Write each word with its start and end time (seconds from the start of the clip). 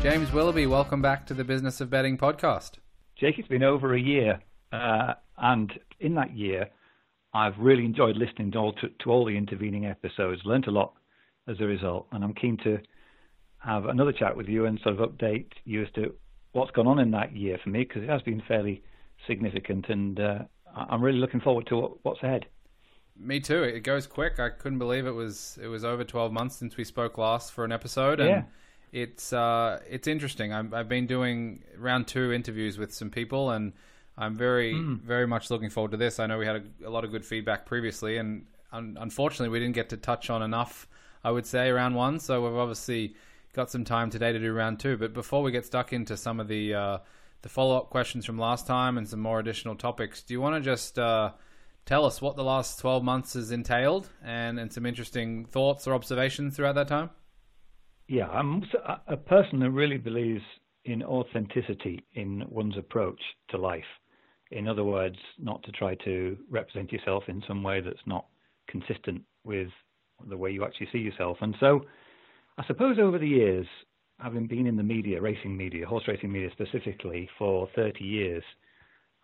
James 0.00 0.32
Willoughby, 0.32 0.66
welcome 0.66 1.02
back 1.02 1.26
to 1.26 1.34
the 1.34 1.44
Business 1.44 1.80
of 1.80 1.90
Betting 1.90 2.16
podcast. 2.16 2.78
Jake, 3.16 3.38
it's 3.38 3.48
been 3.48 3.62
over 3.62 3.94
a 3.94 4.00
year, 4.00 4.40
uh, 4.72 5.14
and 5.36 5.72
in 6.00 6.14
that 6.14 6.36
year, 6.36 6.70
I've 7.34 7.58
really 7.58 7.84
enjoyed 7.84 8.16
listening 8.16 8.52
to 8.52 8.58
all, 8.58 8.72
to, 8.74 8.88
to 8.88 9.10
all 9.10 9.24
the 9.24 9.36
intervening 9.36 9.86
episodes, 9.86 10.40
learnt 10.44 10.66
a 10.66 10.70
lot 10.70 10.94
as 11.46 11.56
a 11.60 11.64
result, 11.64 12.06
and 12.12 12.24
I'm 12.24 12.34
keen 12.34 12.56
to 12.64 12.78
have 13.58 13.86
another 13.86 14.12
chat 14.12 14.36
with 14.36 14.48
you 14.48 14.66
and 14.66 14.78
sort 14.82 14.98
of 14.98 15.10
update 15.10 15.50
you 15.64 15.82
as 15.82 15.88
to 15.96 16.14
what's 16.52 16.70
gone 16.72 16.86
on 16.86 16.98
in 16.98 17.10
that 17.12 17.34
year 17.36 17.58
for 17.62 17.70
me, 17.70 17.80
because 17.80 18.02
it 18.02 18.08
has 18.08 18.22
been 18.22 18.42
fairly 18.46 18.82
significant, 19.26 19.88
and 19.88 20.18
uh, 20.18 20.38
I'm 20.74 21.02
really 21.02 21.18
looking 21.18 21.40
forward 21.40 21.66
to 21.68 21.98
what's 22.02 22.22
ahead. 22.22 22.46
Me 23.16 23.40
too. 23.40 23.62
It 23.64 23.80
goes 23.80 24.06
quick. 24.06 24.38
I 24.38 24.48
couldn't 24.48 24.78
believe 24.78 25.06
it 25.06 25.12
was 25.12 25.58
it 25.62 25.66
was 25.66 25.84
over 25.84 26.04
12 26.04 26.32
months 26.32 26.56
since 26.56 26.76
we 26.76 26.84
spoke 26.84 27.18
last 27.18 27.52
for 27.52 27.64
an 27.64 27.72
episode, 27.72 28.20
and 28.20 28.28
yeah. 28.28 28.42
it's 28.92 29.32
uh, 29.32 29.80
it's 29.88 30.06
interesting. 30.06 30.52
i 30.52 30.62
have 30.76 30.88
been 30.88 31.06
doing 31.06 31.64
round 31.76 32.06
two 32.06 32.32
interviews 32.32 32.78
with 32.78 32.94
some 32.94 33.10
people, 33.10 33.50
and 33.50 33.72
I'm 34.16 34.36
very 34.36 34.74
mm. 34.74 35.00
very 35.00 35.26
much 35.26 35.50
looking 35.50 35.70
forward 35.70 35.90
to 35.92 35.96
this. 35.96 36.20
I 36.20 36.26
know 36.26 36.38
we 36.38 36.46
had 36.46 36.56
a, 36.56 36.88
a 36.88 36.90
lot 36.90 37.04
of 37.04 37.10
good 37.10 37.24
feedback 37.24 37.66
previously, 37.66 38.18
and 38.18 38.46
un- 38.72 38.96
unfortunately 39.00 39.48
we 39.48 39.58
didn't 39.58 39.74
get 39.74 39.88
to 39.88 39.96
touch 39.96 40.30
on 40.30 40.42
enough. 40.42 40.86
I 41.24 41.32
would 41.32 41.46
say 41.46 41.70
round 41.72 41.96
one, 41.96 42.20
so 42.20 42.44
we've 42.44 42.56
obviously 42.56 43.16
got 43.52 43.70
some 43.70 43.84
time 43.84 44.10
today 44.10 44.32
to 44.32 44.38
do 44.38 44.52
round 44.52 44.80
two. 44.80 44.96
But 44.96 45.14
before 45.14 45.42
we 45.42 45.50
get 45.50 45.64
stuck 45.64 45.92
into 45.92 46.16
some 46.16 46.40
of 46.40 46.48
the 46.48 46.74
uh, 46.74 46.98
the 47.42 47.48
follow 47.48 47.76
up 47.76 47.90
questions 47.90 48.26
from 48.26 48.38
last 48.38 48.66
time 48.66 48.98
and 48.98 49.08
some 49.08 49.20
more 49.20 49.38
additional 49.38 49.76
topics, 49.76 50.22
do 50.22 50.34
you 50.34 50.40
want 50.40 50.56
to 50.56 50.60
just 50.60 50.98
uh, 50.98 51.32
tell 51.86 52.04
us 52.04 52.20
what 52.20 52.36
the 52.36 52.44
last 52.44 52.78
12 52.80 53.02
months 53.04 53.34
has 53.34 53.50
entailed 53.50 54.08
and, 54.24 54.58
and 54.58 54.72
some 54.72 54.84
interesting 54.84 55.44
thoughts 55.44 55.86
or 55.86 55.94
observations 55.94 56.56
throughout 56.56 56.74
that 56.74 56.88
time? 56.88 57.10
Yeah, 58.08 58.28
I'm 58.28 58.62
a 59.06 59.16
person 59.16 59.60
who 59.60 59.70
really 59.70 59.98
believes 59.98 60.42
in 60.84 61.02
authenticity 61.02 62.04
in 62.14 62.44
one's 62.48 62.76
approach 62.78 63.20
to 63.50 63.58
life. 63.58 63.84
In 64.50 64.66
other 64.66 64.84
words, 64.84 65.16
not 65.38 65.62
to 65.64 65.72
try 65.72 65.94
to 66.04 66.36
represent 66.50 66.90
yourself 66.90 67.24
in 67.28 67.42
some 67.46 67.62
way 67.62 67.82
that's 67.82 68.06
not 68.06 68.26
consistent 68.68 69.22
with 69.44 69.68
the 70.26 70.36
way 70.36 70.50
you 70.50 70.64
actually 70.64 70.88
see 70.90 70.98
yourself. 70.98 71.36
And 71.42 71.54
so, 71.60 71.82
I 72.58 72.66
suppose 72.66 72.98
over 72.98 73.18
the 73.18 73.28
years, 73.28 73.66
having 74.18 74.48
been 74.48 74.66
in 74.66 74.76
the 74.76 74.82
media, 74.82 75.20
racing 75.20 75.56
media, 75.56 75.86
horse 75.86 76.04
racing 76.08 76.32
media 76.32 76.50
specifically, 76.52 77.30
for 77.38 77.68
30 77.76 78.04
years, 78.04 78.42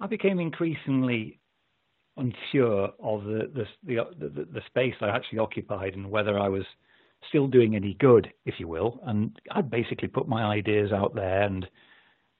I 0.00 0.06
became 0.06 0.38
increasingly 0.38 1.40
unsure 2.16 2.90
of 3.02 3.24
the 3.24 3.50
the, 3.52 3.64
the 3.84 3.96
the, 4.18 4.44
the 4.52 4.60
space 4.66 4.94
I 5.00 5.08
actually 5.08 5.40
occupied 5.40 5.94
and 5.94 6.08
whether 6.08 6.38
I 6.38 6.48
was 6.48 6.64
still 7.28 7.48
doing 7.48 7.74
any 7.74 7.94
good, 7.94 8.32
if 8.46 8.54
you 8.58 8.68
will. 8.68 9.00
And 9.04 9.36
I'd 9.50 9.70
basically 9.70 10.08
put 10.08 10.28
my 10.28 10.44
ideas 10.44 10.92
out 10.92 11.14
there, 11.14 11.42
and 11.42 11.66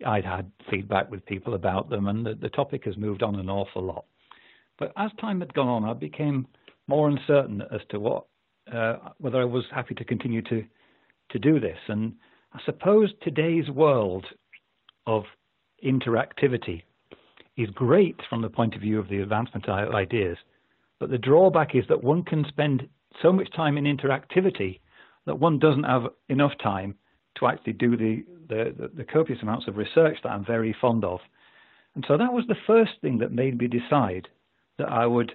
I'd 0.07 0.25
had 0.25 0.51
feedback 0.71 1.11
with 1.11 1.27
people 1.27 1.55
about 1.55 1.91
them, 1.91 2.07
and 2.07 2.25
the, 2.25 2.35
the 2.35 2.51
topic 2.51 2.85
has 2.85 2.97
moved 2.97 3.25
on 3.25 3.35
an 3.35 3.51
awful 3.51 3.83
lot. 3.83 4.05
But 4.79 4.93
as 4.97 5.11
time 5.21 5.41
had 5.41 5.55
gone 5.55 5.69
on, 5.69 5.85
I 5.85 5.95
became 5.95 6.47
more 6.87 7.09
uncertain 7.09 7.63
as 7.73 7.81
to 7.91 7.99
what 7.99 8.27
uh, 8.73 8.97
whether 9.19 9.41
I 9.41 9.45
was 9.45 9.65
happy 9.75 9.95
to 9.97 10.05
continue 10.05 10.43
to 10.43 10.65
to 11.31 11.39
do 11.39 11.61
this. 11.61 11.79
And 11.89 12.15
I 12.53 12.61
suppose 12.65 13.11
today's 13.23 13.69
world 13.69 14.27
of 15.07 15.25
interactivity 15.85 16.83
is 17.57 17.69
great 17.71 18.17
from 18.29 18.43
the 18.43 18.49
point 18.49 18.75
of 18.75 18.81
view 18.81 18.99
of 18.99 19.09
the 19.09 19.21
advancement 19.21 19.69
of 19.69 19.95
ideas, 19.95 20.37
but 20.99 21.11
the 21.11 21.19
drawback 21.19 21.75
is 21.75 21.85
that 21.89 22.03
one 22.03 22.23
can 22.23 22.45
spend 22.49 22.89
so 23.23 23.33
much 23.33 23.49
time 23.55 23.79
in 23.79 23.85
interactivity 23.85 24.81
that 25.27 25.39
one 25.39 25.59
doesn't 25.59 25.85
have 25.85 26.05
enough 26.29 26.53
time 26.63 26.95
to 27.39 27.47
actually 27.47 27.73
do 27.73 27.97
the, 27.97 28.25
the, 28.49 28.75
the, 28.79 28.89
the 28.97 29.05
copious 29.05 29.41
amounts 29.43 29.67
of 29.69 29.77
research 29.77 30.19
that 30.23 30.31
I'm 30.31 30.45
very 30.45 30.75
fond 30.81 31.05
of. 31.05 31.21
And 31.95 32.05
so 32.09 32.17
that 32.17 32.33
was 32.33 32.45
the 32.49 32.57
first 32.67 32.93
thing 33.01 33.19
that 33.19 33.33
made 33.33 33.59
me 33.59 33.69
decide 33.69 34.29
that 34.79 34.89
I 34.89 35.07
would 35.07 35.33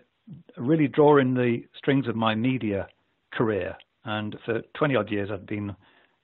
really 0.58 0.88
draw 0.88 1.18
in 1.18 1.34
the 1.34 1.63
strings 1.78 2.08
of 2.08 2.16
my 2.16 2.36
media 2.36 2.88
career. 3.34 3.75
And 4.06 4.36
for 4.46 4.62
20 4.78 4.96
odd 4.96 5.12
years, 5.12 5.30
I'd 5.31 5.46
been 5.46 5.75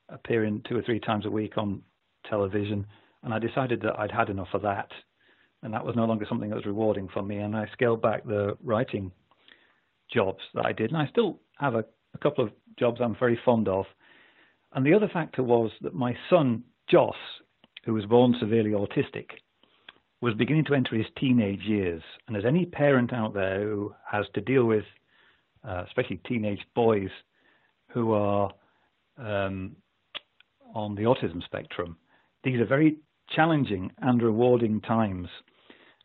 appearing 0.10 0.62
two 0.68 0.78
or 0.78 0.82
three 0.82 1.00
times 1.00 1.26
a 1.26 1.30
week 1.30 1.58
on 1.58 1.82
television. 2.30 2.86
And 3.24 3.34
I 3.34 3.40
decided 3.40 3.82
that 3.82 4.00
I'd 4.00 4.12
had 4.12 4.30
enough 4.30 4.50
of 4.54 4.62
that 4.64 4.90
and 5.66 5.74
that 5.74 5.84
was 5.84 5.96
no 5.96 6.06
longer 6.06 6.28
something 6.30 6.50
that 6.50 6.56
was 6.56 6.66
rewarding 6.68 7.08
for 7.12 7.24
me. 7.24 7.38
And 7.38 7.58
I 7.58 7.66
scaled 7.74 8.00
back 8.00 8.24
the 8.24 8.56
writing 8.64 9.12
jobs 10.14 10.40
that 10.54 10.64
I 10.64 10.72
did, 10.72 10.92
and 10.92 10.98
I 10.98 11.08
still 11.08 11.40
have 11.58 11.74
a, 11.74 11.84
a 12.14 12.18
couple 12.22 12.44
of 12.44 12.52
jobs 12.78 13.02
I'm 13.02 13.16
very 13.20 13.40
fond 13.44 13.68
of. 13.68 13.86
And 14.74 14.86
the 14.86 14.94
other 14.94 15.10
factor 15.12 15.42
was 15.42 15.72
that 15.82 15.96
my 15.96 16.16
son 16.30 16.64
Joss, 16.88 17.16
who 17.84 17.96
was 17.96 18.06
born 18.06 18.36
severely 18.40 18.72
autistic, 18.72 19.26
was 20.22 20.36
beginning 20.36 20.66
to 20.66 20.76
enter 20.76 20.96
his 20.96 21.08
teenage 21.20 21.62
years. 21.62 22.04
And 22.28 22.38
as 22.38 22.46
any 22.46 22.68
parent 22.68 23.12
out 23.12 23.34
there 23.34 23.64
who 23.64 23.92
has 24.10 24.28
to 24.36 24.42
deal 24.42 24.66
with, 24.66 24.86
uh, 25.68 25.84
especially 25.88 26.22
teenage 26.28 26.62
boys 26.76 27.10
who 27.92 28.12
are 28.14 28.52
um, 29.18 29.76
on 30.76 30.94
the 30.94 31.04
autism 31.04 31.44
spectrum, 31.44 31.98
these 32.44 32.60
are 32.60 32.66
very 32.66 32.98
challenging 33.36 33.92
and 34.00 34.22
rewarding 34.22 34.82
times. 34.82 35.28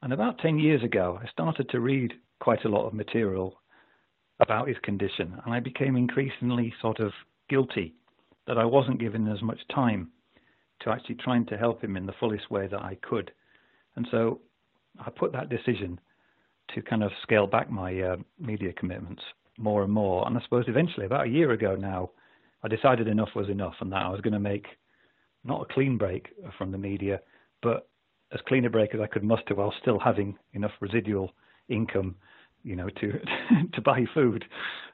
And 0.00 0.12
about 0.12 0.38
10 0.38 0.58
years 0.58 0.82
ago, 0.82 1.20
I 1.22 1.28
started 1.28 1.68
to 1.70 1.80
read 1.80 2.14
quite 2.40 2.64
a 2.64 2.68
lot 2.68 2.86
of 2.86 2.94
material 2.94 3.60
about 4.40 4.68
his 4.68 4.78
condition, 4.82 5.38
and 5.44 5.52
I 5.52 5.60
became 5.60 5.96
increasingly 5.96 6.72
sort 6.80 7.00
of 7.00 7.12
guilty 7.50 7.94
that 8.46 8.56
I 8.56 8.64
wasn't 8.64 9.00
given 9.00 9.28
as 9.28 9.42
much 9.42 9.58
time 9.74 10.08
to 10.80 10.90
actually 10.90 11.16
trying 11.16 11.44
to 11.46 11.58
help 11.58 11.84
him 11.84 11.96
in 11.96 12.06
the 12.06 12.14
fullest 12.18 12.50
way 12.50 12.66
that 12.66 12.80
I 12.80 12.96
could. 13.02 13.30
And 13.96 14.08
so 14.10 14.40
I 14.98 15.10
put 15.10 15.32
that 15.32 15.50
decision 15.50 16.00
to 16.74 16.80
kind 16.80 17.02
of 17.02 17.10
scale 17.22 17.46
back 17.46 17.70
my 17.70 18.00
uh, 18.00 18.16
media 18.38 18.72
commitments 18.72 19.22
more 19.58 19.82
and 19.82 19.92
more. 19.92 20.26
And 20.26 20.38
I 20.38 20.42
suppose 20.42 20.64
eventually, 20.68 21.04
about 21.04 21.26
a 21.26 21.30
year 21.30 21.50
ago 21.50 21.74
now, 21.74 22.10
I 22.62 22.68
decided 22.68 23.08
enough 23.08 23.30
was 23.34 23.48
enough 23.48 23.74
and 23.80 23.92
that 23.92 24.02
I 24.02 24.08
was 24.08 24.20
going 24.20 24.34
to 24.34 24.40
make 24.40 24.66
not 25.44 25.62
a 25.62 25.72
clean 25.72 25.96
break 25.96 26.28
from 26.58 26.70
the 26.70 26.78
media, 26.78 27.20
but 27.62 27.88
as 28.32 28.40
clean 28.46 28.64
a 28.64 28.70
break 28.70 28.94
as 28.94 29.00
I 29.00 29.06
could 29.06 29.24
muster 29.24 29.54
while 29.54 29.74
still 29.80 29.98
having 29.98 30.36
enough 30.52 30.72
residual 30.80 31.32
income, 31.68 32.16
you 32.62 32.76
know, 32.76 32.88
to 32.88 33.12
to 33.72 33.80
buy 33.80 34.04
food. 34.14 34.44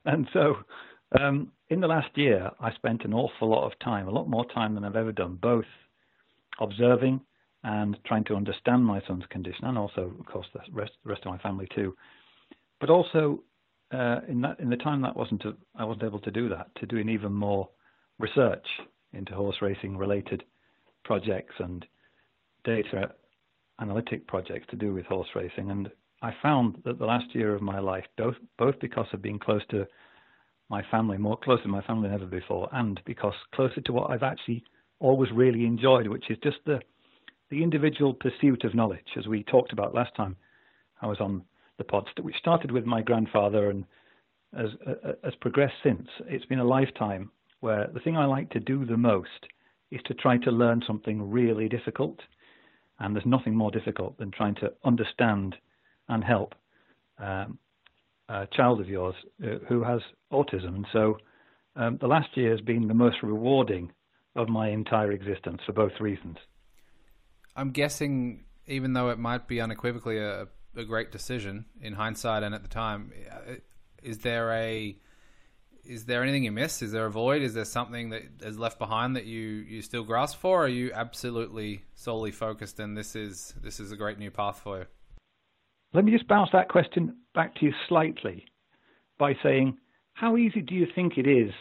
And 0.04 0.28
so, 0.32 0.56
um, 1.20 1.52
in 1.68 1.80
the 1.80 1.88
last 1.88 2.16
year, 2.16 2.50
I 2.60 2.72
spent 2.74 3.04
an 3.04 3.12
awful 3.12 3.48
lot 3.48 3.66
of 3.66 3.78
time, 3.80 4.08
a 4.08 4.12
lot 4.12 4.28
more 4.28 4.46
time 4.46 4.74
than 4.74 4.84
I've 4.84 4.96
ever 4.96 5.12
done, 5.12 5.38
both 5.40 5.64
observing 6.60 7.20
and 7.64 7.98
trying 8.06 8.24
to 8.24 8.36
understand 8.36 8.84
my 8.84 9.02
son's 9.06 9.24
condition, 9.30 9.64
and 9.64 9.76
also, 9.76 10.12
of 10.20 10.26
course, 10.26 10.46
the 10.52 10.60
rest 10.72 10.92
the 11.04 11.10
rest 11.10 11.22
of 11.26 11.32
my 11.32 11.38
family 11.38 11.68
too. 11.74 11.94
But 12.80 12.90
also, 12.90 13.42
uh, 13.92 14.20
in 14.28 14.40
that 14.40 14.58
in 14.60 14.70
the 14.70 14.76
time 14.76 15.02
that 15.02 15.16
wasn't 15.16 15.42
to, 15.42 15.56
I 15.76 15.84
wasn't 15.84 16.04
able 16.04 16.20
to 16.20 16.30
do 16.30 16.48
that, 16.48 16.74
to 16.76 16.86
doing 16.86 17.08
even 17.08 17.32
more 17.32 17.68
research 18.18 18.66
into 19.12 19.34
horse 19.34 19.56
racing 19.62 19.96
related 19.96 20.42
projects 21.04 21.54
and 21.58 21.84
data 22.64 23.12
analytic 23.80 24.26
projects 24.26 24.66
to 24.70 24.76
do 24.76 24.92
with 24.92 25.06
horse 25.06 25.28
racing. 25.34 25.70
And 25.70 25.90
I 26.22 26.32
found 26.42 26.78
that 26.84 26.98
the 26.98 27.04
last 27.04 27.34
year 27.34 27.54
of 27.54 27.62
my 27.62 27.78
life, 27.78 28.04
both 28.16 28.36
both 28.58 28.78
because 28.80 29.06
of 29.12 29.22
being 29.22 29.38
close 29.38 29.62
to 29.70 29.86
my 30.68 30.82
family, 30.90 31.16
more 31.16 31.36
close 31.36 31.62
to 31.62 31.68
my 31.68 31.82
family 31.82 32.08
than 32.08 32.14
ever 32.14 32.26
before, 32.26 32.68
and 32.72 33.00
because 33.04 33.34
closer 33.54 33.80
to 33.82 33.92
what 33.92 34.10
I've 34.10 34.22
actually 34.22 34.64
always 34.98 35.30
really 35.30 35.64
enjoyed, 35.64 36.08
which 36.08 36.30
is 36.30 36.38
just 36.42 36.58
the 36.64 36.80
the 37.50 37.62
individual 37.62 38.14
pursuit 38.14 38.64
of 38.64 38.74
knowledge, 38.74 39.06
as 39.16 39.28
we 39.28 39.44
talked 39.44 39.72
about 39.72 39.94
last 39.94 40.14
time 40.16 40.36
I 41.00 41.06
was 41.06 41.20
on 41.20 41.42
the 41.78 41.84
pod, 41.84 42.08
which 42.20 42.36
started 42.36 42.70
with 42.70 42.84
my 42.84 43.02
grandfather 43.02 43.70
and 43.70 43.84
has, 44.56 44.70
uh, 44.86 45.12
has 45.22 45.34
progressed 45.40 45.74
since. 45.82 46.08
It's 46.26 46.46
been 46.46 46.58
a 46.58 46.64
lifetime 46.64 47.30
where 47.60 47.88
the 47.92 48.00
thing 48.00 48.16
I 48.16 48.26
like 48.26 48.50
to 48.50 48.60
do 48.60 48.84
the 48.84 48.96
most 48.96 49.46
is 49.90 50.00
to 50.06 50.14
try 50.14 50.38
to 50.38 50.50
learn 50.50 50.82
something 50.86 51.30
really 51.30 51.68
difficult 51.68 52.20
and 52.98 53.14
there's 53.14 53.26
nothing 53.26 53.54
more 53.54 53.70
difficult 53.70 54.18
than 54.18 54.30
trying 54.30 54.54
to 54.56 54.72
understand 54.84 55.54
and 56.08 56.24
help 56.24 56.54
um, 57.18 57.58
a 58.28 58.46
child 58.52 58.80
of 58.80 58.88
yours 58.88 59.14
uh, 59.44 59.58
who 59.68 59.82
has 59.82 60.00
autism. 60.32 60.76
And 60.76 60.86
so 60.92 61.18
um, 61.74 61.98
the 62.00 62.06
last 62.06 62.36
year 62.36 62.50
has 62.50 62.60
been 62.60 62.88
the 62.88 62.94
most 62.94 63.16
rewarding 63.22 63.92
of 64.34 64.48
my 64.48 64.70
entire 64.70 65.12
existence 65.12 65.60
for 65.66 65.72
both 65.72 65.92
reasons. 66.00 66.36
I'm 67.54 67.70
guessing, 67.70 68.44
even 68.66 68.92
though 68.92 69.10
it 69.10 69.18
might 69.18 69.46
be 69.46 69.60
unequivocally 69.60 70.18
a, 70.18 70.48
a 70.76 70.84
great 70.84 71.10
decision 71.10 71.66
in 71.80 71.94
hindsight 71.94 72.42
and 72.42 72.54
at 72.54 72.62
the 72.62 72.68
time, 72.68 73.12
uh, 73.30 73.54
is 74.02 74.18
there 74.18 74.52
a 74.52 74.96
is 75.84 76.06
there 76.06 76.22
anything 76.22 76.42
you 76.42 76.50
miss? 76.50 76.82
Is 76.82 76.90
there 76.90 77.06
a 77.06 77.10
void? 77.10 77.42
Is 77.42 77.54
there 77.54 77.64
something 77.64 78.10
that 78.10 78.22
is 78.42 78.58
left 78.58 78.78
behind 78.78 79.14
that 79.14 79.24
you, 79.24 79.40
you 79.40 79.82
still 79.82 80.02
grasp 80.02 80.40
for? 80.40 80.64
are 80.64 80.68
you 80.68 80.90
absolutely 80.92 81.82
solely 81.94 82.32
focused 82.32 82.80
and 82.80 82.96
this 82.96 83.14
is 83.14 83.54
this 83.62 83.78
is 83.78 83.92
a 83.92 83.96
great 83.96 84.18
new 84.18 84.30
path 84.30 84.60
for 84.60 84.78
you? 84.78 84.86
Let 85.94 86.04
me 86.04 86.12
just 86.12 86.28
bounce 86.28 86.50
that 86.52 86.68
question 86.68 87.16
back 87.34 87.54
to 87.56 87.66
you 87.66 87.72
slightly 87.88 88.44
by 89.18 89.34
saying, 89.42 89.78
how 90.14 90.36
easy 90.36 90.60
do 90.60 90.74
you 90.74 90.86
think 90.94 91.16
it 91.16 91.26
is 91.26 91.52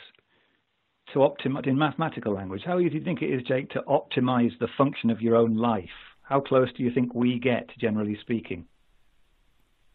to 1.13 1.19
optimize 1.19 1.67
in 1.67 1.77
mathematical 1.77 2.33
language? 2.33 2.63
How 2.65 2.79
easy 2.79 2.89
do 2.89 2.97
you 2.97 3.03
think 3.03 3.21
it 3.21 3.33
is, 3.33 3.43
Jake, 3.43 3.69
to 3.71 3.81
optimize 3.81 4.57
the 4.59 4.67
function 4.77 5.09
of 5.09 5.21
your 5.21 5.35
own 5.35 5.55
life? 5.55 5.85
How 6.21 6.41
close 6.41 6.69
do 6.75 6.83
you 6.83 6.91
think 6.93 7.13
we 7.13 7.39
get, 7.39 7.69
generally 7.77 8.17
speaking? 8.21 8.65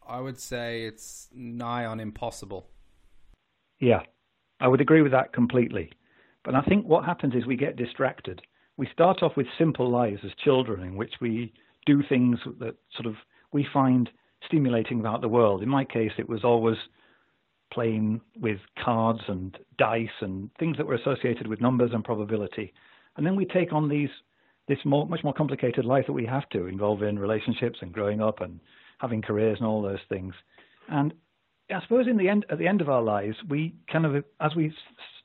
I 0.07 0.19
would 0.19 0.39
say 0.39 0.83
it's 0.83 1.29
nigh 1.33 1.85
on 1.85 1.99
impossible. 1.99 2.67
Yeah, 3.79 4.01
I 4.59 4.67
would 4.67 4.81
agree 4.81 5.01
with 5.01 5.11
that 5.11 5.33
completely. 5.33 5.91
But 6.43 6.55
I 6.55 6.61
think 6.61 6.85
what 6.85 7.05
happens 7.05 7.35
is 7.35 7.45
we 7.45 7.55
get 7.55 7.75
distracted. 7.75 8.41
We 8.77 8.87
start 8.91 9.21
off 9.21 9.37
with 9.37 9.47
simple 9.57 9.89
lives 9.89 10.21
as 10.23 10.31
children 10.43 10.81
in 10.81 10.95
which 10.95 11.13
we 11.21 11.53
do 11.85 12.01
things 12.07 12.39
that 12.59 12.75
sort 12.95 13.05
of 13.05 13.15
we 13.51 13.65
find 13.71 14.09
stimulating 14.45 14.99
about 14.99 15.21
the 15.21 15.27
world. 15.27 15.61
In 15.61 15.69
my 15.69 15.85
case, 15.85 16.11
it 16.17 16.29
was 16.29 16.43
always 16.43 16.77
playing 17.71 18.21
with 18.39 18.59
cards 18.83 19.21
and 19.27 19.57
dice 19.77 20.09
and 20.21 20.49
things 20.59 20.77
that 20.77 20.85
were 20.85 20.95
associated 20.95 21.47
with 21.47 21.61
numbers 21.61 21.91
and 21.93 22.03
probability. 22.03 22.73
And 23.17 23.25
then 23.25 23.35
we 23.35 23.45
take 23.45 23.71
on 23.73 23.87
these 23.87 24.09
this 24.67 24.79
more, 24.85 25.07
much 25.07 25.23
more 25.23 25.33
complicated 25.33 25.85
life 25.85 26.05
that 26.05 26.13
we 26.13 26.25
have 26.25 26.47
to 26.49 26.67
involve 26.67 27.03
in 27.03 27.19
relationships 27.19 27.79
and 27.81 27.91
growing 27.91 28.21
up 28.21 28.41
and 28.41 28.59
having 29.01 29.21
careers 29.21 29.57
and 29.59 29.67
all 29.67 29.81
those 29.81 29.99
things. 30.07 30.33
And 30.87 31.13
I 31.69 31.81
suppose 31.81 32.07
in 32.07 32.17
the 32.17 32.29
end, 32.29 32.45
at 32.49 32.59
the 32.59 32.67
end 32.67 32.81
of 32.81 32.89
our 32.89 33.01
lives, 33.01 33.37
we 33.49 33.73
kind 33.91 34.05
of, 34.05 34.23
as 34.39 34.55
we 34.55 34.73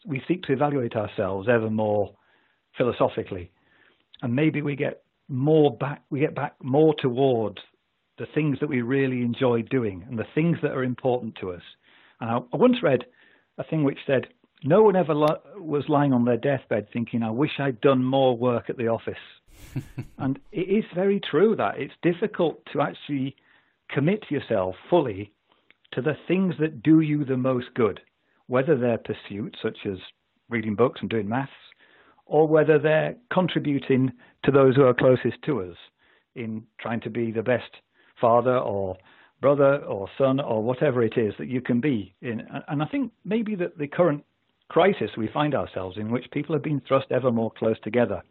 we 0.06 0.22
seek 0.26 0.42
to 0.44 0.52
evaluate 0.52 0.94
ourselves 0.94 1.48
ever 1.48 1.68
more 1.68 2.14
philosophically, 2.78 3.50
and 4.22 4.34
maybe 4.34 4.62
we 4.62 4.76
get 4.76 5.02
more 5.28 5.76
back, 5.76 6.02
we 6.10 6.20
get 6.20 6.34
back 6.34 6.54
more 6.62 6.94
towards 6.96 7.58
the 8.18 8.26
things 8.34 8.58
that 8.60 8.68
we 8.68 8.80
really 8.80 9.20
enjoy 9.22 9.62
doing 9.62 10.04
and 10.08 10.18
the 10.18 10.26
things 10.34 10.56
that 10.62 10.70
are 10.70 10.84
important 10.84 11.36
to 11.40 11.50
us. 11.50 11.62
And 12.20 12.30
I, 12.30 12.36
I 12.52 12.56
once 12.56 12.82
read 12.82 13.04
a 13.58 13.64
thing 13.64 13.84
which 13.84 13.98
said, 14.06 14.28
no 14.64 14.82
one 14.82 14.96
ever 14.96 15.14
was 15.58 15.84
lying 15.88 16.12
on 16.12 16.24
their 16.24 16.38
deathbed 16.38 16.88
thinking, 16.92 17.22
I 17.22 17.30
wish 17.30 17.52
I'd 17.58 17.80
done 17.80 18.02
more 18.02 18.36
work 18.36 18.70
at 18.70 18.78
the 18.78 18.88
office. 18.88 19.14
and 20.18 20.38
it 20.50 20.60
is 20.60 20.84
very 20.94 21.20
true 21.20 21.56
that 21.56 21.78
it's 21.78 21.92
difficult 22.02 22.62
to 22.72 22.80
actually 22.80 23.36
commit 23.90 24.30
yourself 24.30 24.74
fully 24.90 25.32
to 25.92 26.02
the 26.02 26.16
things 26.28 26.54
that 26.58 26.82
do 26.82 27.00
you 27.00 27.24
the 27.24 27.36
most 27.36 27.66
good, 27.74 28.00
whether 28.46 28.76
they're 28.76 28.98
pursuits 28.98 29.58
such 29.62 29.78
as 29.86 29.98
reading 30.48 30.74
books 30.74 31.00
and 31.00 31.10
doing 31.10 31.28
maths, 31.28 31.50
or 32.26 32.46
whether 32.46 32.78
they're 32.78 33.16
contributing 33.32 34.12
to 34.44 34.50
those 34.50 34.76
who 34.76 34.84
are 34.84 34.94
closest 34.94 35.40
to 35.44 35.62
us 35.62 35.76
in 36.34 36.62
trying 36.80 37.00
to 37.00 37.10
be 37.10 37.30
the 37.30 37.42
best 37.42 37.70
father 38.20 38.58
or 38.58 38.96
brother 39.40 39.76
or 39.84 40.08
son 40.18 40.40
or 40.40 40.62
whatever 40.62 41.02
it 41.02 41.16
is 41.16 41.34
that 41.38 41.48
you 41.48 41.60
can 41.60 41.80
be 41.80 42.14
in. 42.22 42.42
And 42.68 42.82
I 42.82 42.86
think 42.86 43.12
maybe 43.24 43.54
that 43.56 43.78
the 43.78 43.86
current 43.86 44.24
crisis 44.68 45.10
we 45.16 45.28
find 45.28 45.54
ourselves 45.54 45.96
in, 45.96 46.10
which 46.10 46.30
people 46.32 46.54
have 46.54 46.62
been 46.62 46.80
thrust 46.86 47.06
ever 47.10 47.30
more 47.30 47.52
close 47.52 47.76
together 47.82 48.22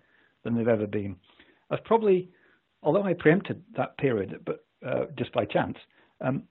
than 0.44 0.56
they've 0.56 0.68
ever 0.68 0.88
been, 0.88 1.16
has 1.70 1.80
probably, 1.86 2.30
although 2.84 3.04
I 3.04 3.14
preempted 3.14 3.64
that 3.78 3.98
period, 3.98 4.40
but 4.46 4.65
uh, 4.86 5.06
just 5.18 5.34
by 5.34 5.46
chance, 5.46 5.78
um, 6.22 6.44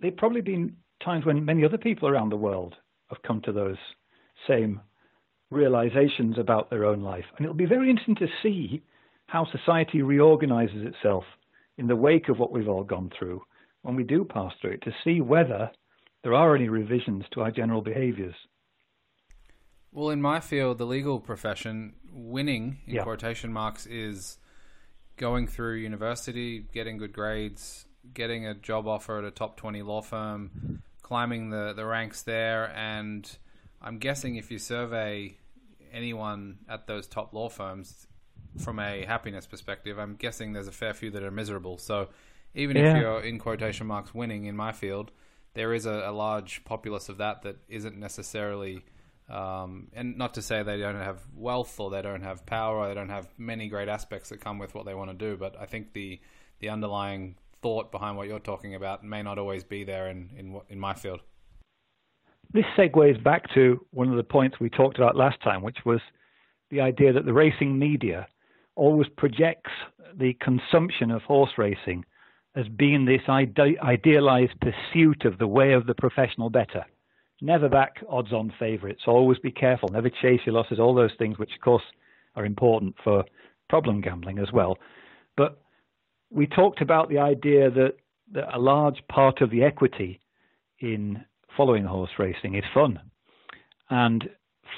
there've 0.00 0.16
probably 0.16 0.40
been 0.40 0.76
times 1.04 1.24
when 1.24 1.44
many 1.44 1.64
other 1.64 1.78
people 1.78 2.08
around 2.08 2.30
the 2.30 2.36
world 2.36 2.74
have 3.08 3.22
come 3.22 3.40
to 3.42 3.52
those 3.52 3.76
same 4.48 4.80
realizations 5.50 6.38
about 6.38 6.70
their 6.70 6.84
own 6.84 7.02
life. 7.02 7.24
And 7.36 7.44
it'll 7.44 7.56
be 7.56 7.66
very 7.66 7.90
interesting 7.90 8.16
to 8.16 8.28
see 8.42 8.82
how 9.26 9.46
society 9.50 10.02
reorganizes 10.02 10.86
itself 10.86 11.24
in 11.78 11.86
the 11.86 11.96
wake 11.96 12.28
of 12.28 12.38
what 12.38 12.52
we've 12.52 12.68
all 12.68 12.84
gone 12.84 13.10
through 13.16 13.42
when 13.82 13.94
we 13.94 14.04
do 14.04 14.24
pass 14.24 14.52
through 14.60 14.72
it 14.72 14.82
to 14.82 14.92
see 15.04 15.20
whether 15.20 15.70
there 16.24 16.34
are 16.34 16.56
any 16.56 16.68
revisions 16.68 17.24
to 17.32 17.40
our 17.40 17.50
general 17.50 17.82
behaviors. 17.82 18.34
Well, 19.92 20.10
in 20.10 20.20
my 20.20 20.40
field, 20.40 20.78
the 20.78 20.84
legal 20.84 21.20
profession, 21.20 21.94
winning 22.12 22.78
in 22.86 22.96
yeah. 22.96 23.02
quotation 23.02 23.52
marks 23.52 23.86
is 23.86 24.38
going 25.16 25.46
through 25.46 25.76
university, 25.76 26.66
getting 26.72 26.98
good 26.98 27.12
grades, 27.12 27.86
getting 28.12 28.46
a 28.46 28.54
job 28.54 28.86
offer 28.86 29.18
at 29.18 29.24
a 29.24 29.30
top 29.30 29.56
20 29.56 29.82
law 29.82 30.02
firm, 30.02 30.82
climbing 31.02 31.50
the, 31.50 31.72
the 31.74 31.84
ranks 31.84 32.22
there. 32.22 32.72
And 32.76 33.28
I'm 33.80 33.98
guessing 33.98 34.36
if 34.36 34.50
you 34.50 34.58
survey 34.58 35.38
anyone 35.92 36.58
at 36.68 36.86
those 36.86 37.06
top 37.06 37.32
law 37.32 37.48
firms 37.48 38.06
from 38.58 38.78
a 38.78 39.04
happiness 39.04 39.46
perspective, 39.46 39.98
I'm 39.98 40.16
guessing 40.16 40.52
there's 40.52 40.68
a 40.68 40.72
fair 40.72 40.94
few 40.94 41.10
that 41.12 41.22
are 41.22 41.30
miserable. 41.30 41.78
So 41.78 42.08
even 42.54 42.76
yeah. 42.76 42.96
if 42.96 43.00
you're 43.00 43.20
in 43.20 43.38
quotation 43.38 43.86
marks 43.86 44.14
winning 44.14 44.44
in 44.46 44.56
my 44.56 44.72
field, 44.72 45.12
there 45.54 45.72
is 45.72 45.86
a, 45.86 46.04
a 46.06 46.12
large 46.12 46.64
populace 46.64 47.08
of 47.08 47.18
that 47.18 47.42
that 47.42 47.56
isn't 47.68 47.96
necessarily. 47.96 48.84
Um, 49.28 49.88
and 49.92 50.16
not 50.16 50.34
to 50.34 50.42
say 50.42 50.62
they 50.62 50.78
don't 50.78 50.94
have 50.94 51.20
wealth 51.34 51.80
or 51.80 51.90
they 51.90 52.02
don't 52.02 52.22
have 52.22 52.46
power 52.46 52.78
or 52.78 52.88
they 52.88 52.94
don't 52.94 53.08
have 53.08 53.28
many 53.36 53.68
great 53.68 53.88
aspects 53.88 54.28
that 54.28 54.40
come 54.40 54.58
with 54.58 54.74
what 54.74 54.86
they 54.86 54.94
want 54.94 55.10
to 55.10 55.16
do, 55.16 55.36
but 55.36 55.56
I 55.60 55.66
think 55.66 55.92
the 55.92 56.20
the 56.60 56.68
underlying 56.68 57.36
thought 57.60 57.90
behind 57.90 58.16
what 58.16 58.28
you're 58.28 58.38
talking 58.38 58.74
about 58.74 59.04
may 59.04 59.22
not 59.22 59.38
always 59.38 59.64
be 59.64 59.82
there 59.82 60.08
in 60.08 60.30
in, 60.36 60.60
in 60.68 60.78
my 60.78 60.94
field. 60.94 61.20
This 62.52 62.64
segues 62.76 63.22
back 63.22 63.52
to 63.54 63.84
one 63.90 64.08
of 64.08 64.16
the 64.16 64.22
points 64.22 64.60
we 64.60 64.70
talked 64.70 64.96
about 64.96 65.16
last 65.16 65.42
time, 65.42 65.62
which 65.62 65.78
was 65.84 66.00
the 66.70 66.80
idea 66.80 67.12
that 67.12 67.24
the 67.24 67.32
racing 67.32 67.78
media 67.78 68.28
always 68.76 69.08
projects 69.16 69.70
the 70.16 70.34
consumption 70.34 71.10
of 71.10 71.22
horse 71.22 71.50
racing 71.58 72.04
as 72.54 72.68
being 72.68 73.04
this 73.04 73.22
ide- 73.28 73.58
idealized 73.82 74.54
pursuit 74.60 75.24
of 75.24 75.38
the 75.38 75.46
way 75.46 75.72
of 75.72 75.86
the 75.86 75.94
professional 75.94 76.48
bettor. 76.48 76.84
Never 77.40 77.68
back 77.68 77.96
odds 78.08 78.32
on 78.32 78.52
favorites. 78.58 79.02
Always 79.06 79.38
be 79.38 79.50
careful. 79.50 79.88
Never 79.90 80.08
chase 80.08 80.40
your 80.46 80.54
losses. 80.54 80.78
All 80.78 80.94
those 80.94 81.10
things, 81.18 81.38
which 81.38 81.54
of 81.54 81.60
course 81.60 81.82
are 82.34 82.46
important 82.46 82.94
for 83.04 83.24
problem 83.68 84.00
gambling 84.00 84.38
as 84.38 84.52
well. 84.52 84.78
But 85.36 85.60
we 86.30 86.46
talked 86.46 86.80
about 86.80 87.08
the 87.08 87.18
idea 87.18 87.70
that, 87.70 87.94
that 88.32 88.54
a 88.54 88.58
large 88.58 89.02
part 89.10 89.40
of 89.42 89.50
the 89.50 89.62
equity 89.62 90.20
in 90.80 91.24
following 91.56 91.84
horse 91.84 92.10
racing 92.18 92.54
is 92.54 92.64
fun. 92.72 93.00
And 93.90 94.28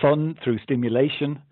fun 0.02 0.36
through 0.42 0.58
stimulation, 0.58 1.42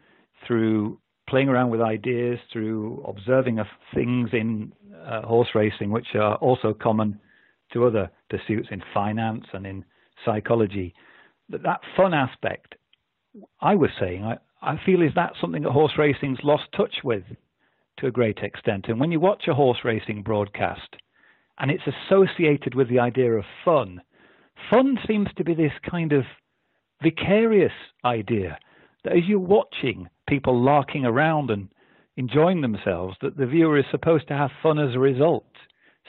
through 0.47 0.99
playing 1.29 1.49
around 1.49 1.71
with 1.71 1.81
ideas, 1.81 2.39
through 2.53 3.05
observing 3.07 3.59
things 3.95 4.31
in 4.33 4.73
uh, 5.07 5.23
horse 5.23 5.49
racing, 5.55 5.91
which 5.91 6.15
are 6.15 6.37
also 6.37 6.75
common 6.75 7.19
to 7.73 7.85
other 7.85 8.11
pursuits 8.31 8.69
in 8.71 8.83
finance 8.95 9.45
and 9.53 9.67
in 9.67 9.85
psychology. 10.25 10.95
That, 11.49 11.63
that 11.63 11.81
fun 11.97 12.15
aspect, 12.15 12.75
I 13.61 13.75
was 13.75 13.91
saying, 14.01 14.25
I, 14.25 14.39
I 14.63 14.81
feel 14.85 15.03
is 15.03 15.13
that 15.15 15.33
something 15.41 15.63
that 15.63 15.73
horse 15.73 15.93
racing's 15.99 16.39
lost 16.43 16.65
touch 16.77 16.97
with 17.05 17.25
to 17.99 18.07
a 18.07 18.11
great 18.11 18.39
extent. 18.39 18.87
And 18.89 19.01
when 19.01 19.13
you 19.13 19.21
watch 19.21 19.45
a 19.49 19.55
horse 19.55 19.79
racing 19.85 20.23
broadcast 20.23 20.97
and 21.59 21.71
it's 21.71 21.85
associated 21.87 22.75
with 22.75 22.89
the 22.89 22.99
idea 22.99 23.33
of 23.33 23.45
fun, 23.65 24.03
fun 24.71 24.99
seems 25.07 25.29
to 25.37 25.45
be 25.45 25.55
this 25.55 25.73
kind 25.89 26.13
of 26.13 26.25
vicarious 27.03 27.73
idea 28.05 28.59
that 29.05 29.13
as 29.17 29.25
you're 29.27 29.39
watching 29.39 30.09
people 30.29 30.61
larking 30.63 31.05
around 31.05 31.51
and 31.51 31.69
enjoying 32.17 32.61
themselves, 32.61 33.17
that 33.23 33.37
the 33.37 33.47
viewer 33.47 33.79
is 33.79 33.85
supposed 33.91 34.27
to 34.29 34.35
have 34.35 34.51
fun 34.63 34.79
as 34.79 34.95
a 34.95 34.99
result, 34.99 35.47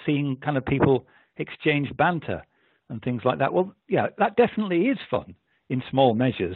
seeing 0.05 0.37
kind 0.37 0.57
of 0.57 0.65
people 0.65 1.05
exchange 1.37 1.89
banter 1.97 2.43
and 2.89 3.01
things 3.01 3.21
like 3.25 3.39
that. 3.39 3.53
Well, 3.53 3.73
yeah, 3.87 4.07
that 4.17 4.35
definitely 4.35 4.87
is 4.87 4.97
fun 5.09 5.35
in 5.69 5.83
small 5.89 6.13
measures. 6.13 6.55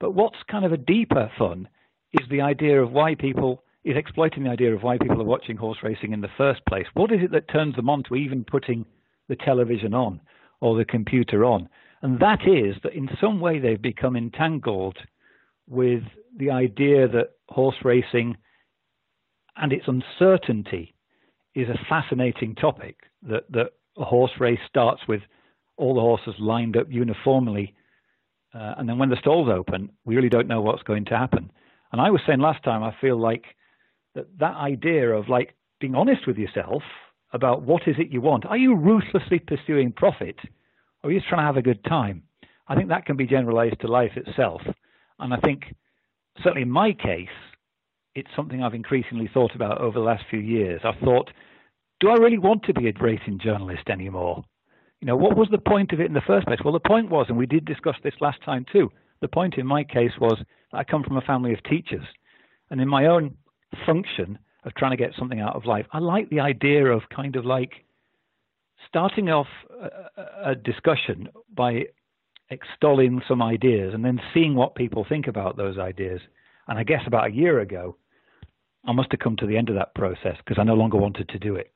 But 0.00 0.14
what's 0.14 0.36
kind 0.50 0.64
of 0.64 0.72
a 0.72 0.76
deeper 0.76 1.30
fun 1.38 1.68
is 2.12 2.26
the 2.30 2.40
idea 2.40 2.82
of 2.82 2.92
why 2.92 3.14
people 3.14 3.64
is 3.84 3.96
exploiting 3.96 4.44
the 4.44 4.50
idea 4.50 4.74
of 4.74 4.82
why 4.82 4.98
people 4.98 5.20
are 5.20 5.24
watching 5.24 5.56
horse 5.56 5.78
racing 5.82 6.12
in 6.12 6.20
the 6.20 6.28
first 6.36 6.60
place. 6.68 6.86
What 6.94 7.12
is 7.12 7.20
it 7.22 7.32
that 7.32 7.48
turns 7.48 7.76
them 7.76 7.88
on 7.88 8.02
to 8.04 8.16
even 8.16 8.44
putting 8.44 8.84
the 9.28 9.36
television 9.36 9.94
on 9.94 10.20
or 10.60 10.76
the 10.76 10.84
computer 10.84 11.44
on? 11.44 11.68
And 12.02 12.20
that 12.20 12.40
is 12.46 12.76
that 12.82 12.94
in 12.94 13.08
some 13.20 13.40
way 13.40 13.58
they've 13.58 13.80
become 13.80 14.16
entangled 14.16 14.98
with 15.68 16.02
the 16.36 16.50
idea 16.50 17.08
that 17.08 17.32
horse 17.48 17.76
racing 17.84 18.36
and 19.56 19.72
its 19.72 19.86
uncertainty 19.88 20.94
is 21.54 21.68
a 21.68 21.84
fascinating 21.88 22.54
topic. 22.54 22.96
That, 23.22 23.50
that 23.50 23.72
a 23.96 24.04
horse 24.04 24.30
race 24.38 24.60
starts 24.68 25.02
with 25.08 25.22
all 25.78 25.94
the 25.94 26.00
horses 26.00 26.34
lined 26.38 26.76
up 26.76 26.86
uniformly, 26.90 27.74
uh, 28.54 28.74
and 28.76 28.88
then 28.88 28.98
when 28.98 29.10
the 29.10 29.16
stalls 29.16 29.48
open, 29.48 29.90
we 30.04 30.16
really 30.16 30.28
don't 30.28 30.48
know 30.48 30.60
what's 30.60 30.82
going 30.82 31.04
to 31.06 31.16
happen. 31.16 31.50
And 31.92 32.00
I 32.00 32.10
was 32.10 32.20
saying 32.26 32.40
last 32.40 32.62
time, 32.64 32.82
I 32.82 32.94
feel 33.00 33.18
like 33.18 33.44
that 34.14 34.26
that 34.38 34.56
idea 34.56 35.10
of 35.10 35.28
like 35.28 35.54
being 35.80 35.94
honest 35.94 36.26
with 36.26 36.36
yourself 36.36 36.82
about 37.32 37.62
what 37.62 37.86
is 37.86 37.96
it 37.98 38.10
you 38.10 38.20
want. 38.20 38.46
Are 38.46 38.56
you 38.56 38.74
ruthlessly 38.74 39.38
pursuing 39.38 39.92
profit, 39.92 40.36
or 41.02 41.10
are 41.10 41.12
you 41.12 41.20
just 41.20 41.28
trying 41.28 41.42
to 41.42 41.46
have 41.46 41.56
a 41.56 41.62
good 41.62 41.84
time? 41.84 42.22
I 42.66 42.74
think 42.74 42.88
that 42.88 43.06
can 43.06 43.16
be 43.16 43.26
generalized 43.26 43.80
to 43.80 43.88
life 43.88 44.12
itself. 44.16 44.60
And 45.18 45.32
I 45.32 45.38
think, 45.38 45.74
certainly 46.42 46.62
in 46.62 46.70
my 46.70 46.92
case, 46.92 47.28
it's 48.14 48.28
something 48.34 48.62
I've 48.62 48.74
increasingly 48.74 49.30
thought 49.32 49.54
about 49.54 49.80
over 49.80 49.98
the 49.98 50.04
last 50.04 50.24
few 50.28 50.40
years. 50.40 50.80
I've 50.84 50.98
thought, 51.02 51.30
do 52.00 52.10
I 52.10 52.14
really 52.14 52.38
want 52.38 52.64
to 52.64 52.74
be 52.74 52.88
a 52.88 52.92
racing 53.00 53.38
journalist 53.42 53.88
anymore? 53.88 54.44
You 55.00 55.06
know, 55.06 55.16
what 55.16 55.36
was 55.36 55.48
the 55.50 55.58
point 55.58 55.92
of 55.92 56.00
it 56.00 56.06
in 56.06 56.14
the 56.14 56.20
first 56.26 56.46
place? 56.46 56.58
Well, 56.64 56.72
the 56.72 56.80
point 56.80 57.10
was, 57.10 57.26
and 57.28 57.38
we 57.38 57.46
did 57.46 57.64
discuss 57.64 57.96
this 58.02 58.14
last 58.20 58.42
time 58.44 58.66
too, 58.72 58.90
the 59.20 59.28
point 59.28 59.54
in 59.56 59.66
my 59.66 59.84
case 59.84 60.12
was 60.20 60.38
that 60.72 60.78
I 60.78 60.84
come 60.84 61.04
from 61.04 61.16
a 61.16 61.22
family 61.22 61.52
of 61.52 61.62
teachers. 61.64 62.04
And 62.70 62.80
in 62.80 62.88
my 62.88 63.06
own 63.06 63.36
function 63.86 64.38
of 64.64 64.74
trying 64.74 64.90
to 64.90 64.96
get 64.96 65.12
something 65.18 65.40
out 65.40 65.56
of 65.56 65.66
life, 65.66 65.86
I 65.92 65.98
like 65.98 66.30
the 66.30 66.40
idea 66.40 66.86
of 66.86 67.02
kind 67.14 67.36
of 67.36 67.44
like 67.44 67.84
starting 68.88 69.28
off 69.28 69.46
a, 70.16 70.50
a 70.50 70.54
discussion 70.54 71.28
by 71.54 71.84
extolling 72.50 73.20
some 73.28 73.42
ideas 73.42 73.94
and 73.94 74.04
then 74.04 74.20
seeing 74.34 74.54
what 74.54 74.74
people 74.74 75.06
think 75.08 75.26
about 75.26 75.56
those 75.56 75.78
ideas. 75.78 76.20
And 76.66 76.78
I 76.78 76.84
guess 76.84 77.02
about 77.06 77.28
a 77.28 77.32
year 77.32 77.60
ago, 77.60 77.96
I 78.86 78.92
must 78.92 79.10
have 79.12 79.20
come 79.20 79.36
to 79.36 79.46
the 79.46 79.56
end 79.56 79.68
of 79.68 79.74
that 79.76 79.94
process 79.94 80.36
because 80.38 80.58
I 80.58 80.64
no 80.64 80.74
longer 80.74 80.96
wanted 80.96 81.28
to 81.30 81.38
do 81.38 81.56
it. 81.56 81.72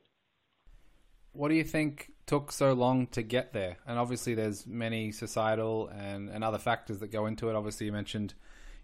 What 1.33 1.49
do 1.49 1.55
you 1.55 1.65
think 1.65 2.12
took 2.33 2.53
so 2.53 2.73
long 2.73 3.07
to 3.09 3.23
get 3.23 3.53
there? 3.53 3.77
And 3.87 3.99
obviously, 3.99 4.35
there's 4.35 4.67
many 4.67 5.13
societal 5.13 5.89
and, 5.89 6.29
and 6.29 6.43
other 6.43 6.59
factors 6.59 6.99
that 7.01 7.13
go 7.13 7.27
into 7.27 7.49
it. 7.49 7.57
Obviously, 7.57 7.87
you 7.87 7.93
mentioned 7.93 8.35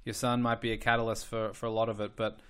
your 0.04 0.14
son 0.14 0.42
might 0.42 0.60
be 0.60 0.72
a 0.72 0.76
catalyst 0.76 1.26
for, 1.26 1.52
for 1.52 1.66
a 1.66 1.70
lot 1.70 1.88
of 1.88 2.00
it, 2.00 2.12
but 2.16 2.40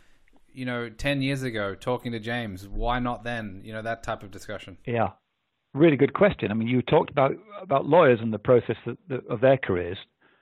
you 0.52 0.64
know, 0.64 0.88
10 0.88 1.22
years 1.22 1.42
ago, 1.42 1.74
talking 1.74 2.12
to 2.12 2.18
James, 2.18 2.66
why 2.66 2.98
not 2.98 3.22
then? 3.22 3.60
You 3.64 3.72
know, 3.72 3.82
that 3.82 4.02
type 4.02 4.22
of 4.22 4.30
discussion. 4.30 4.78
Yeah 4.86 5.10
really 5.74 5.96
good 5.96 6.14
question. 6.14 6.50
I 6.50 6.54
mean, 6.54 6.68
you 6.68 6.82
talked 6.82 7.10
about 7.10 7.32
about 7.62 7.86
lawyers 7.86 8.18
and 8.20 8.32
the 8.32 8.38
process 8.38 8.76
of 9.28 9.40
their 9.40 9.58
careers, 9.58 9.98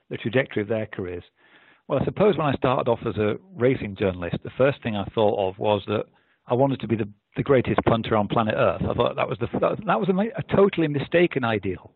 the 0.09 0.17
trajectory 0.17 0.61
of 0.61 0.67
their 0.67 0.87
careers. 0.87 1.23
Well, 1.87 1.99
I 2.01 2.05
suppose 2.05 2.37
when 2.37 2.47
I 2.47 2.53
started 2.53 2.89
off 2.89 2.99
as 3.05 3.15
a 3.17 3.35
racing 3.55 3.95
journalist, 3.97 4.37
the 4.43 4.49
first 4.57 4.81
thing 4.83 4.95
I 4.95 5.05
thought 5.15 5.49
of 5.49 5.57
was 5.57 5.83
that 5.87 6.05
I 6.47 6.53
wanted 6.53 6.81
to 6.81 6.87
be 6.87 6.97
the, 6.97 7.09
the 7.37 7.43
greatest 7.43 7.79
punter 7.85 8.15
on 8.17 8.27
planet 8.27 8.55
Earth. 8.57 8.81
I 8.81 8.93
thought 8.93 9.15
that 9.15 9.29
was 9.29 9.37
the 9.39 9.47
that, 9.59 9.99
was 9.99 10.09
a, 10.09 10.39
a 10.39 10.55
totally 10.55 10.87
mistaken 10.87 11.43
ideal. 11.43 11.91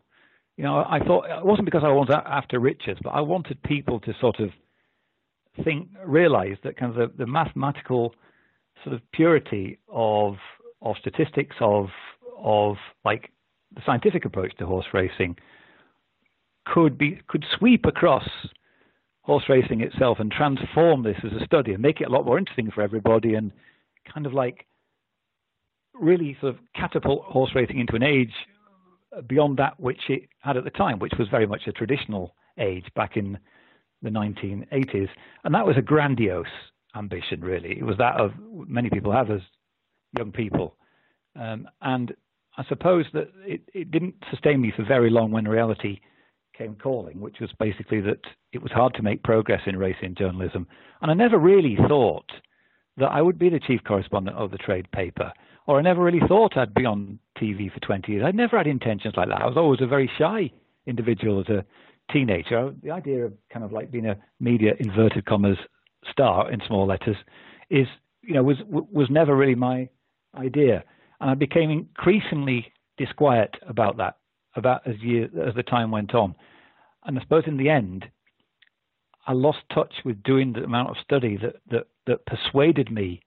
You 0.56 0.64
know, 0.64 0.84
I 0.88 1.00
thought 1.00 1.24
it 1.28 1.44
wasn't 1.44 1.66
because 1.66 1.82
I 1.84 1.88
was 1.88 2.08
after 2.10 2.60
riches, 2.60 2.98
but 3.02 3.10
I 3.10 3.20
wanted 3.20 3.62
people 3.62 4.00
to 4.00 4.14
sort 4.20 4.38
of 4.38 4.50
think, 5.64 5.88
realize 6.04 6.56
that 6.64 6.76
kind 6.76 6.96
of 6.96 6.96
the, 6.96 7.24
the 7.24 7.26
mathematical 7.26 8.14
sort 8.84 8.94
of 8.94 9.02
purity 9.12 9.78
of 9.88 10.36
of 10.80 10.96
statistics 11.00 11.56
of 11.60 11.88
of 12.38 12.76
like 13.04 13.30
the 13.74 13.82
scientific 13.84 14.24
approach 14.24 14.56
to 14.58 14.66
horse 14.66 14.86
racing 14.92 15.36
could 16.66 16.96
be 16.96 17.20
could 17.28 17.44
sweep 17.58 17.84
across 17.84 18.28
horse 19.22 19.44
racing 19.48 19.80
itself 19.80 20.18
and 20.20 20.30
transform 20.30 21.02
this 21.02 21.16
as 21.24 21.32
a 21.40 21.44
study 21.44 21.72
and 21.72 21.82
make 21.82 22.00
it 22.00 22.08
a 22.08 22.10
lot 22.10 22.24
more 22.24 22.38
interesting 22.38 22.70
for 22.70 22.82
everybody 22.82 23.34
and 23.34 23.52
kind 24.12 24.26
of 24.26 24.32
like 24.32 24.66
really 25.94 26.36
sort 26.40 26.54
of 26.54 26.60
catapult 26.74 27.24
horse 27.24 27.50
racing 27.54 27.78
into 27.78 27.94
an 27.94 28.02
age 28.02 28.32
beyond 29.26 29.58
that 29.58 29.78
which 29.78 30.00
it 30.08 30.28
had 30.40 30.56
at 30.56 30.64
the 30.64 30.70
time, 30.70 30.98
which 30.98 31.12
was 31.18 31.28
very 31.28 31.46
much 31.46 31.62
a 31.66 31.72
traditional 31.72 32.34
age 32.58 32.86
back 32.94 33.16
in 33.16 33.38
the 34.02 34.10
1980s. 34.10 35.08
And 35.44 35.54
that 35.54 35.66
was 35.66 35.76
a 35.76 35.82
grandiose 35.82 36.46
ambition, 36.96 37.40
really. 37.40 37.78
It 37.78 37.84
was 37.84 37.98
that 37.98 38.18
of 38.20 38.32
many 38.66 38.90
people 38.90 39.12
have 39.12 39.30
as 39.30 39.40
young 40.16 40.32
people. 40.32 40.76
Um, 41.38 41.68
and 41.80 42.14
I 42.56 42.64
suppose 42.68 43.06
that 43.14 43.28
it, 43.46 43.62
it 43.72 43.90
didn't 43.90 44.14
sustain 44.30 44.60
me 44.60 44.72
for 44.74 44.84
very 44.84 45.10
long 45.10 45.30
when 45.30 45.46
reality 45.46 46.00
came 46.56 46.74
calling, 46.74 47.20
which 47.20 47.40
was 47.40 47.50
basically 47.58 48.00
that 48.02 48.20
it 48.52 48.62
was 48.62 48.72
hard 48.72 48.94
to 48.94 49.02
make 49.02 49.22
progress 49.22 49.62
in 49.66 49.76
racing 49.76 50.14
journalism. 50.14 50.66
And 51.00 51.10
I 51.10 51.14
never 51.14 51.38
really 51.38 51.76
thought 51.88 52.30
that 52.98 53.10
I 53.10 53.22
would 53.22 53.38
be 53.38 53.48
the 53.48 53.60
chief 53.60 53.80
correspondent 53.84 54.36
of 54.36 54.50
the 54.50 54.58
trade 54.58 54.90
paper, 54.92 55.32
or 55.66 55.78
I 55.78 55.82
never 55.82 56.02
really 56.02 56.20
thought 56.26 56.56
I'd 56.56 56.74
be 56.74 56.84
on 56.84 57.18
TV 57.40 57.72
for 57.72 57.80
20 57.80 58.12
years. 58.12 58.24
I'd 58.26 58.34
never 58.34 58.56
had 58.56 58.66
intentions 58.66 59.14
like 59.16 59.28
that. 59.28 59.42
I 59.42 59.46
was 59.46 59.56
always 59.56 59.80
a 59.80 59.86
very 59.86 60.10
shy 60.18 60.50
individual 60.86 61.40
as 61.40 61.48
a 61.48 61.64
teenager. 62.12 62.74
The 62.82 62.90
idea 62.90 63.26
of 63.26 63.32
kind 63.52 63.64
of 63.64 63.72
like 63.72 63.90
being 63.90 64.06
a 64.06 64.16
media 64.40 64.72
inverted 64.78 65.24
commas 65.26 65.58
star 66.10 66.50
in 66.50 66.60
small 66.66 66.86
letters 66.86 67.16
is, 67.70 67.86
you 68.22 68.34
know, 68.34 68.42
was 68.42 68.56
was 68.68 69.08
never 69.10 69.36
really 69.36 69.54
my 69.54 69.88
idea. 70.36 70.84
And 71.20 71.30
I 71.30 71.34
became 71.34 71.70
increasingly 71.70 72.72
disquiet 72.98 73.54
about 73.68 73.96
that, 73.98 74.16
about 74.56 74.86
as 74.86 74.96
year 75.00 75.28
as 75.46 75.54
the 75.54 75.62
time 75.62 75.90
went 75.90 76.14
on. 76.14 76.34
And 77.04 77.18
I 77.18 77.22
suppose 77.22 77.44
in 77.46 77.56
the 77.56 77.68
end, 77.68 78.06
I 79.26 79.32
lost 79.32 79.58
touch 79.72 79.94
with 80.04 80.22
doing 80.22 80.52
the 80.52 80.64
amount 80.64 80.90
of 80.90 80.96
study 81.02 81.36
that 81.38 81.56
that 81.70 81.86
that 82.06 82.26
persuaded 82.26 82.90
me 82.90 83.20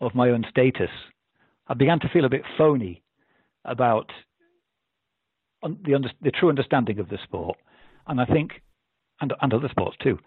of 0.00 0.14
my 0.14 0.30
own 0.30 0.44
status. 0.50 0.90
I 1.68 1.74
began 1.74 2.00
to 2.00 2.08
feel 2.08 2.24
a 2.24 2.28
bit 2.30 2.42
phony 2.56 3.02
about 3.64 4.10
the 5.62 5.94
under, 5.94 6.10
the 6.22 6.30
true 6.30 6.48
understanding 6.48 6.98
of 6.98 7.08
the 7.08 7.18
sport, 7.24 7.58
and 8.06 8.20
I 8.20 8.24
think, 8.24 8.62
and 9.20 9.32
and 9.40 9.52
other 9.52 9.68
sports 9.68 9.96
too. 10.02 10.18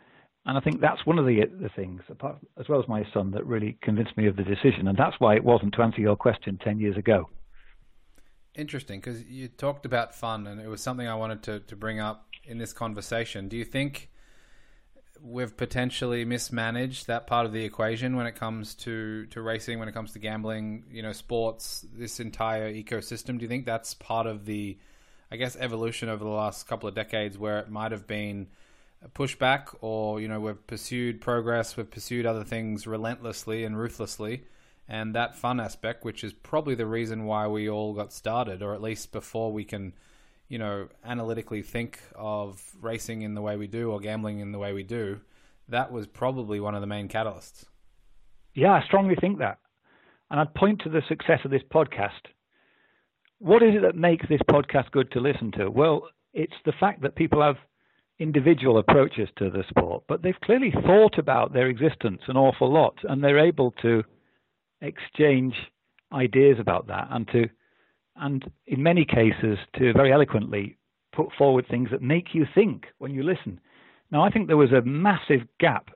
And 0.45 0.57
I 0.57 0.61
think 0.61 0.81
that's 0.81 1.05
one 1.05 1.19
of 1.19 1.25
the 1.25 1.45
the 1.61 1.69
things, 1.69 2.01
apart, 2.09 2.37
as 2.59 2.67
well 2.67 2.81
as 2.81 2.87
my 2.87 3.05
son, 3.13 3.31
that 3.31 3.45
really 3.45 3.77
convinced 3.81 4.17
me 4.17 4.27
of 4.27 4.35
the 4.35 4.43
decision. 4.43 4.87
And 4.87 4.97
that's 4.97 5.19
why 5.19 5.35
it 5.35 5.43
wasn't 5.43 5.73
to 5.75 5.81
answer 5.81 6.01
your 6.01 6.15
question 6.15 6.59
ten 6.63 6.79
years 6.79 6.97
ago. 6.97 7.29
Interesting, 8.55 8.99
because 8.99 9.23
you 9.25 9.47
talked 9.47 9.85
about 9.85 10.15
fun, 10.15 10.47
and 10.47 10.59
it 10.59 10.67
was 10.67 10.81
something 10.81 11.07
I 11.07 11.15
wanted 11.15 11.43
to, 11.43 11.59
to 11.59 11.75
bring 11.75 11.99
up 11.99 12.27
in 12.43 12.57
this 12.57 12.73
conversation. 12.73 13.47
Do 13.47 13.55
you 13.55 13.63
think 13.63 14.09
we've 15.23 15.55
potentially 15.55 16.25
mismanaged 16.25 17.07
that 17.07 17.27
part 17.27 17.45
of 17.45 17.53
the 17.53 17.63
equation 17.63 18.15
when 18.15 18.25
it 18.25 18.35
comes 18.35 18.75
to, 18.75 19.25
to 19.27 19.41
racing, 19.41 19.79
when 19.79 19.87
it 19.87 19.93
comes 19.93 20.13
to 20.13 20.19
gambling, 20.19 20.83
you 20.91 21.01
know, 21.01 21.11
sports, 21.11 21.85
this 21.93 22.19
entire 22.19 22.73
ecosystem? 22.73 23.37
Do 23.37 23.43
you 23.43 23.47
think 23.47 23.65
that's 23.65 23.93
part 23.93 24.27
of 24.27 24.45
the, 24.45 24.77
I 25.31 25.35
guess, 25.35 25.55
evolution 25.57 26.09
over 26.09 26.23
the 26.23 26.29
last 26.29 26.67
couple 26.67 26.87
of 26.89 26.95
decades 26.95 27.37
where 27.37 27.59
it 27.59 27.69
might 27.69 27.91
have 27.91 28.07
been– 28.07 28.47
pushback 29.07 29.73
or 29.81 30.19
you 30.19 30.27
know 30.27 30.39
we've 30.39 30.67
pursued 30.67 31.21
progress 31.21 31.77
we've 31.77 31.89
pursued 31.89 32.25
other 32.25 32.43
things 32.43 32.85
relentlessly 32.85 33.63
and 33.63 33.77
ruthlessly 33.77 34.43
and 34.87 35.15
that 35.15 35.35
fun 35.35 35.59
aspect 35.59 36.03
which 36.03 36.23
is 36.23 36.33
probably 36.33 36.75
the 36.75 36.85
reason 36.85 37.25
why 37.25 37.47
we 37.47 37.69
all 37.69 37.93
got 37.93 38.11
started 38.11 38.61
or 38.61 38.73
at 38.73 38.81
least 38.81 39.11
before 39.11 39.51
we 39.53 39.63
can 39.63 39.93
you 40.49 40.57
know 40.57 40.89
analytically 41.05 41.61
think 41.61 41.99
of 42.15 42.61
racing 42.81 43.21
in 43.21 43.35
the 43.35 43.41
way 43.41 43.55
we 43.55 43.67
do 43.67 43.91
or 43.91 43.99
gambling 43.99 44.39
in 44.39 44.51
the 44.51 44.59
way 44.59 44.73
we 44.73 44.83
do 44.83 45.19
that 45.69 45.91
was 45.91 46.07
probably 46.07 46.59
one 46.59 46.73
of 46.73 46.81
the 46.81 46.87
main 46.87 47.07
catalysts. 47.07 47.65
Yeah 48.53 48.73
i 48.73 48.83
strongly 48.83 49.15
think 49.15 49.39
that. 49.39 49.59
And 50.29 50.39
i'd 50.39 50.53
point 50.53 50.81
to 50.81 50.89
the 50.89 51.01
success 51.07 51.39
of 51.45 51.51
this 51.51 51.63
podcast. 51.73 52.25
What 53.37 53.63
is 53.63 53.75
it 53.75 53.83
that 53.83 53.95
makes 53.95 54.27
this 54.27 54.41
podcast 54.49 54.91
good 54.91 55.11
to 55.11 55.21
listen 55.21 55.51
to? 55.53 55.69
Well 55.69 56.09
it's 56.33 56.53
the 56.65 56.73
fact 56.79 57.01
that 57.01 57.15
people 57.15 57.41
have 57.41 57.55
individual 58.19 58.77
approaches 58.77 59.29
to 59.37 59.49
the 59.49 59.63
sport, 59.69 60.03
but 60.07 60.21
they've 60.21 60.39
clearly 60.43 60.71
thought 60.85 61.17
about 61.17 61.53
their 61.53 61.67
existence 61.67 62.21
an 62.27 62.35
awful 62.35 62.71
lot, 62.71 62.95
and 63.03 63.23
they're 63.23 63.39
able 63.39 63.71
to 63.81 64.03
exchange 64.81 65.53
ideas 66.11 66.57
about 66.59 66.87
that 66.87 67.07
and 67.11 67.27
to, 67.29 67.49
and 68.19 68.49
in 68.67 68.83
many 68.83 69.05
cases, 69.05 69.57
to 69.77 69.93
very 69.93 70.11
eloquently 70.11 70.77
put 71.13 71.27
forward 71.37 71.65
things 71.67 71.89
that 71.91 72.01
make 72.01 72.33
you 72.33 72.45
think 72.53 72.85
when 72.97 73.13
you 73.13 73.23
listen. 73.23 73.59
Now, 74.11 74.23
I 74.23 74.29
think 74.29 74.47
there 74.47 74.57
was 74.57 74.71
a 74.71 74.81
massive 74.81 75.41
gap 75.59 75.89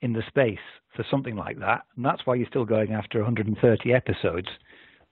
in 0.00 0.12
the 0.12 0.22
space 0.28 0.58
for 0.94 1.04
something 1.10 1.36
like 1.36 1.58
that, 1.60 1.82
and 1.96 2.04
that's 2.04 2.22
why 2.24 2.34
you're 2.34 2.48
still 2.48 2.64
going 2.64 2.92
after 2.92 3.18
130 3.18 3.92
episodes. 3.92 4.48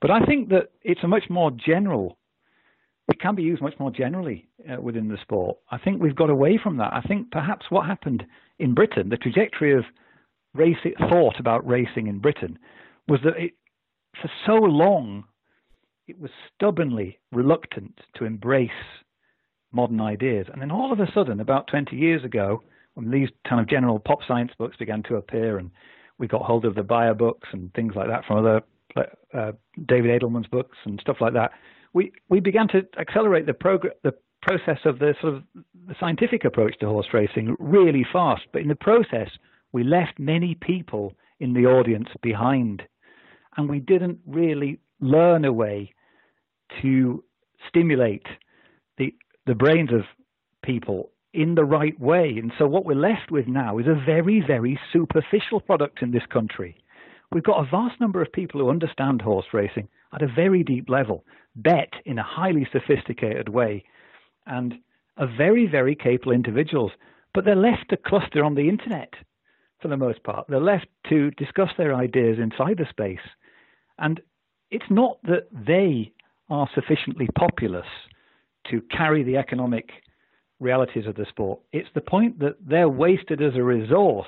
But 0.00 0.10
I 0.10 0.20
think 0.24 0.48
that 0.48 0.70
it's 0.82 1.04
a 1.04 1.08
much 1.08 1.24
more 1.28 1.50
general 1.50 2.18
it 3.10 3.20
can 3.20 3.34
be 3.34 3.42
used 3.42 3.60
much 3.60 3.74
more 3.78 3.90
generally 3.90 4.48
uh, 4.70 4.80
within 4.80 5.08
the 5.08 5.18
sport. 5.20 5.58
I 5.70 5.78
think 5.78 6.00
we've 6.00 6.14
got 6.14 6.30
away 6.30 6.58
from 6.62 6.76
that. 6.76 6.92
I 6.92 7.00
think 7.00 7.30
perhaps 7.32 7.66
what 7.68 7.86
happened 7.86 8.24
in 8.58 8.72
Britain, 8.72 9.08
the 9.08 9.16
trajectory 9.16 9.76
of 9.76 9.84
race, 10.54 10.76
thought 11.08 11.40
about 11.40 11.66
racing 11.66 12.06
in 12.06 12.20
Britain, 12.20 12.58
was 13.08 13.20
that 13.24 13.36
it, 13.36 13.52
for 14.22 14.30
so 14.46 14.54
long 14.54 15.24
it 16.10 16.20
was 16.20 16.30
stubbornly 16.54 17.18
reluctant 17.32 17.98
to 18.16 18.24
embrace 18.24 18.70
modern 19.72 20.00
ideas. 20.00 20.46
And 20.52 20.60
then 20.60 20.70
all 20.70 20.92
of 20.92 21.00
a 21.00 21.10
sudden, 21.14 21.40
about 21.40 21.68
20 21.68 21.96
years 21.96 22.24
ago, 22.24 22.62
when 22.94 23.10
these 23.10 23.28
kind 23.48 23.60
of 23.60 23.68
general 23.68 23.98
pop 24.00 24.18
science 24.26 24.50
books 24.58 24.76
began 24.76 25.02
to 25.04 25.16
appear, 25.16 25.58
and 25.58 25.70
we 26.18 26.26
got 26.26 26.42
hold 26.42 26.64
of 26.64 26.74
the 26.74 26.82
Beyer 26.82 27.14
books 27.14 27.48
and 27.52 27.72
things 27.74 27.94
like 27.94 28.08
that 28.08 28.24
from 28.24 28.38
other 28.38 28.62
uh, 28.96 29.52
David 29.86 30.20
Edelman's 30.20 30.48
books 30.48 30.76
and 30.84 30.98
stuff 31.00 31.18
like 31.20 31.34
that, 31.34 31.52
we 31.92 32.12
we 32.28 32.40
began 32.40 32.66
to 32.68 32.82
accelerate 32.98 33.46
the 33.46 33.54
the 34.02 34.14
process 34.42 34.78
of 34.84 34.98
the 34.98 35.14
sort 35.20 35.34
of 35.34 35.42
the 35.86 35.94
scientific 36.00 36.44
approach 36.44 36.76
to 36.80 36.86
horse 36.86 37.06
racing 37.12 37.56
really 37.60 38.04
fast. 38.12 38.42
But 38.52 38.62
in 38.62 38.68
the 38.68 38.74
process, 38.74 39.28
we 39.72 39.84
left 39.84 40.18
many 40.18 40.56
people 40.60 41.12
in 41.38 41.52
the 41.52 41.66
audience 41.66 42.08
behind, 42.20 42.82
and 43.56 43.68
we 43.68 43.78
didn't 43.78 44.18
really 44.26 44.80
learn 45.00 45.44
a 45.44 45.52
way 45.52 45.94
to 46.82 47.22
stimulate 47.68 48.26
the 48.98 49.14
the 49.46 49.54
brains 49.54 49.90
of 49.92 50.02
people 50.62 51.10
in 51.32 51.54
the 51.54 51.64
right 51.64 51.98
way. 52.00 52.34
And 52.36 52.52
so 52.58 52.66
what 52.66 52.84
we're 52.84 52.94
left 52.94 53.30
with 53.30 53.46
now 53.46 53.78
is 53.78 53.86
a 53.86 54.04
very, 54.04 54.42
very 54.44 54.78
superficial 54.92 55.60
product 55.60 56.02
in 56.02 56.10
this 56.10 56.26
country. 56.30 56.76
We've 57.32 57.44
got 57.44 57.64
a 57.64 57.70
vast 57.70 58.00
number 58.00 58.20
of 58.20 58.32
people 58.32 58.60
who 58.60 58.70
understand 58.70 59.22
horse 59.22 59.46
racing 59.52 59.88
at 60.12 60.22
a 60.22 60.26
very 60.26 60.64
deep 60.64 60.90
level, 60.90 61.24
bet 61.54 61.92
in 62.04 62.18
a 62.18 62.24
highly 62.24 62.66
sophisticated 62.72 63.48
way, 63.48 63.84
and 64.46 64.74
are 65.16 65.32
very, 65.36 65.66
very 65.66 65.94
capable 65.94 66.32
individuals. 66.32 66.90
But 67.32 67.44
they're 67.44 67.54
left 67.54 67.90
to 67.90 67.96
cluster 67.96 68.44
on 68.44 68.56
the 68.56 68.68
internet 68.68 69.14
for 69.80 69.88
the 69.88 69.96
most 69.96 70.24
part. 70.24 70.46
They're 70.48 70.60
left 70.60 70.86
to 71.08 71.30
discuss 71.32 71.70
their 71.78 71.94
ideas 71.94 72.38
in 72.38 72.50
cyberspace. 72.50 73.20
And 73.98 74.20
it's 74.70 74.90
not 74.90 75.18
that 75.24 75.46
they 75.52 76.12
are 76.50 76.68
sufficiently 76.74 77.28
populous 77.38 77.86
to 78.70 78.82
carry 78.96 79.22
the 79.22 79.36
economic 79.36 79.90
realities 80.58 81.06
of 81.06 81.14
the 81.14 81.24
sport. 81.28 81.60
It's 81.72 81.88
the 81.94 82.00
point 82.00 82.38
that 82.40 82.56
they're 82.60 82.88
wasted 82.88 83.40
as 83.40 83.54
a 83.56 83.62
resource. 83.62 84.26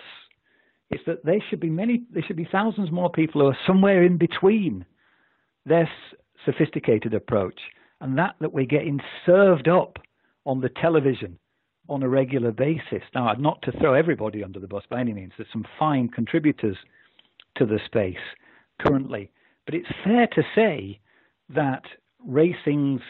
It's 0.91 1.05
that 1.07 1.25
there 1.25 1.43
should 1.49 1.61
be 1.61 1.71
many, 1.71 2.03
there 2.11 2.23
should 2.27 2.37
be 2.37 2.49
thousands 2.51 2.91
more 2.91 3.11
people 3.11 3.41
who 3.41 3.49
are 3.49 3.59
somewhere 3.67 4.03
in 4.03 4.17
between 4.17 4.85
this 5.67 5.89
sophisticated 6.45 7.15
approach 7.15 7.59
and 8.01 8.19
that 8.19 8.35
that 8.41 8.53
we're 8.53 8.67
getting 8.67 9.01
served 9.25 9.69
up 9.69 9.99
on 10.45 10.61
the 10.61 10.69
television 10.69 11.39
on 11.89 12.03
a 12.03 12.09
regular 12.09 12.51
basis. 12.51 13.03
Now, 13.15 13.33
not 13.35 13.63
to 13.63 13.73
throw 13.73 13.95
everybody 13.95 14.43
under 14.43 14.59
the 14.59 14.67
bus 14.67 14.85
by 14.89 15.01
any 15.01 15.13
means. 15.13 15.33
There's 15.37 15.49
some 15.53 15.67
fine 15.79 16.09
contributors 16.09 16.77
to 17.57 17.67
the 17.67 17.79
space 17.85 18.17
currently, 18.81 19.31
but 19.67 19.75
it's 19.75 19.89
fair 20.05 20.27
to 20.29 20.43
say 20.55 21.01
that 21.55 21.83
racing's 22.27 23.03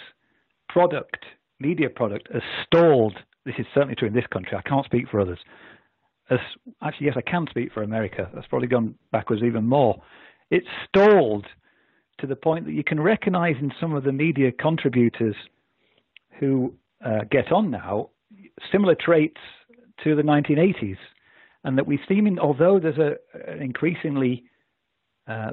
product 0.68 1.24
media 1.62 1.88
product 1.88 2.28
has 2.32 2.42
stalled. 2.66 3.14
This 3.46 3.54
is 3.58 3.66
certainly 3.72 3.94
true 3.94 4.08
in 4.08 4.14
this 4.14 4.26
country. 4.32 4.58
I 4.58 4.68
can't 4.68 4.84
speak 4.84 5.08
for 5.10 5.20
others. 5.20 5.38
As, 6.30 6.38
actually, 6.82 7.06
yes, 7.06 7.16
I 7.16 7.22
can 7.22 7.46
speak 7.48 7.72
for 7.72 7.82
America. 7.82 8.28
That's 8.34 8.46
probably 8.46 8.68
gone 8.68 8.94
backwards 9.10 9.42
even 9.42 9.64
more. 9.64 10.02
It's 10.50 10.66
stalled 10.88 11.46
to 12.20 12.26
the 12.26 12.36
point 12.36 12.66
that 12.66 12.72
you 12.72 12.84
can 12.84 13.00
recognize 13.00 13.56
in 13.60 13.72
some 13.80 13.94
of 13.94 14.04
the 14.04 14.12
media 14.12 14.52
contributors 14.52 15.36
who 16.38 16.74
uh, 17.04 17.20
get 17.30 17.50
on 17.50 17.70
now 17.70 18.10
similar 18.70 18.94
traits 18.94 19.40
to 20.04 20.14
the 20.14 20.22
1980s, 20.22 20.98
and 21.64 21.78
that 21.78 21.86
we 21.86 21.98
seem, 22.08 22.26
in, 22.26 22.38
although 22.38 22.80
there's 22.80 22.98
a, 22.98 23.16
an 23.50 23.62
increasingly 23.62 24.44
uh, 25.28 25.52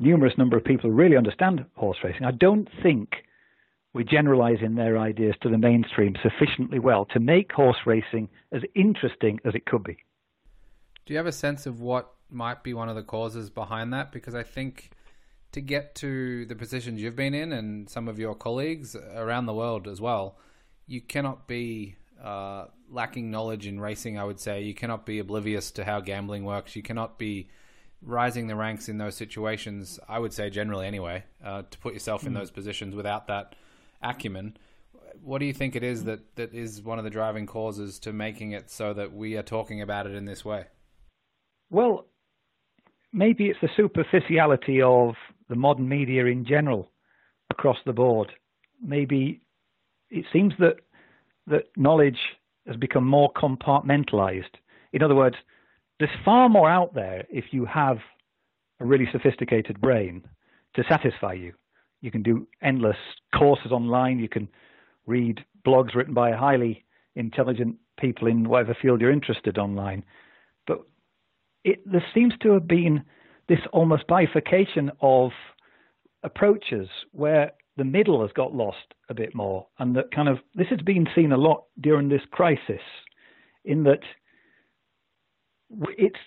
numerous 0.00 0.36
number 0.38 0.56
of 0.56 0.64
people 0.64 0.90
really 0.90 1.16
understand 1.16 1.64
horse 1.76 1.98
racing, 2.02 2.24
I 2.24 2.32
don't 2.32 2.68
think 2.82 3.10
we're 3.92 4.04
generalizing 4.04 4.74
their 4.74 4.98
ideas 4.98 5.34
to 5.42 5.48
the 5.48 5.58
mainstream 5.58 6.14
sufficiently 6.22 6.78
well 6.78 7.04
to 7.06 7.20
make 7.20 7.52
horse 7.52 7.78
racing 7.86 8.28
as 8.52 8.62
interesting 8.74 9.40
as 9.44 9.54
it 9.54 9.66
could 9.66 9.84
be. 9.84 9.96
Do 11.06 11.12
you 11.12 11.16
have 11.16 11.26
a 11.26 11.32
sense 11.32 11.66
of 11.66 11.80
what 11.80 12.12
might 12.30 12.62
be 12.62 12.72
one 12.72 12.88
of 12.88 12.94
the 12.94 13.02
causes 13.02 13.50
behind 13.50 13.92
that? 13.92 14.12
Because 14.12 14.34
I 14.34 14.44
think 14.44 14.90
to 15.52 15.60
get 15.60 15.96
to 15.96 16.46
the 16.46 16.54
positions 16.54 17.02
you've 17.02 17.16
been 17.16 17.34
in 17.34 17.52
and 17.52 17.90
some 17.90 18.06
of 18.06 18.18
your 18.18 18.34
colleagues 18.34 18.94
around 18.94 19.46
the 19.46 19.54
world 19.54 19.88
as 19.88 20.00
well, 20.00 20.38
you 20.86 21.00
cannot 21.00 21.48
be 21.48 21.96
uh, 22.22 22.66
lacking 22.88 23.30
knowledge 23.30 23.66
in 23.66 23.80
racing, 23.80 24.18
I 24.18 24.24
would 24.24 24.38
say. 24.38 24.62
You 24.62 24.74
cannot 24.74 25.04
be 25.04 25.18
oblivious 25.18 25.72
to 25.72 25.84
how 25.84 26.00
gambling 26.00 26.44
works. 26.44 26.76
You 26.76 26.82
cannot 26.82 27.18
be 27.18 27.48
rising 28.02 28.46
the 28.46 28.56
ranks 28.56 28.88
in 28.88 28.98
those 28.98 29.14
situations, 29.14 29.98
I 30.08 30.18
would 30.18 30.32
say, 30.32 30.50
generally 30.50 30.86
anyway, 30.86 31.24
uh, 31.44 31.62
to 31.70 31.78
put 31.78 31.92
yourself 31.92 32.24
in 32.26 32.32
mm. 32.32 32.38
those 32.38 32.50
positions 32.50 32.94
without 32.94 33.26
that 33.28 33.54
acumen. 34.02 34.56
What 35.22 35.38
do 35.38 35.46
you 35.46 35.52
think 35.52 35.76
it 35.76 35.82
is 35.82 36.04
that, 36.04 36.36
that 36.36 36.54
is 36.54 36.82
one 36.82 36.98
of 36.98 37.04
the 37.04 37.10
driving 37.10 37.46
causes 37.46 37.98
to 38.00 38.12
making 38.12 38.52
it 38.52 38.70
so 38.70 38.94
that 38.94 39.12
we 39.12 39.36
are 39.36 39.42
talking 39.42 39.82
about 39.82 40.06
it 40.06 40.14
in 40.14 40.24
this 40.24 40.44
way? 40.44 40.66
Well, 41.70 42.06
maybe 43.12 43.46
it's 43.48 43.60
the 43.60 43.68
superficiality 43.76 44.80
of 44.80 45.14
the 45.48 45.56
modern 45.56 45.88
media 45.88 46.26
in 46.26 46.46
general 46.46 46.90
across 47.50 47.76
the 47.84 47.92
board. 47.92 48.32
Maybe 48.82 49.42
it 50.10 50.24
seems 50.32 50.54
that 50.58 50.76
that 51.46 51.64
knowledge 51.76 52.18
has 52.66 52.76
become 52.76 53.06
more 53.06 53.32
compartmentalized. 53.32 54.54
In 54.92 55.02
other 55.02 55.14
words, 55.14 55.36
there's 56.00 56.10
far 56.24 56.48
more 56.48 56.68
out 56.68 56.94
there 56.94 57.24
if 57.30 57.46
you 57.52 57.64
have 57.66 57.98
a 58.80 58.84
really 58.84 59.06
sophisticated 59.12 59.80
brain 59.80 60.24
to 60.74 60.82
satisfy 60.88 61.34
you. 61.34 61.52
You 62.00 62.10
can 62.10 62.22
do 62.22 62.48
endless 62.62 62.96
courses 63.36 63.70
online. 63.70 64.18
You 64.18 64.28
can 64.28 64.48
read 65.06 65.44
blogs 65.64 65.94
written 65.94 66.14
by 66.14 66.32
highly 66.32 66.84
intelligent 67.14 67.76
people 67.98 68.26
in 68.26 68.48
whatever 68.48 68.74
field 68.80 69.00
you're 69.00 69.12
interested 69.12 69.58
online. 69.58 70.02
But 70.66 70.78
it, 71.64 71.80
there 71.90 72.04
seems 72.14 72.32
to 72.42 72.52
have 72.52 72.66
been 72.66 73.04
this 73.48 73.60
almost 73.72 74.06
bifurcation 74.06 74.90
of 75.02 75.32
approaches 76.22 76.88
where 77.12 77.52
the 77.76 77.84
middle 77.84 78.22
has 78.22 78.32
got 78.32 78.54
lost 78.54 78.94
a 79.10 79.14
bit 79.14 79.34
more, 79.34 79.66
and 79.78 79.94
that 79.96 80.14
kind 80.14 80.28
of 80.28 80.38
this 80.54 80.68
has 80.68 80.80
been 80.80 81.06
seen 81.14 81.32
a 81.32 81.36
lot 81.36 81.64
during 81.80 82.08
this 82.08 82.22
crisis, 82.30 82.80
in 83.64 83.82
that 83.84 84.00
it's 85.96 86.18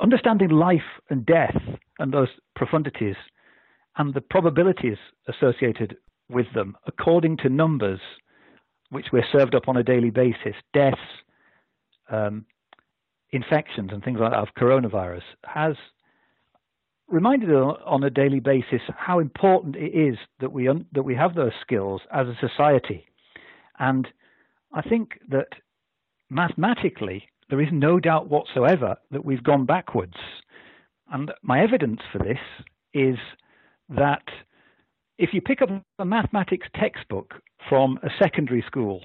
understanding 0.00 0.50
life 0.50 0.80
and 1.10 1.26
death 1.26 1.56
and 1.98 2.12
those 2.12 2.28
profundities 2.58 3.16
and 3.96 4.14
the 4.14 4.20
probabilities 4.20 4.96
associated 5.28 5.96
with 6.28 6.46
them 6.54 6.76
according 6.86 7.36
to 7.36 7.48
numbers 7.48 8.00
which 8.90 9.06
we're 9.12 9.24
served 9.32 9.54
up 9.54 9.68
on 9.68 9.76
a 9.76 9.82
daily 9.82 10.10
basis, 10.10 10.54
deaths, 10.74 10.98
um, 12.10 12.44
infections, 13.30 13.90
and 13.92 14.02
things 14.02 14.18
like 14.20 14.32
that 14.32 14.38
of 14.40 14.48
coronavirus, 14.58 15.22
has 15.44 15.76
reminded 17.08 17.50
on 17.50 18.02
a 18.04 18.10
daily 18.10 18.40
basis 18.40 18.80
how 18.96 19.18
important 19.20 19.76
it 19.76 19.94
is 19.94 20.16
that 20.40 20.52
we 20.52 20.68
un- 20.68 20.86
that 20.92 21.02
we 21.04 21.14
have 21.14 21.34
those 21.34 21.52
skills 21.60 22.00
as 22.12 22.26
a 22.26 22.36
society, 22.40 23.06
and 23.78 24.08
I 24.72 24.82
think 24.82 25.20
that 25.28 25.48
mathematically 26.28 27.28
there 27.50 27.60
is 27.60 27.68
no 27.72 28.00
doubt 28.00 28.30
whatsoever 28.30 28.96
that 29.10 29.24
we've 29.24 29.42
gone 29.42 29.66
backwards, 29.66 30.16
and 31.12 31.32
my 31.42 31.60
evidence 31.60 32.00
for 32.12 32.18
this 32.18 32.38
is 32.94 33.16
that 33.88 34.22
if 35.18 35.34
you 35.34 35.40
pick 35.40 35.60
up 35.60 35.68
a 35.98 36.04
mathematics 36.04 36.68
textbook 36.74 37.34
from 37.68 37.98
a 38.02 38.08
secondary 38.22 38.64
school 38.66 39.02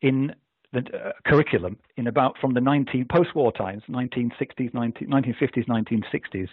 in 0.00 0.34
the 0.72 0.78
uh, 0.78 1.12
curriculum 1.26 1.76
in 1.96 2.06
about 2.06 2.36
from 2.40 2.54
the 2.54 2.60
19 2.60 3.06
post-war 3.10 3.52
times 3.52 3.82
1960s 3.90 4.72
19, 4.72 5.08
1950s 5.08 5.66
1960s 5.68 6.48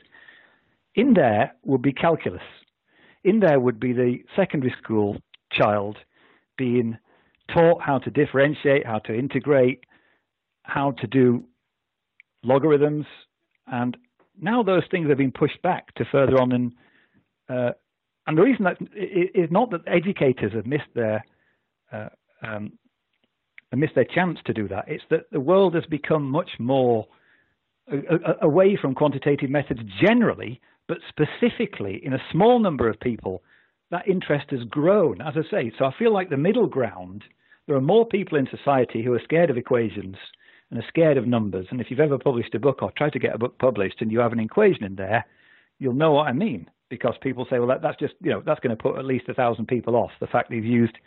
in 0.96 1.14
there 1.14 1.54
would 1.64 1.82
be 1.82 1.94
calculus. 1.94 2.42
In 3.24 3.40
there 3.40 3.60
would 3.60 3.80
be 3.80 3.94
the 3.94 4.18
secondary 4.36 4.74
school 4.82 5.18
child 5.52 5.98
being 6.58 6.98
taught 7.54 7.82
how 7.82 8.00
to 8.00 8.10
differentiate 8.10 8.86
how 8.86 9.00
to 9.00 9.18
integrate 9.18 9.84
how 10.70 10.92
to 10.92 11.08
do 11.08 11.44
logarithms 12.44 13.06
and 13.68 13.98
now 14.42 14.64
those 14.64 14.84
things 14.90 15.10
have 15.10 15.18
been 15.18 15.32
pushed 15.32 15.62
back 15.62 15.94
to 15.96 16.06
further 16.12 16.40
on 16.40 16.52
in 16.52 16.74
uh, 17.50 17.72
and 18.28 18.38
the 18.38 18.44
reason 18.44 18.64
that 18.64 18.78
is 18.96 19.50
not 19.50 19.72
that 19.72 19.82
educators 19.88 20.54
have 20.54 20.68
missed 20.68 20.94
their 20.94 21.26
uh, 21.92 22.10
um, 22.44 22.74
missed 23.76 23.96
their 23.96 24.06
chance 24.06 24.38
to 24.46 24.54
do 24.54 24.68
that. 24.68 24.86
It's 24.88 25.04
that 25.10 25.32
the 25.32 25.40
world 25.40 25.76
has 25.76 25.86
become 25.86 26.30
much 26.30 26.52
more 26.60 27.08
away 28.42 28.78
from 28.80 28.94
quantitative 28.94 29.50
methods 29.50 29.82
generally, 30.00 30.62
but 30.88 31.00
specifically 31.10 32.00
in 32.04 32.14
a 32.14 32.22
small 32.32 32.60
number 32.60 32.88
of 32.88 33.00
people, 33.00 33.42
that 33.90 34.08
interest 34.08 34.52
has 34.52 34.64
grown. 34.66 35.22
As 35.22 35.34
I 35.36 35.50
say, 35.50 35.72
so 35.78 35.86
I 35.86 35.94
feel 35.98 36.14
like 36.14 36.30
the 36.30 36.38
middle 36.38 36.68
ground. 36.68 37.24
There 37.66 37.76
are 37.76 37.82
more 37.82 38.08
people 38.08 38.38
in 38.38 38.48
society 38.50 39.04
who 39.04 39.14
are 39.14 39.22
scared 39.24 39.50
of 39.50 39.58
equations 39.58 40.16
and 40.70 40.80
are 40.80 40.88
scared 40.88 41.18
of 41.18 41.28
numbers. 41.28 41.68
And 41.72 41.82
if 41.82 41.90
you've 41.90 42.00
ever 42.00 42.18
published 42.18 42.56
a 42.56 42.60
book 42.60 42.82
or 42.82 42.92
tried 42.92 43.14
to 43.14 43.20
get 43.20 43.36
a 43.36 43.40
book 43.40 43.58
published 43.60 44.02
and 44.02 44.12
you 44.12 44.20
have 44.20 44.34
an 44.34 44.40
equation 44.40 44.84
in 44.84 44.96
there, 44.96 45.26
you'll 45.80 45.94
know 45.94 46.12
what 46.12 46.28
I 46.28 46.34
mean 46.34 46.70
because 46.90 47.16
people 47.22 47.46
say, 47.50 47.60
well, 47.60 47.68
that, 47.68 47.82
that's 47.82 48.00
just, 48.00 48.14
you 48.22 48.32
know, 48.32 48.42
that's 48.46 48.60
going 48.60 48.76
to 48.76 48.82
put 48.82 48.98
at 48.98 49.06
least 49.06 49.30
a 49.30 49.34
thousand 49.34 49.68
people 49.68 49.96
off 49.96 50.12
the 50.20 50.28
fact 50.28 50.50
they've 50.50 50.64
used 50.64 50.98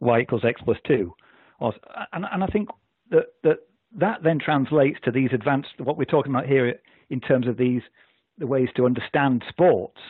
y 0.00 0.20
equals 0.20 0.44
x 0.44 0.60
plus 0.64 0.78
two. 0.86 1.14
Or, 1.60 1.72
and, 2.12 2.24
and 2.30 2.42
I 2.42 2.46
think 2.46 2.68
that, 3.10 3.26
that 3.42 3.58
that 3.96 4.22
then 4.22 4.38
translates 4.38 4.98
to 5.04 5.10
these 5.10 5.30
advanced, 5.32 5.68
what 5.78 5.96
we're 5.96 6.04
talking 6.04 6.32
about 6.32 6.46
here 6.46 6.74
in 7.10 7.20
terms 7.20 7.46
of 7.46 7.56
these, 7.56 7.82
the 8.38 8.46
ways 8.46 8.68
to 8.76 8.86
understand 8.86 9.44
sports, 9.48 10.00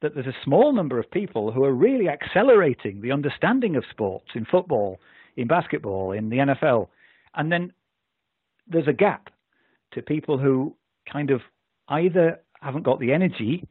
that 0.00 0.14
there's 0.14 0.26
a 0.26 0.44
small 0.44 0.72
number 0.72 0.98
of 0.98 1.10
people 1.10 1.50
who 1.50 1.64
are 1.64 1.72
really 1.72 2.08
accelerating 2.08 3.00
the 3.00 3.12
understanding 3.12 3.76
of 3.76 3.84
sports 3.90 4.28
in 4.34 4.44
football, 4.44 5.00
in 5.36 5.48
basketball, 5.48 6.12
in 6.12 6.28
the 6.28 6.36
NFL. 6.36 6.88
And 7.34 7.50
then 7.50 7.72
there's 8.66 8.88
a 8.88 8.92
gap 8.92 9.30
to 9.92 10.02
people 10.02 10.38
who 10.38 10.74
kind 11.10 11.30
of 11.30 11.40
either 11.88 12.40
haven't 12.60 12.82
got 12.82 12.98
the 13.00 13.12
energy 13.12 13.66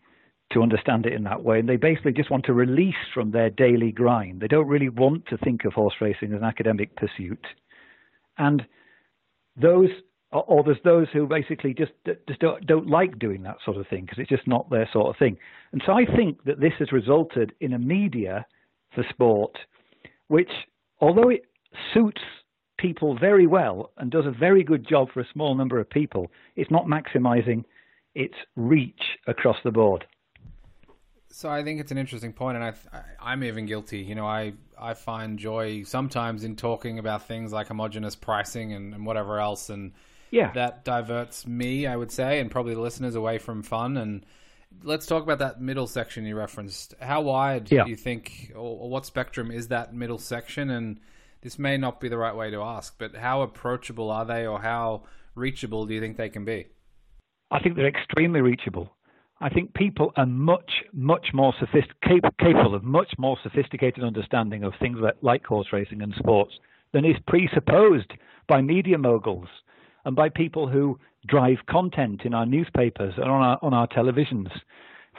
to 0.54 0.62
understand 0.62 1.06
it 1.06 1.14
in 1.14 1.24
that 1.24 1.44
way. 1.44 1.60
And 1.60 1.68
they 1.68 1.76
basically 1.76 2.14
just 2.14 2.30
want 2.32 2.46
to 2.46 2.54
release 2.54 2.96
from 3.14 3.32
their 3.32 3.50
daily 3.50 3.92
grind. 3.92 4.42
They 4.42 4.48
don't 4.48 4.68
really 4.68 4.90
want 4.90 5.26
to 5.28 5.38
think 5.38 5.66
of 5.66 5.74
horse 5.74 5.96
racing 6.00 6.32
as 6.34 6.38
an 6.40 6.46
academic 6.46 6.96
pursuit. 6.96 7.46
and 8.38 8.66
those 9.56 9.90
or 10.32 10.64
there's 10.64 10.78
those 10.84 11.08
who 11.14 11.28
basically 11.28 11.74
just 11.74 11.94
just 12.28 12.40
don't, 12.40 12.66
don't 12.68 12.90
like 12.90 13.18
doing 13.20 13.44
that 13.44 13.58
sort 13.64 13.78
of 13.78 13.88
thing 13.88 14.02
because 14.02 14.20
it's 14.20 14.30
just 14.30 14.48
not 14.48 14.70
their 14.70 14.90
sort 14.92 15.08
of 15.08 15.18
thing. 15.18 15.38
And 15.72 15.82
so 15.86 15.94
I 15.94 16.06
think 16.06 16.44
that 16.44 16.60
this 16.60 16.74
has 16.80 16.92
resulted 16.92 17.54
in 17.62 17.74
a 17.74 17.80
media 17.80 18.46
for 18.94 19.06
sport, 19.10 19.58
which, 20.28 20.52
although 21.00 21.30
it 21.30 21.44
suits 21.94 22.22
people 22.78 23.18
very 23.18 23.48
well 23.48 23.92
and 23.98 24.12
does 24.12 24.26
a 24.26 24.32
very 24.32 24.64
good 24.64 24.88
job 24.88 25.10
for 25.12 25.22
a 25.22 25.28
small 25.34 25.56
number 25.56 25.80
of 25.80 25.90
people, 25.90 26.32
it's 26.56 26.72
not 26.72 26.86
maximizing 26.86 27.64
its 28.14 28.36
reach 28.56 29.02
across 29.28 29.58
the 29.64 29.72
board. 29.72 30.06
So 31.30 31.50
I 31.50 31.64
think 31.64 31.82
it's 31.82 31.92
an 31.92 31.98
interesting 31.98 32.32
point, 32.32 32.56
and 32.56 32.64
I, 32.64 32.74
I'm 33.20 33.44
even 33.44 33.66
guilty. 33.66 34.00
You 34.00 34.16
know, 34.16 34.26
I 34.26 34.54
I 34.80 34.94
find 34.94 35.38
joy 35.38 35.84
sometimes 35.84 36.46
in 36.46 36.56
talking 36.56 36.98
about 36.98 37.28
things 37.28 37.52
like 37.52 37.68
homogenous 37.68 38.16
pricing 38.16 38.72
and, 38.72 38.94
and 38.94 39.06
whatever 39.06 39.40
else, 39.40 39.70
and 39.70 39.92
yeah, 40.32 40.54
that 40.54 40.86
diverts 40.86 41.46
me, 41.46 41.88
I 41.88 41.98
would 41.98 42.12
say, 42.12 42.40
and 42.40 42.50
probably 42.50 42.74
the 42.74 42.80
listeners 42.80 43.16
away 43.16 43.38
from 43.38 43.64
fun. 43.64 43.98
And 43.98 44.26
let's 44.82 45.06
talk 45.06 45.24
about 45.24 45.40
that 45.40 45.60
middle 45.60 45.88
section 45.88 46.26
you 46.26 46.38
referenced. 46.38 46.96
How 47.02 47.20
wide 47.20 47.70
yeah. 47.70 47.84
do 47.84 47.90
you 47.90 47.98
think, 47.98 48.54
or, 48.56 48.80
or 48.84 48.90
what 48.90 49.06
spectrum 49.06 49.52
is 49.52 49.68
that 49.68 49.94
middle 49.94 50.20
section? 50.20 50.70
And 50.70 51.02
this 51.46 51.60
may 51.60 51.78
not 51.78 52.02
be 52.02 52.10
the 52.10 52.18
right 52.18 52.36
way 52.36 52.50
to 52.50 52.60
ask, 52.60 52.96
but 52.98 53.16
how 53.16 53.44
approachable 53.44 54.10
are 54.10 54.26
they, 54.26 54.48
or 54.48 54.60
how 54.60 55.04
reachable 55.36 55.86
do 55.86 55.94
you 55.94 56.02
think 56.02 56.18
they 56.18 56.28
can 56.28 56.44
be? 56.44 56.66
I 57.52 57.60
think 57.60 57.76
they're 57.76 57.88
extremely 57.88 58.42
reachable. 58.42 58.96
I 59.40 59.50
think 59.50 59.76
people 59.76 60.12
are 60.18 60.26
much, 60.26 60.72
much 60.92 61.28
more 61.36 61.54
sophisticated, 61.60 62.36
capable 62.40 62.74
of 62.74 62.84
much 62.84 63.14
more 63.20 63.38
sophisticated 63.44 64.04
understanding 64.04 64.64
of 64.64 64.74
things 64.80 64.98
like, 65.00 65.18
like 65.22 65.46
horse 65.46 65.68
racing 65.72 66.02
and 66.02 66.16
sports 66.18 66.54
than 66.94 67.06
is 67.06 67.16
presupposed 67.28 68.12
by 68.48 68.62
media 68.62 68.98
moguls 68.98 69.48
and 70.06 70.16
by 70.16 70.30
people 70.30 70.68
who 70.68 71.00
drive 71.28 71.58
content 71.70 72.22
in 72.26 72.34
our 72.34 72.48
newspapers 72.48 73.14
and 73.18 73.30
on 73.30 73.44
our, 73.44 73.60
on 73.62 73.72
our 73.72 73.88
televisions. 73.90 74.50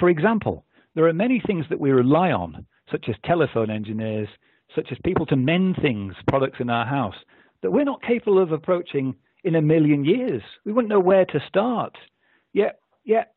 For 0.00 0.08
example, 0.08 0.64
there 0.96 1.06
are 1.06 1.12
many 1.12 1.40
things 1.46 1.66
that 1.70 1.78
we 1.78 1.92
rely 1.92 2.32
on, 2.32 2.66
such 2.90 3.04
as 3.08 3.14
telephone 3.24 3.70
engineers, 3.70 4.28
such 4.74 4.88
as 4.90 4.98
people 5.05 5.26
to 5.26 5.37
mend 5.37 5.76
things, 5.81 6.14
products 6.29 6.59
in 6.61 6.70
our 6.70 6.87
house, 6.87 7.16
that 7.62 7.70
we're 7.70 7.85
not 7.85 8.02
capable 8.02 8.38
of 8.38 8.52
approaching 8.52 9.14
in 9.44 9.55
a 9.55 9.62
million 9.62 10.05
years. 10.05 10.42
We 10.64 10.72
wouldn't 10.72 10.90
know 10.90 11.00
where 11.00 11.24
to 11.26 11.40
start. 11.48 11.96
Yet, 12.52 12.81
yet 13.05 13.33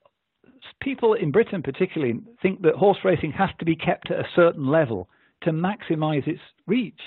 people 0.82 1.14
in 1.14 1.32
Britain 1.32 1.62
particularly 1.62 2.20
think 2.42 2.62
that 2.62 2.76
horse 2.76 3.00
racing 3.04 3.32
has 3.34 3.50
to 3.60 3.66
be 3.66 3.76
kept 3.76 4.12
at 4.12 4.20
a 4.20 4.28
certain 4.36 4.68
level 4.68 5.10
to 5.44 5.52
maximize 5.52 6.28
its 6.28 6.42
reach. 6.68 7.00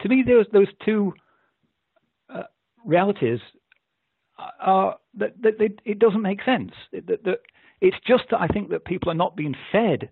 To 0.00 0.08
me, 0.08 0.24
those 0.26 0.46
those 0.52 0.68
two 0.84 1.12
uh, 2.32 2.44
realities 2.84 3.40
are 4.60 4.96
that, 5.14 5.34
that, 5.42 5.58
that, 5.58 5.80
it 5.84 5.98
doesn't 5.98 6.22
make 6.22 6.42
sense. 6.44 6.72
That, 6.92 7.24
that, 7.24 7.40
it's 7.80 7.96
just 8.06 8.24
that 8.30 8.40
I 8.40 8.46
think 8.48 8.70
that 8.70 8.84
people 8.84 9.10
are 9.10 9.14
not 9.14 9.36
being 9.36 9.54
fed 9.72 10.10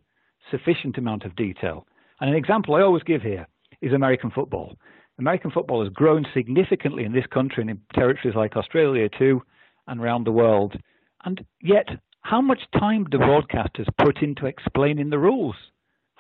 sufficient 0.51 0.99
amount 0.99 1.25
of 1.25 1.35
detail. 1.37 1.87
And 2.21 2.31
an 2.31 2.37
example 2.37 2.75
I 2.75 2.83
always 2.83 3.03
give 3.03 3.23
here 3.23 3.47
is 3.81 3.93
American 3.93 4.31
football. 4.31 4.77
American 5.19 5.51
football 5.51 5.83
has 5.83 5.93
grown 5.93 6.27
significantly 6.35 7.05
in 7.05 7.13
this 7.13 7.27
country 7.27 7.63
and 7.63 7.71
in 7.71 7.81
territories 7.95 8.37
like 8.37 8.57
Australia 8.57 9.09
too, 9.09 9.43
and 9.87 10.01
around 10.01 10.25
the 10.25 10.33
world. 10.33 10.77
And 11.25 11.45
yet, 11.63 11.89
how 12.23 12.41
much 12.41 12.61
time 12.79 13.05
do 13.05 13.19
broadcasters 13.19 13.87
put 14.03 14.23
into 14.23 14.47
explaining 14.47 15.11
the 15.11 15.19
rules? 15.19 15.57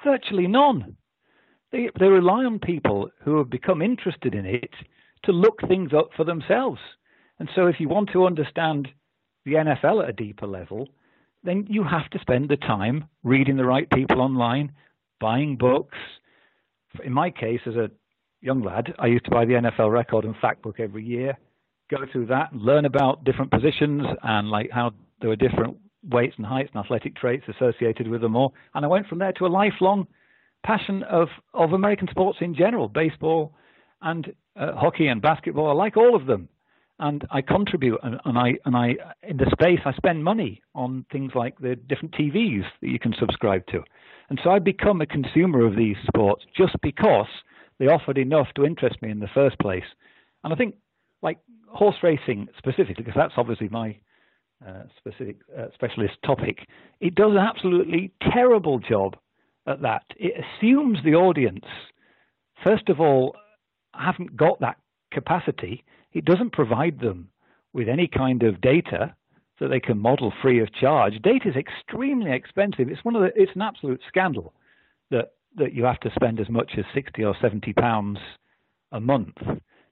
Virtually 0.04 0.46
none. 0.46 0.96
They, 1.72 1.90
they 1.98 2.06
rely 2.06 2.44
on 2.44 2.58
people 2.58 3.10
who 3.22 3.38
have 3.38 3.50
become 3.50 3.82
interested 3.82 4.34
in 4.34 4.46
it 4.46 4.70
to 5.24 5.32
look 5.32 5.60
things 5.66 5.92
up 5.92 6.10
for 6.16 6.24
themselves. 6.24 6.80
And 7.38 7.50
so, 7.54 7.66
if 7.66 7.80
you 7.80 7.88
want 7.88 8.10
to 8.12 8.24
understand 8.24 8.88
the 9.44 9.54
NFL 9.54 10.02
at 10.02 10.10
a 10.10 10.12
deeper 10.12 10.46
level, 10.46 10.88
then 11.42 11.66
you 11.68 11.84
have 11.84 12.08
to 12.10 12.18
spend 12.20 12.48
the 12.48 12.56
time 12.56 13.04
reading 13.22 13.56
the 13.56 13.64
right 13.64 13.90
people 13.90 14.20
online, 14.20 14.72
buying 15.20 15.56
books. 15.56 15.98
In 17.04 17.12
my 17.12 17.30
case, 17.30 17.60
as 17.66 17.74
a 17.74 17.90
young 18.40 18.62
lad, 18.62 18.94
I 18.98 19.06
used 19.06 19.24
to 19.26 19.30
buy 19.30 19.44
the 19.44 19.54
NFL 19.54 19.92
record 19.92 20.24
and 20.24 20.34
fact 20.36 20.62
book 20.62 20.80
every 20.80 21.04
year, 21.04 21.36
go 21.90 21.98
through 22.10 22.26
that, 22.26 22.54
learn 22.54 22.84
about 22.84 23.24
different 23.24 23.50
positions 23.50 24.02
and 24.22 24.48
like 24.48 24.70
how 24.70 24.92
there 25.20 25.30
were 25.30 25.36
different 25.36 25.76
weights 26.08 26.34
and 26.36 26.46
heights 26.46 26.70
and 26.74 26.84
athletic 26.84 27.16
traits 27.16 27.44
associated 27.48 28.08
with 28.08 28.20
them 28.20 28.36
all. 28.36 28.54
And 28.74 28.84
I 28.84 28.88
went 28.88 29.06
from 29.08 29.18
there 29.18 29.32
to 29.32 29.46
a 29.46 29.48
lifelong 29.48 30.06
passion 30.64 31.02
of, 31.04 31.28
of 31.54 31.72
American 31.72 32.08
sports 32.10 32.38
in 32.40 32.54
general, 32.54 32.88
baseball 32.88 33.54
and 34.02 34.32
uh, 34.58 34.72
hockey 34.74 35.08
and 35.08 35.22
basketball. 35.22 35.68
I 35.68 35.72
like 35.72 35.96
all 35.96 36.14
of 36.14 36.26
them. 36.26 36.48
And 36.98 37.26
I 37.30 37.42
contribute, 37.42 37.98
and, 38.02 38.18
and 38.24 38.38
I 38.38 38.54
and 38.64 38.74
I 38.74 38.94
in 39.22 39.36
the 39.36 39.50
space 39.52 39.80
I 39.84 39.92
spend 39.92 40.24
money 40.24 40.62
on 40.74 41.04
things 41.12 41.32
like 41.34 41.58
the 41.58 41.76
different 41.76 42.14
TVs 42.14 42.64
that 42.80 42.88
you 42.88 42.98
can 42.98 43.14
subscribe 43.20 43.66
to, 43.66 43.82
and 44.30 44.40
so 44.42 44.50
I 44.50 44.58
become 44.60 45.02
a 45.02 45.06
consumer 45.06 45.66
of 45.66 45.76
these 45.76 45.96
sports 46.06 46.44
just 46.56 46.74
because 46.82 47.26
they 47.78 47.86
offered 47.86 48.16
enough 48.16 48.48
to 48.56 48.64
interest 48.64 49.02
me 49.02 49.10
in 49.10 49.20
the 49.20 49.28
first 49.34 49.58
place. 49.58 49.84
And 50.42 50.54
I 50.54 50.56
think, 50.56 50.76
like 51.22 51.38
horse 51.68 51.96
racing 52.02 52.48
specifically, 52.56 53.04
because 53.04 53.14
that's 53.16 53.34
obviously 53.36 53.68
my 53.68 53.98
uh, 54.66 54.84
specific 54.96 55.36
uh, 55.56 55.66
specialist 55.74 56.14
topic, 56.24 56.66
it 57.00 57.14
does 57.14 57.32
an 57.32 57.38
absolutely 57.38 58.12
terrible 58.32 58.78
job 58.78 59.16
at 59.66 59.82
that. 59.82 60.04
It 60.16 60.32
assumes 60.42 60.98
the 61.04 61.14
audience, 61.14 61.64
first 62.64 62.88
of 62.88 63.00
all, 63.00 63.36
haven't 63.94 64.36
got 64.36 64.60
that 64.60 64.76
capacity. 65.12 65.84
It 66.12 66.24
doesn't 66.24 66.52
provide 66.52 67.00
them 67.00 67.28
with 67.72 67.88
any 67.88 68.08
kind 68.08 68.42
of 68.42 68.60
data 68.60 69.14
that 69.60 69.68
they 69.68 69.80
can 69.80 69.98
model 69.98 70.32
free 70.42 70.60
of 70.60 70.72
charge. 70.72 71.14
Data 71.22 71.48
is 71.48 71.56
extremely 71.56 72.32
expensive. 72.32 72.88
It's 72.88 73.04
one 73.04 73.16
of 73.16 73.22
the, 73.22 73.32
it's 73.34 73.54
an 73.54 73.62
absolute 73.62 74.00
scandal 74.08 74.54
that 75.10 75.32
that 75.56 75.72
you 75.72 75.84
have 75.84 76.00
to 76.00 76.10
spend 76.14 76.38
as 76.38 76.48
much 76.48 76.72
as 76.76 76.84
60 76.94 77.24
or 77.24 77.34
70 77.40 77.72
pounds 77.72 78.18
a 78.92 79.00
month 79.00 79.36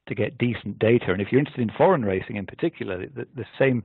to 0.07 0.15
get 0.15 0.39
decent 0.39 0.79
data. 0.79 1.07
And 1.11 1.21
if 1.21 1.29
you're 1.31 1.39
interested 1.39 1.63
in 1.63 1.71
foreign 1.77 2.05
racing 2.05 2.37
in 2.37 2.47
particular, 2.47 3.07
the, 3.07 3.27
the 3.35 3.47
same 3.59 3.83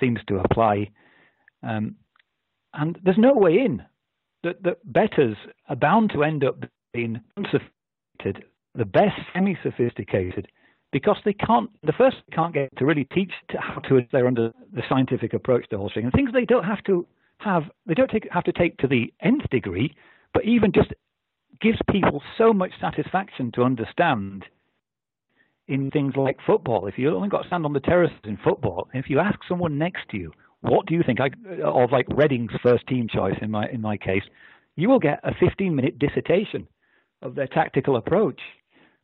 seems 0.00 0.18
to 0.26 0.38
apply. 0.38 0.90
Um, 1.62 1.96
and 2.74 2.98
there's 3.04 3.18
no 3.18 3.34
way 3.34 3.52
in. 3.52 3.82
That, 4.42 4.62
that 4.64 4.92
bettors 4.92 5.36
are 5.68 5.76
bound 5.76 6.10
to 6.14 6.24
end 6.24 6.42
up 6.42 6.64
being 6.92 7.20
unsophisticated, 7.36 8.44
the 8.74 8.84
best 8.84 9.14
semi-sophisticated, 9.32 10.48
because 10.92 11.16
they 11.24 11.32
can't. 11.32 11.70
The 11.82 11.92
first 11.92 12.18
can't 12.32 12.54
get 12.54 12.76
to 12.76 12.86
really 12.86 13.04
teach 13.04 13.32
to 13.50 13.58
how 13.58 13.80
to 13.88 14.00
they're 14.12 14.26
under 14.26 14.52
the 14.72 14.82
scientific 14.88 15.32
approach 15.32 15.68
to 15.70 15.78
horse 15.78 15.92
racing, 15.96 16.04
and 16.04 16.12
things 16.12 16.30
they 16.32 16.44
don't 16.44 16.64
have 16.64 16.84
to 16.84 17.06
have. 17.38 17.64
They 17.86 17.94
don't 17.94 18.10
take, 18.10 18.28
have 18.30 18.44
to 18.44 18.52
take 18.52 18.76
to 18.78 18.86
the 18.86 19.12
nth 19.20 19.48
degree, 19.50 19.94
but 20.34 20.44
even 20.44 20.72
just 20.72 20.92
gives 21.60 21.78
people 21.90 22.22
so 22.38 22.52
much 22.52 22.72
satisfaction 22.80 23.50
to 23.54 23.62
understand 23.62 24.44
in 25.68 25.90
things 25.90 26.14
like 26.16 26.36
football. 26.46 26.86
If 26.86 26.98
you 26.98 27.14
only 27.14 27.28
got 27.28 27.42
to 27.42 27.48
stand 27.48 27.64
on 27.64 27.72
the 27.72 27.80
terraces 27.80 28.16
in 28.24 28.36
football, 28.44 28.88
if 28.92 29.08
you 29.08 29.18
ask 29.18 29.38
someone 29.48 29.78
next 29.78 30.08
to 30.10 30.18
you, 30.18 30.32
what 30.60 30.86
do 30.86 30.94
you 30.94 31.02
think? 31.04 31.20
I, 31.20 31.30
of 31.64 31.90
like 31.90 32.06
Reading's 32.14 32.52
first 32.62 32.86
team 32.86 33.08
choice 33.08 33.36
in 33.40 33.50
my 33.50 33.68
in 33.68 33.80
my 33.80 33.96
case, 33.96 34.22
you 34.76 34.88
will 34.88 34.98
get 34.98 35.20
a 35.24 35.32
15 35.40 35.74
minute 35.74 35.98
dissertation 35.98 36.68
of 37.22 37.34
their 37.34 37.46
tactical 37.46 37.96
approach, 37.96 38.40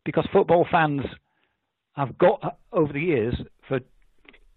because 0.05 0.27
football 0.33 0.66
fans 0.70 1.03
have 1.98 2.16
got 2.16 2.58
over 2.72 2.92
the 2.92 3.00
years 3.00 3.34
for 3.66 3.80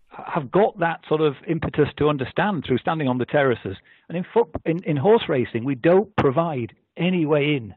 have 0.09 0.51
got 0.51 0.77
that 0.79 0.99
sort 1.07 1.21
of 1.21 1.35
impetus 1.47 1.87
to 1.97 2.09
understand 2.09 2.65
through 2.67 2.77
standing 2.77 3.07
on 3.07 3.17
the 3.17 3.25
terraces. 3.25 3.77
And 4.09 4.17
in 4.17 4.25
foot 4.33 4.49
in, 4.65 4.83
in 4.83 4.97
horse 4.97 5.23
racing, 5.27 5.63
we 5.63 5.75
don't 5.75 6.15
provide 6.17 6.73
any 6.97 7.25
way 7.25 7.55
in 7.55 7.73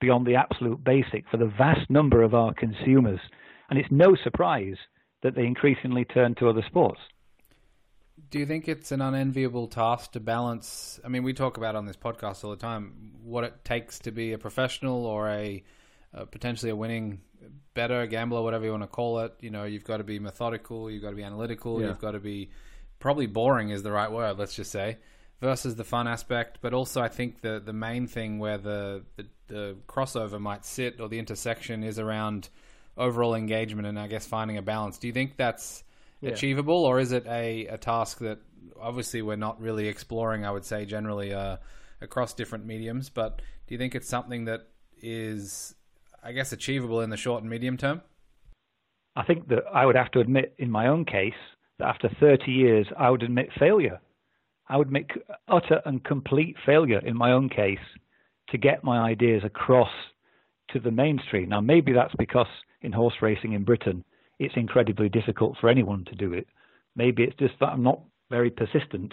beyond 0.00 0.26
the 0.26 0.36
absolute 0.36 0.82
basic 0.82 1.28
for 1.30 1.36
the 1.36 1.46
vast 1.46 1.90
number 1.90 2.22
of 2.22 2.34
our 2.34 2.54
consumers. 2.54 3.20
And 3.68 3.78
it's 3.78 3.90
no 3.90 4.14
surprise 4.22 4.76
that 5.22 5.34
they 5.34 5.44
increasingly 5.44 6.04
turn 6.04 6.34
to 6.36 6.48
other 6.48 6.62
sports. 6.66 7.00
Do 8.30 8.38
you 8.38 8.46
think 8.46 8.68
it's 8.68 8.92
an 8.92 9.00
unenviable 9.00 9.66
task 9.66 10.12
to 10.12 10.20
balance? 10.20 11.00
I 11.04 11.08
mean, 11.08 11.24
we 11.24 11.32
talk 11.32 11.56
about 11.56 11.76
on 11.76 11.86
this 11.86 11.96
podcast 11.96 12.44
all 12.44 12.50
the 12.50 12.56
time 12.56 13.12
what 13.22 13.44
it 13.44 13.64
takes 13.64 13.98
to 14.00 14.12
be 14.12 14.32
a 14.32 14.38
professional 14.38 15.06
or 15.06 15.28
a 15.28 15.62
uh, 16.14 16.24
potentially 16.26 16.70
a 16.70 16.76
winning 16.76 17.20
bettor 17.74 18.06
gambler, 18.06 18.42
whatever 18.42 18.64
you 18.64 18.70
want 18.70 18.82
to 18.82 18.88
call 18.88 19.20
it. 19.20 19.34
You 19.40 19.50
know, 19.50 19.64
you've 19.64 19.84
got 19.84 19.98
to 19.98 20.04
be 20.04 20.18
methodical, 20.18 20.90
you've 20.90 21.02
got 21.02 21.10
to 21.10 21.16
be 21.16 21.24
analytical, 21.24 21.80
yeah. 21.80 21.88
you've 21.88 22.00
got 22.00 22.12
to 22.12 22.20
be 22.20 22.50
probably 22.98 23.26
boring 23.26 23.70
is 23.70 23.82
the 23.82 23.92
right 23.92 24.10
word. 24.10 24.38
Let's 24.38 24.54
just 24.54 24.70
say 24.70 24.98
versus 25.40 25.76
the 25.76 25.84
fun 25.84 26.08
aspect, 26.08 26.58
but 26.62 26.72
also 26.72 27.02
I 27.02 27.08
think 27.08 27.40
the 27.42 27.60
the 27.64 27.72
main 27.72 28.06
thing 28.06 28.38
where 28.38 28.58
the, 28.58 29.04
the, 29.16 29.26
the 29.48 29.76
crossover 29.86 30.40
might 30.40 30.64
sit 30.64 31.00
or 31.00 31.08
the 31.08 31.18
intersection 31.18 31.84
is 31.84 31.98
around 31.98 32.48
overall 32.96 33.34
engagement 33.34 33.86
and 33.88 33.98
I 33.98 34.06
guess 34.06 34.26
finding 34.26 34.56
a 34.56 34.62
balance. 34.62 34.98
Do 34.98 35.06
you 35.06 35.12
think 35.12 35.36
that's 35.36 35.84
yeah. 36.20 36.30
achievable, 36.30 36.84
or 36.84 36.98
is 36.98 37.12
it 37.12 37.26
a, 37.26 37.66
a 37.66 37.76
task 37.78 38.18
that 38.20 38.38
obviously 38.80 39.20
we're 39.20 39.36
not 39.36 39.60
really 39.60 39.88
exploring? 39.88 40.46
I 40.46 40.50
would 40.50 40.64
say 40.64 40.86
generally 40.86 41.34
uh, 41.34 41.56
across 42.00 42.32
different 42.34 42.66
mediums, 42.66 43.10
but 43.10 43.42
do 43.66 43.74
you 43.74 43.78
think 43.78 43.94
it's 43.94 44.08
something 44.08 44.46
that 44.46 44.68
is, 45.02 45.74
I 46.24 46.32
guess, 46.32 46.52
achievable 46.52 47.02
in 47.02 47.10
the 47.10 47.16
short 47.18 47.42
and 47.42 47.50
medium 47.50 47.76
term? 47.76 48.00
I 49.14 49.24
think 49.24 49.48
that 49.48 49.64
I 49.72 49.84
would 49.84 49.94
have 49.94 50.10
to 50.12 50.20
admit, 50.20 50.54
in 50.58 50.70
my 50.70 50.86
own 50.86 51.04
case, 51.04 51.34
that 51.78 51.88
after 51.88 52.08
30 52.18 52.50
years, 52.50 52.86
I 52.98 53.10
would 53.10 53.22
admit 53.22 53.50
failure. 53.58 54.00
I 54.68 54.78
would 54.78 54.90
make 54.90 55.12
utter 55.48 55.82
and 55.84 56.02
complete 56.02 56.56
failure 56.64 57.00
in 57.04 57.16
my 57.16 57.32
own 57.32 57.50
case 57.50 57.78
to 58.48 58.58
get 58.58 58.82
my 58.82 58.98
ideas 58.98 59.42
across 59.44 59.90
to 60.70 60.80
the 60.80 60.90
mainstream. 60.90 61.50
Now, 61.50 61.60
maybe 61.60 61.92
that's 61.92 62.14
because 62.18 62.46
in 62.80 62.92
horse 62.92 63.14
racing 63.20 63.52
in 63.52 63.64
Britain, 63.64 64.02
it's 64.38 64.56
incredibly 64.56 65.10
difficult 65.10 65.56
for 65.60 65.68
anyone 65.68 66.04
to 66.06 66.14
do 66.14 66.32
it. 66.32 66.46
Maybe 66.96 67.22
it's 67.22 67.36
just 67.36 67.54
that 67.60 67.68
I'm 67.68 67.82
not 67.82 68.00
very 68.30 68.50
persistent, 68.50 69.12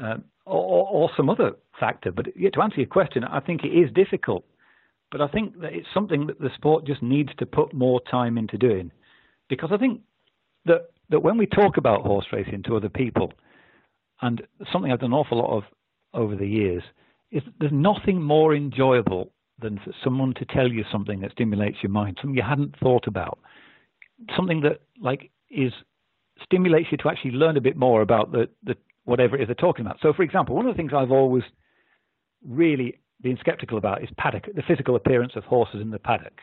uh, 0.00 0.16
or, 0.44 0.86
or, 0.88 1.10
some 1.16 1.30
other 1.30 1.52
factor. 1.80 2.12
But 2.12 2.26
to 2.26 2.62
answer 2.62 2.76
your 2.76 2.86
question, 2.86 3.24
I 3.24 3.40
think 3.40 3.64
it 3.64 3.68
is 3.68 3.90
difficult. 3.94 4.44
But 5.10 5.20
I 5.20 5.28
think 5.28 5.60
that 5.60 5.72
it's 5.72 5.86
something 5.94 6.26
that 6.26 6.40
the 6.40 6.50
sport 6.56 6.86
just 6.86 7.02
needs 7.02 7.30
to 7.38 7.46
put 7.46 7.72
more 7.72 8.00
time 8.10 8.36
into 8.38 8.58
doing, 8.58 8.90
because 9.48 9.70
I 9.72 9.76
think 9.76 10.00
that 10.64 10.90
that 11.10 11.20
when 11.20 11.38
we 11.38 11.46
talk 11.46 11.76
about 11.76 12.02
horse 12.02 12.26
racing 12.32 12.64
to 12.64 12.76
other 12.76 12.88
people, 12.88 13.32
and 14.20 14.42
something 14.72 14.90
I've 14.90 15.00
done 15.00 15.12
an 15.12 15.18
awful 15.18 15.38
lot 15.38 15.56
of 15.56 15.62
over 16.12 16.34
the 16.34 16.48
years, 16.48 16.82
is 17.30 17.42
there's 17.60 17.72
nothing 17.72 18.20
more 18.20 18.54
enjoyable 18.54 19.30
than 19.60 19.78
for 19.78 19.92
someone 20.02 20.34
to 20.34 20.44
tell 20.46 20.68
you 20.68 20.84
something 20.90 21.20
that 21.20 21.32
stimulates 21.32 21.78
your 21.82 21.90
mind, 21.90 22.18
something 22.20 22.36
you 22.36 22.42
hadn't 22.42 22.78
thought 22.78 23.06
about, 23.06 23.38
something 24.36 24.60
that 24.62 24.80
like 25.00 25.30
is 25.50 25.72
stimulates 26.42 26.88
you 26.90 26.98
to 26.98 27.08
actually 27.08 27.30
learn 27.30 27.56
a 27.56 27.60
bit 27.60 27.76
more 27.76 28.02
about 28.02 28.32
the, 28.32 28.48
the 28.64 28.76
whatever 29.04 29.36
it 29.36 29.42
is 29.42 29.48
they're 29.48 29.54
talking 29.54 29.86
about. 29.86 29.98
So, 30.02 30.12
for 30.12 30.22
example, 30.22 30.54
one 30.54 30.66
of 30.66 30.74
the 30.74 30.76
things 30.76 30.92
I've 30.94 31.12
always 31.12 31.44
really 32.44 32.98
been 33.22 33.38
skeptical 33.40 33.78
about 33.78 34.02
is 34.02 34.08
paddock, 34.18 34.46
the 34.54 34.62
physical 34.66 34.96
appearance 34.96 35.32
of 35.36 35.44
horses 35.44 35.80
in 35.80 35.90
the 35.90 35.98
paddock. 35.98 36.38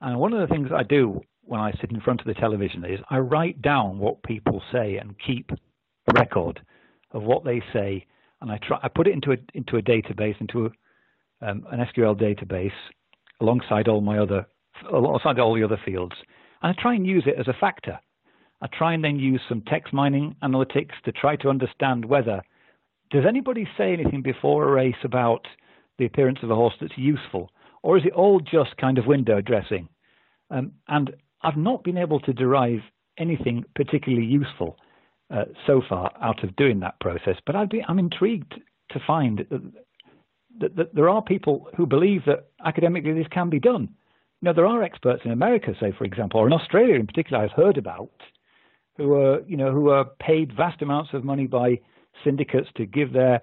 And 0.00 0.18
one 0.18 0.32
of 0.32 0.40
the 0.40 0.52
things 0.52 0.68
I 0.74 0.82
do 0.82 1.20
when 1.44 1.60
I 1.60 1.72
sit 1.80 1.90
in 1.90 2.00
front 2.00 2.20
of 2.20 2.26
the 2.26 2.34
television 2.34 2.84
is 2.84 3.00
I 3.10 3.18
write 3.18 3.62
down 3.62 3.98
what 3.98 4.22
people 4.22 4.62
say 4.72 4.96
and 4.96 5.14
keep 5.24 5.50
a 5.50 6.12
record 6.14 6.60
of 7.12 7.22
what 7.22 7.44
they 7.44 7.62
say, 7.72 8.06
and 8.40 8.50
I 8.50 8.58
try 8.58 8.78
I 8.82 8.88
put 8.88 9.06
it 9.06 9.12
into 9.12 9.32
a 9.32 9.36
into 9.54 9.76
a 9.76 9.82
database, 9.82 10.40
into 10.40 10.66
a, 10.66 10.70
um, 11.48 11.66
an 11.70 11.80
SQL 11.80 12.20
database, 12.20 12.72
alongside 13.40 13.88
all 13.88 14.00
my 14.00 14.18
other 14.18 14.46
alongside 14.90 15.38
all 15.38 15.54
the 15.54 15.64
other 15.64 15.80
fields, 15.84 16.14
and 16.62 16.74
I 16.76 16.80
try 16.80 16.94
and 16.94 17.06
use 17.06 17.24
it 17.26 17.38
as 17.38 17.48
a 17.48 17.58
factor. 17.58 17.98
I 18.60 18.68
try 18.68 18.94
and 18.94 19.02
then 19.02 19.18
use 19.18 19.40
some 19.48 19.62
text 19.62 19.92
mining 19.92 20.36
analytics 20.42 20.92
to 21.04 21.12
try 21.12 21.34
to 21.36 21.48
understand 21.48 22.04
whether 22.04 22.42
does 23.10 23.24
anybody 23.28 23.68
say 23.76 23.92
anything 23.92 24.22
before 24.22 24.68
a 24.68 24.72
race 24.72 25.02
about 25.04 25.46
the 26.02 26.06
appearance 26.06 26.40
of 26.42 26.50
a 26.50 26.54
horse 26.54 26.74
that's 26.80 26.96
useful, 26.96 27.50
or 27.82 27.96
is 27.96 28.04
it 28.04 28.12
all 28.12 28.40
just 28.40 28.76
kind 28.76 28.98
of 28.98 29.06
window 29.06 29.40
dressing? 29.40 29.88
Um, 30.50 30.72
and 30.88 31.14
I've 31.42 31.56
not 31.56 31.84
been 31.84 31.96
able 31.96 32.20
to 32.20 32.32
derive 32.32 32.80
anything 33.18 33.64
particularly 33.76 34.26
useful 34.26 34.76
uh, 35.32 35.44
so 35.66 35.80
far 35.88 36.10
out 36.20 36.42
of 36.42 36.56
doing 36.56 36.80
that 36.80 36.98
process, 37.00 37.36
but 37.46 37.54
I'd 37.54 37.70
be, 37.70 37.84
I'm 37.86 37.98
intrigued 37.98 38.54
to 38.90 39.00
find 39.06 39.46
that, 39.50 39.62
that, 40.60 40.76
that 40.76 40.94
there 40.94 41.08
are 41.08 41.22
people 41.22 41.68
who 41.76 41.86
believe 41.86 42.22
that 42.26 42.48
academically 42.64 43.12
this 43.12 43.28
can 43.30 43.48
be 43.48 43.60
done. 43.60 43.88
Now, 44.42 44.52
there 44.52 44.66
are 44.66 44.82
experts 44.82 45.22
in 45.24 45.30
America, 45.30 45.72
say, 45.80 45.92
for 45.96 46.04
example, 46.04 46.40
or 46.40 46.48
in 46.48 46.52
Australia 46.52 46.96
in 46.96 47.06
particular, 47.06 47.42
I've 47.42 47.52
heard 47.52 47.78
about, 47.78 48.10
who 48.96 49.14
are 49.14 49.40
you 49.46 49.56
know 49.56 49.72
who 49.72 49.88
are 49.88 50.04
paid 50.20 50.54
vast 50.54 50.82
amounts 50.82 51.10
of 51.14 51.24
money 51.24 51.46
by 51.46 51.80
syndicates 52.24 52.68
to 52.76 52.84
give 52.84 53.12
their 53.12 53.40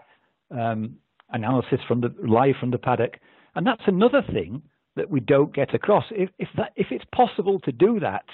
um, 0.51 0.97
analysis 1.31 1.79
from 1.87 2.01
the 2.01 2.13
live 2.25 2.55
from 2.59 2.71
the 2.71 2.77
paddock, 2.77 3.17
and 3.55 3.65
that's 3.65 3.81
another 3.87 4.21
thing 4.31 4.61
that 4.95 5.09
we 5.09 5.19
don't 5.19 5.53
get 5.53 5.73
across. 5.73 6.05
If 6.11 6.29
if 6.37 6.49
that 6.57 6.73
if 6.75 6.87
it's 6.91 7.05
possible 7.15 7.59
to 7.61 7.71
do 7.71 7.99
that, 7.99 8.25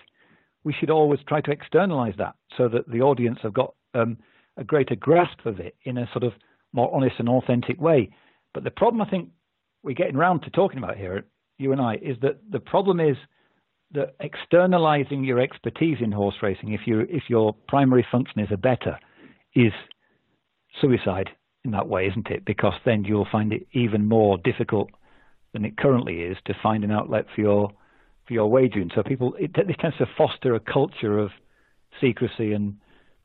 we 0.63 0.73
should 0.73 0.89
always 0.89 1.19
try 1.27 1.41
to 1.41 1.51
externalize 1.51 2.15
that 2.17 2.35
so 2.57 2.67
that 2.69 2.89
the 2.89 3.01
audience 3.01 3.39
have 3.43 3.53
got 3.53 3.73
um, 3.93 4.17
a 4.57 4.63
greater 4.63 4.95
grasp 4.95 5.45
of 5.45 5.59
it 5.59 5.75
in 5.83 5.97
a 5.97 6.09
sort 6.11 6.23
of 6.23 6.33
more 6.73 6.93
honest 6.93 7.15
and 7.19 7.29
authentic 7.29 7.79
way. 7.79 8.09
But 8.53 8.63
the 8.63 8.71
problem 8.71 9.01
I 9.01 9.09
think 9.09 9.29
we're 9.83 9.95
getting 9.95 10.15
around 10.15 10.41
to 10.41 10.49
talking 10.49 10.77
about 10.77 10.97
here, 10.97 11.23
you 11.57 11.71
and 11.71 11.81
I, 11.81 11.95
is 11.95 12.17
that 12.21 12.39
the 12.49 12.59
problem 12.59 12.99
is 12.99 13.15
that 13.91 14.15
externalizing 14.19 15.23
your 15.23 15.39
expertise 15.39 15.97
in 16.01 16.11
horse 16.11 16.35
racing, 16.41 16.73
if 16.73 16.81
you 16.85 17.01
if 17.09 17.23
your 17.29 17.53
primary 17.67 18.05
function 18.11 18.41
is 18.41 18.49
a 18.51 18.57
bettor, 18.57 18.97
is 19.53 19.73
suicide 20.81 21.29
in 21.65 21.71
that 21.71 21.87
way, 21.87 22.07
isn't 22.07 22.27
it? 22.27 22.45
Because 22.45 22.73
then 22.85 23.03
you'll 23.03 23.27
find 23.31 23.51
it 23.51 23.67
even 23.73 24.07
more 24.07 24.37
difficult 24.37 24.89
than 25.53 25.65
it 25.65 25.77
currently 25.77 26.21
is 26.21 26.37
to 26.45 26.53
find 26.61 26.83
an 26.83 26.91
outlet 26.91 27.25
for 27.33 27.41
your 27.41 27.71
for 28.27 28.33
your 28.33 28.49
wagering. 28.49 28.91
So 28.95 29.03
people 29.03 29.33
it, 29.39 29.51
it 29.55 29.79
tends 29.79 29.97
to 29.97 30.05
foster 30.17 30.55
a 30.55 30.59
culture 30.59 31.19
of 31.19 31.31
secrecy 31.99 32.53
and 32.53 32.77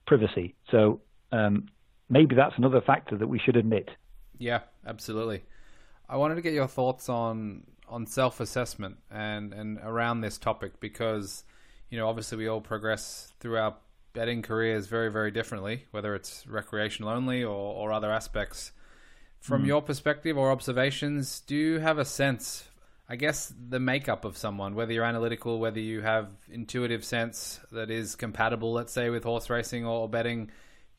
privacy. 0.07 0.55
So 0.71 1.01
um, 1.33 1.69
maybe 2.09 2.35
that's 2.35 2.55
another 2.57 2.81
factor 2.81 3.17
that 3.17 3.27
we 3.27 3.39
should 3.39 3.57
admit. 3.57 3.91
Yeah, 4.39 4.61
absolutely. 4.87 5.43
I 6.09 6.17
wanted 6.17 6.37
to 6.37 6.43
get 6.43 6.53
your 6.53 6.67
thoughts 6.67 7.09
on 7.09 7.65
on 7.89 8.07
self 8.07 8.41
assessment 8.41 8.99
and 9.11 9.53
and 9.53 9.79
around 9.83 10.21
this 10.21 10.39
topic 10.39 10.81
because 10.81 11.45
you 11.91 11.99
know 11.99 12.09
obviously 12.09 12.39
we 12.39 12.49
all 12.49 12.61
progress 12.61 13.33
through 13.41 13.59
our 13.59 13.77
betting 14.13 14.43
careers 14.43 14.87
very 14.87 15.11
very 15.11 15.31
differently, 15.31 15.85
whether 15.91 16.15
it's 16.15 16.47
recreational 16.47 17.11
only 17.11 17.43
or, 17.43 17.51
or 17.75 17.93
other 17.93 18.11
aspects. 18.11 18.73
From 19.41 19.65
mm. 19.65 19.69
your 19.69 19.83
perspective 19.83 20.37
or 20.37 20.51
observations, 20.51 21.41
do 21.41 21.57
you 21.57 21.79
have 21.79 21.99
a 21.99 22.05
sense? 22.05 22.69
I 23.09 23.17
guess 23.17 23.53
the 23.69 23.81
makeup 23.81 24.25
of 24.25 24.37
someone, 24.37 24.75
whether 24.75 24.93
you're 24.93 25.05
analytical, 25.05 25.59
whether 25.59 25.81
you 25.81 26.01
have 26.03 26.29
intuitive 26.49 27.05
sense 27.05 27.59
that 27.73 27.91
is 27.91 28.15
compatible, 28.15 28.73
let's 28.73 28.93
say, 28.93 29.11
with 29.11 29.25
horse 29.25 29.51
racing 29.51 29.85
or 29.85 30.09
betting, 30.09 30.51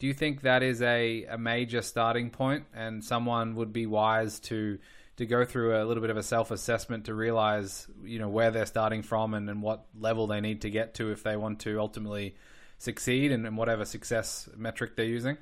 do 0.02 0.08
you 0.08 0.14
think 0.14 0.42
that 0.42 0.64
is 0.64 0.82
a, 0.82 1.26
a 1.26 1.38
major 1.38 1.84
starting 1.84 2.32
point 2.32 2.66
and 2.74 3.04
someone 3.04 3.56
would 3.56 3.72
be 3.72 3.86
wise 3.86 4.40
to 4.40 4.80
to 5.18 5.28
go 5.28 5.46
through 5.46 5.80
a 5.80 5.86
little 5.86 6.02
bit 6.02 6.10
of 6.10 6.18
a 6.18 6.24
self 6.24 6.50
assessment 6.50 7.06
to 7.06 7.14
realize 7.14 7.88
you 8.04 8.18
know 8.18 8.28
where 8.28 8.50
they're 8.50 8.66
starting 8.66 9.04
from 9.04 9.36
and, 9.36 9.48
and 9.48 9.62
what 9.62 9.86
level 9.98 10.26
they 10.26 10.42
need 10.42 10.62
to 10.62 10.72
get 10.72 10.96
to 10.96 11.12
if 11.12 11.22
they 11.22 11.38
want 11.38 11.60
to 11.60 11.80
ultimately 11.80 12.36
succeed 12.82 13.32
and, 13.32 13.46
and 13.46 13.58
whatever 13.58 13.86
success 13.86 14.50
metric 14.58 14.96
they're 14.96 15.06
using? 15.06 15.38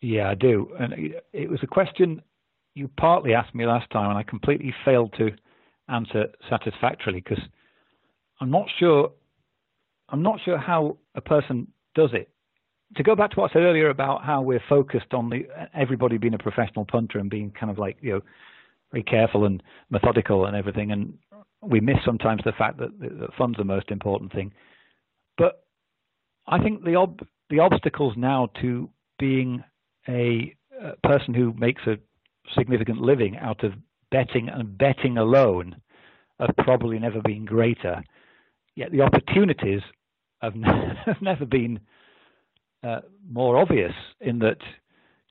Yeah, 0.00 0.30
I 0.30 0.34
do. 0.34 0.70
And 0.78 1.14
it 1.32 1.50
was 1.50 1.60
a 1.62 1.66
question 1.66 2.22
you 2.74 2.88
partly 2.96 3.34
asked 3.34 3.54
me 3.54 3.66
last 3.66 3.90
time, 3.90 4.08
and 4.08 4.18
I 4.18 4.22
completely 4.22 4.74
failed 4.84 5.12
to 5.18 5.30
answer 5.88 6.28
satisfactorily 6.48 7.20
because 7.20 7.42
I'm 8.40 8.50
not 8.50 8.66
sure. 8.78 9.10
I'm 10.08 10.22
not 10.22 10.40
sure 10.44 10.58
how 10.58 10.96
a 11.14 11.20
person 11.20 11.68
does 11.94 12.10
it. 12.14 12.28
To 12.96 13.02
go 13.02 13.14
back 13.14 13.30
to 13.32 13.40
what 13.40 13.50
I 13.50 13.54
said 13.54 13.62
earlier 13.62 13.90
about 13.90 14.24
how 14.24 14.40
we're 14.42 14.62
focused 14.68 15.12
on 15.12 15.28
the 15.30 15.46
everybody 15.74 16.16
being 16.16 16.34
a 16.34 16.38
professional 16.38 16.84
punter 16.84 17.18
and 17.18 17.28
being 17.28 17.52
kind 17.52 17.70
of 17.70 17.78
like 17.78 17.98
you 18.00 18.12
know 18.12 18.20
very 18.90 19.04
careful 19.04 19.44
and 19.44 19.62
methodical 19.90 20.46
and 20.46 20.56
everything, 20.56 20.90
and 20.90 21.18
we 21.62 21.80
miss 21.80 21.98
sometimes 22.04 22.40
the 22.44 22.52
fact 22.52 22.78
that, 22.78 22.98
that 23.00 23.34
fun's 23.36 23.56
the 23.58 23.64
most 23.64 23.90
important 23.90 24.32
thing. 24.32 24.52
I 26.50 26.62
think 26.62 26.84
the 26.84 26.96
ob- 26.96 27.26
the 27.48 27.60
obstacles 27.60 28.14
now 28.16 28.50
to 28.60 28.90
being 29.18 29.62
a, 30.08 30.54
a 30.82 30.96
person 31.08 31.32
who 31.32 31.54
makes 31.56 31.82
a 31.86 31.96
significant 32.56 33.00
living 33.00 33.36
out 33.38 33.64
of 33.64 33.72
betting 34.10 34.48
and 34.48 34.76
betting 34.76 35.16
alone 35.16 35.76
have 36.40 36.54
probably 36.58 36.98
never 36.98 37.20
been 37.22 37.44
greater. 37.44 38.02
Yet 38.74 38.90
the 38.92 39.02
opportunities 39.02 39.80
have, 40.42 40.54
have 41.06 41.22
never 41.22 41.46
been 41.46 41.80
uh, 42.82 43.00
more 43.30 43.56
obvious 43.56 43.92
in 44.20 44.40
that 44.40 44.58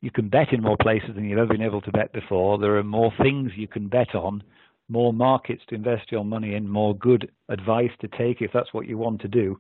you 0.01 0.11
can 0.11 0.29
bet 0.29 0.53
in 0.53 0.61
more 0.61 0.77
places 0.77 1.09
than 1.15 1.25
you've 1.25 1.39
ever 1.39 1.53
been 1.53 1.61
able 1.61 1.81
to 1.81 1.91
bet 1.91 2.13
before. 2.13 2.57
There 2.57 2.77
are 2.77 2.83
more 2.83 3.11
things 3.21 3.51
you 3.55 3.67
can 3.67 3.89
bet 3.89 4.15
on, 4.15 4.41
more 4.87 5.11
markets 5.11 5.63
to 5.69 5.75
invest 5.75 6.11
your 6.11 6.23
money 6.23 6.55
in, 6.55 6.69
more 6.69 6.95
good 6.95 7.29
advice 7.49 7.91
to 7.99 8.07
take 8.07 8.41
if 8.41 8.51
that's 8.53 8.73
what 8.73 8.87
you 8.87 8.97
want 8.97 9.19
to 9.21 9.27
do. 9.27 9.59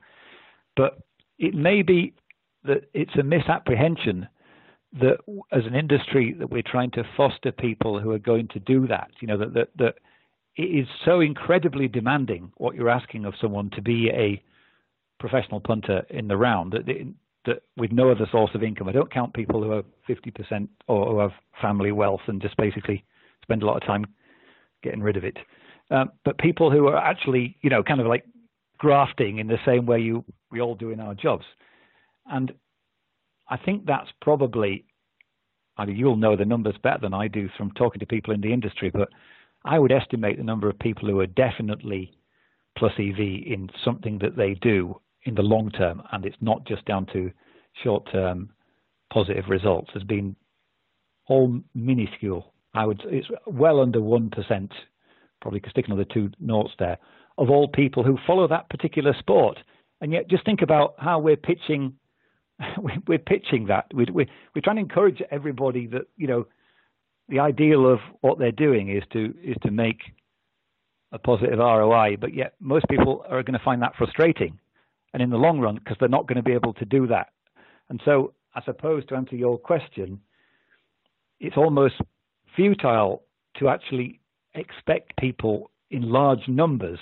But 0.77 0.99
it 1.39 1.55
may 1.55 1.81
be 1.81 2.13
that 2.65 2.89
it's 2.93 3.15
a 3.17 3.23
misapprehension 3.23 4.27
that 4.93 5.17
as 5.51 5.65
an 5.65 5.75
industry 5.75 6.35
that 6.37 6.49
we're 6.49 6.63
trying 6.63 6.91
to 6.91 7.03
foster 7.15 7.51
people 7.51 7.99
who 7.99 8.11
are 8.11 8.19
going 8.19 8.47
to 8.49 8.59
do 8.59 8.87
that. 8.87 9.09
You 9.21 9.27
know 9.27 9.37
that 9.37 9.53
that, 9.53 9.69
that 9.77 9.95
it 10.55 10.63
is 10.63 10.87
so 11.05 11.21
incredibly 11.21 11.87
demanding 11.87 12.51
what 12.57 12.75
you're 12.75 12.89
asking 12.89 13.25
of 13.25 13.33
someone 13.39 13.69
to 13.71 13.81
be 13.81 14.09
a 14.09 14.41
professional 15.19 15.59
punter 15.59 16.05
in 16.09 16.27
the 16.27 16.37
round 16.37 16.73
that 16.73 16.85
that 17.45 17.63
with 17.77 17.91
no 17.91 18.11
other 18.11 18.27
source 18.31 18.51
of 18.53 18.63
income. 18.63 18.89
I 18.89 18.91
don't 18.91 19.11
count 19.11 19.33
people 19.33 19.63
who 19.63 19.71
are 19.71 19.83
50% 20.07 20.67
or 20.87 21.11
who 21.11 21.19
have 21.19 21.31
family 21.61 21.91
wealth 21.91 22.21
and 22.27 22.41
just 22.41 22.57
basically 22.57 23.03
spend 23.41 23.63
a 23.63 23.65
lot 23.65 23.77
of 23.77 23.87
time 23.87 24.05
getting 24.83 25.01
rid 25.01 25.17
of 25.17 25.23
it. 25.23 25.37
Um, 25.91 26.11
but 26.23 26.37
people 26.37 26.69
who 26.69 26.87
are 26.87 26.97
actually, 26.97 27.57
you 27.61 27.69
know, 27.69 27.81
kind 27.81 27.99
of 27.99 28.07
like 28.07 28.25
grafting 28.79 29.37
in 29.37 29.47
the 29.47 29.59
same 29.65 29.85
way 29.85 29.99
you 29.99 30.23
we 30.51 30.61
all 30.61 30.75
do 30.75 30.89
in 30.89 30.99
our 30.99 31.13
jobs. 31.13 31.45
And 32.25 32.51
I 33.49 33.57
think 33.57 33.85
that's 33.85 34.09
probably, 34.21 34.85
I 35.77 35.85
mean, 35.85 35.95
you'll 35.95 36.15
know 36.15 36.35
the 36.35 36.45
numbers 36.45 36.75
better 36.81 36.99
than 37.01 37.13
I 37.13 37.27
do 37.27 37.49
from 37.57 37.71
talking 37.71 37.99
to 37.99 38.05
people 38.05 38.33
in 38.33 38.41
the 38.41 38.53
industry, 38.53 38.89
but 38.89 39.09
I 39.65 39.77
would 39.77 39.91
estimate 39.91 40.37
the 40.37 40.43
number 40.43 40.69
of 40.69 40.79
people 40.79 41.07
who 41.07 41.19
are 41.19 41.27
definitely 41.27 42.13
plus 42.77 42.93
EV 42.97 43.19
in 43.19 43.69
something 43.83 44.17
that 44.19 44.35
they 44.35 44.53
do 44.55 44.99
in 45.23 45.35
the 45.35 45.41
long 45.41 45.69
term, 45.71 46.01
and 46.11 46.25
it's 46.25 46.37
not 46.41 46.65
just 46.65 46.85
down 46.85 47.05
to 47.07 47.31
short 47.83 48.09
term 48.11 48.49
positive 49.11 49.45
results, 49.49 49.89
has 49.93 50.03
been 50.03 50.35
all 51.27 51.59
minuscule. 51.75 52.53
I 52.73 52.85
would 52.85 53.01
it's 53.05 53.27
well 53.45 53.81
under 53.81 54.01
one 54.01 54.29
percent, 54.29 54.71
probably 55.41 55.61
sticking 55.69 55.91
on 55.91 55.97
the 55.97 56.05
two 56.05 56.31
notes 56.39 56.71
there, 56.79 56.97
of 57.39 57.49
all 57.49 57.69
people 57.69 58.03
who 58.03 58.19
follow 58.27 58.47
that 58.47 58.69
particular 58.69 59.15
sport. 59.17 59.57
And 60.01 60.11
yet, 60.11 60.29
just 60.29 60.45
think 60.45 60.61
about 60.61 60.93
how 60.99 61.19
we're 61.19 61.37
pitching. 61.37 61.93
We're 63.07 63.19
pitching 63.19 63.67
that. 63.67 63.85
We're, 63.93 64.11
we're, 64.11 64.25
we're 64.53 64.61
trying 64.61 64.75
to 64.75 64.81
encourage 64.81 65.21
everybody 65.31 65.87
that 65.87 66.07
you 66.17 66.27
know 66.27 66.45
the 67.29 67.39
ideal 67.39 67.89
of 67.89 67.99
what 68.19 68.37
they're 68.37 68.51
doing 68.51 68.89
is 68.89 69.03
to 69.13 69.33
is 69.41 69.55
to 69.63 69.71
make 69.71 70.01
a 71.13 71.19
positive 71.19 71.59
ROI, 71.59 72.17
but 72.19 72.33
yet 72.33 72.55
most 72.59 72.85
people 72.89 73.23
are 73.29 73.41
going 73.43 73.57
to 73.57 73.63
find 73.63 73.81
that 73.81 73.95
frustrating, 73.97 74.59
and 75.13 75.23
in 75.23 75.29
the 75.29 75.37
long 75.37 75.61
run, 75.61 75.75
because 75.75 75.95
they're 76.01 76.09
not 76.09 76.27
going 76.27 76.35
to 76.35 76.43
be 76.43 76.51
able 76.51 76.73
to 76.73 76.85
do 76.85 77.07
that. 77.07 77.29
And 77.89 78.01
so, 78.03 78.33
I 78.55 78.61
suppose 78.65 79.05
to 79.05 79.15
answer 79.15 79.37
your 79.37 79.57
question, 79.57 80.19
it's 81.39 81.55
almost 81.55 81.95
futile 82.57 83.23
to 83.57 83.69
actually 83.69 84.19
expect 84.53 85.17
people 85.17 85.71
in 85.91 86.11
large 86.11 86.47
numbers 86.49 86.99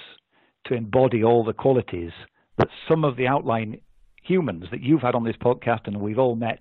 to 0.67 0.73
embody 0.73 1.23
all 1.23 1.43
the 1.43 1.53
qualities 1.53 2.11
that 2.57 2.69
some 2.87 3.03
of 3.03 3.17
the 3.17 3.27
outline 3.27 3.79
humans 4.23 4.65
that 4.71 4.81
you've 4.81 5.01
had 5.01 5.15
on 5.15 5.23
this 5.23 5.35
podcast 5.35 5.81
and 5.85 5.99
we've 5.99 6.19
all 6.19 6.35
met 6.35 6.59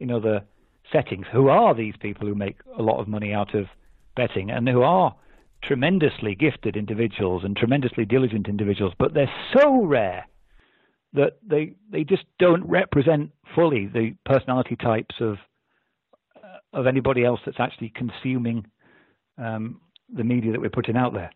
in 0.00 0.10
other 0.10 0.42
settings 0.92 1.26
who 1.32 1.48
are 1.48 1.74
these 1.74 1.94
people 2.00 2.26
who 2.26 2.34
make 2.34 2.56
a 2.78 2.82
lot 2.82 3.00
of 3.00 3.08
money 3.08 3.32
out 3.32 3.54
of 3.54 3.66
betting 4.14 4.50
and 4.50 4.68
who 4.68 4.82
are 4.82 5.14
tremendously 5.62 6.34
gifted 6.34 6.76
individuals 6.76 7.42
and 7.44 7.56
tremendously 7.56 8.04
diligent 8.04 8.48
individuals, 8.48 8.92
but 8.98 9.14
they're 9.14 9.32
so 9.56 9.82
rare 9.84 10.26
that 11.12 11.38
they 11.46 11.72
they 11.90 12.04
just 12.04 12.24
don't 12.38 12.64
represent 12.68 13.30
fully 13.54 13.86
the 13.86 14.14
personality 14.24 14.76
types 14.76 15.14
of 15.20 15.36
of 16.72 16.86
anybody 16.86 17.24
else 17.24 17.40
that's 17.44 17.60
actually 17.60 17.90
consuming 17.94 18.66
um, 19.38 19.80
the 20.12 20.24
media 20.24 20.52
that 20.52 20.60
we're 20.60 20.68
putting 20.68 20.96
out 20.96 21.14
there. 21.14 21.30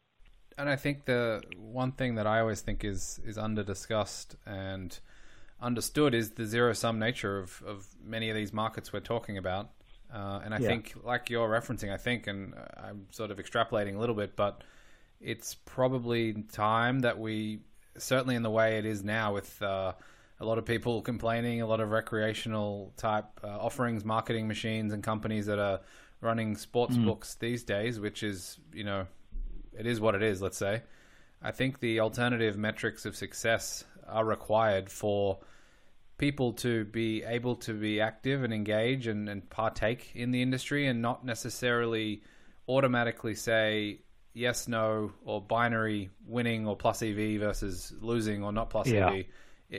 And 0.60 0.68
I 0.68 0.76
think 0.76 1.06
the 1.06 1.42
one 1.56 1.92
thing 1.92 2.16
that 2.16 2.26
I 2.26 2.40
always 2.40 2.60
think 2.60 2.84
is 2.84 3.18
is 3.24 3.38
under 3.38 3.62
discussed 3.62 4.36
and 4.44 4.98
understood 5.58 6.14
is 6.14 6.32
the 6.32 6.44
zero 6.44 6.74
sum 6.74 6.98
nature 6.98 7.38
of, 7.38 7.62
of 7.66 7.86
many 8.04 8.28
of 8.28 8.36
these 8.36 8.52
markets 8.52 8.92
we're 8.92 9.00
talking 9.00 9.38
about. 9.38 9.70
Uh, 10.12 10.40
and 10.44 10.52
I 10.52 10.58
yeah. 10.58 10.68
think, 10.68 10.94
like 11.02 11.30
you're 11.30 11.48
referencing, 11.48 11.90
I 11.90 11.96
think, 11.96 12.26
and 12.26 12.54
I'm 12.76 13.06
sort 13.10 13.30
of 13.30 13.38
extrapolating 13.38 13.96
a 13.96 13.98
little 13.98 14.14
bit, 14.14 14.36
but 14.36 14.62
it's 15.20 15.54
probably 15.54 16.34
time 16.52 17.00
that 17.00 17.18
we, 17.18 17.60
certainly 17.96 18.34
in 18.34 18.42
the 18.42 18.50
way 18.50 18.76
it 18.76 18.84
is 18.84 19.02
now, 19.02 19.32
with 19.32 19.62
uh, 19.62 19.92
a 20.40 20.44
lot 20.44 20.58
of 20.58 20.66
people 20.66 21.00
complaining, 21.00 21.62
a 21.62 21.66
lot 21.66 21.80
of 21.80 21.90
recreational 21.90 22.92
type 22.96 23.26
uh, 23.42 23.46
offerings, 23.46 24.04
marketing 24.04 24.46
machines, 24.46 24.92
and 24.92 25.02
companies 25.02 25.46
that 25.46 25.58
are 25.58 25.80
running 26.20 26.56
sports 26.56 26.96
mm. 26.96 27.06
books 27.06 27.36
these 27.36 27.62
days, 27.62 28.00
which 28.00 28.22
is, 28.22 28.58
you 28.74 28.84
know, 28.84 29.06
it 29.80 29.86
is 29.86 30.00
what 30.00 30.14
it 30.14 30.22
is, 30.22 30.40
let's 30.40 30.58
say. 30.58 30.82
I 31.42 31.50
think 31.50 31.80
the 31.80 32.00
alternative 32.00 32.56
metrics 32.56 33.06
of 33.06 33.16
success 33.16 33.84
are 34.06 34.24
required 34.24 34.90
for 34.90 35.38
people 36.18 36.52
to 36.52 36.84
be 36.84 37.22
able 37.24 37.56
to 37.56 37.72
be 37.72 38.00
active 38.00 38.44
and 38.44 38.52
engage 38.52 39.06
and, 39.06 39.28
and 39.28 39.48
partake 39.48 40.10
in 40.14 40.30
the 40.30 40.42
industry 40.42 40.86
and 40.86 41.00
not 41.00 41.24
necessarily 41.24 42.22
automatically 42.68 43.34
say 43.34 44.00
yes, 44.34 44.68
no, 44.68 45.12
or 45.24 45.40
binary 45.40 46.10
winning 46.26 46.68
or 46.68 46.76
plus 46.76 47.02
EV 47.02 47.40
versus 47.40 47.92
losing 48.00 48.44
or 48.44 48.52
not 48.52 48.70
plus 48.70 48.86
yeah. 48.86 49.10
EV 49.10 49.24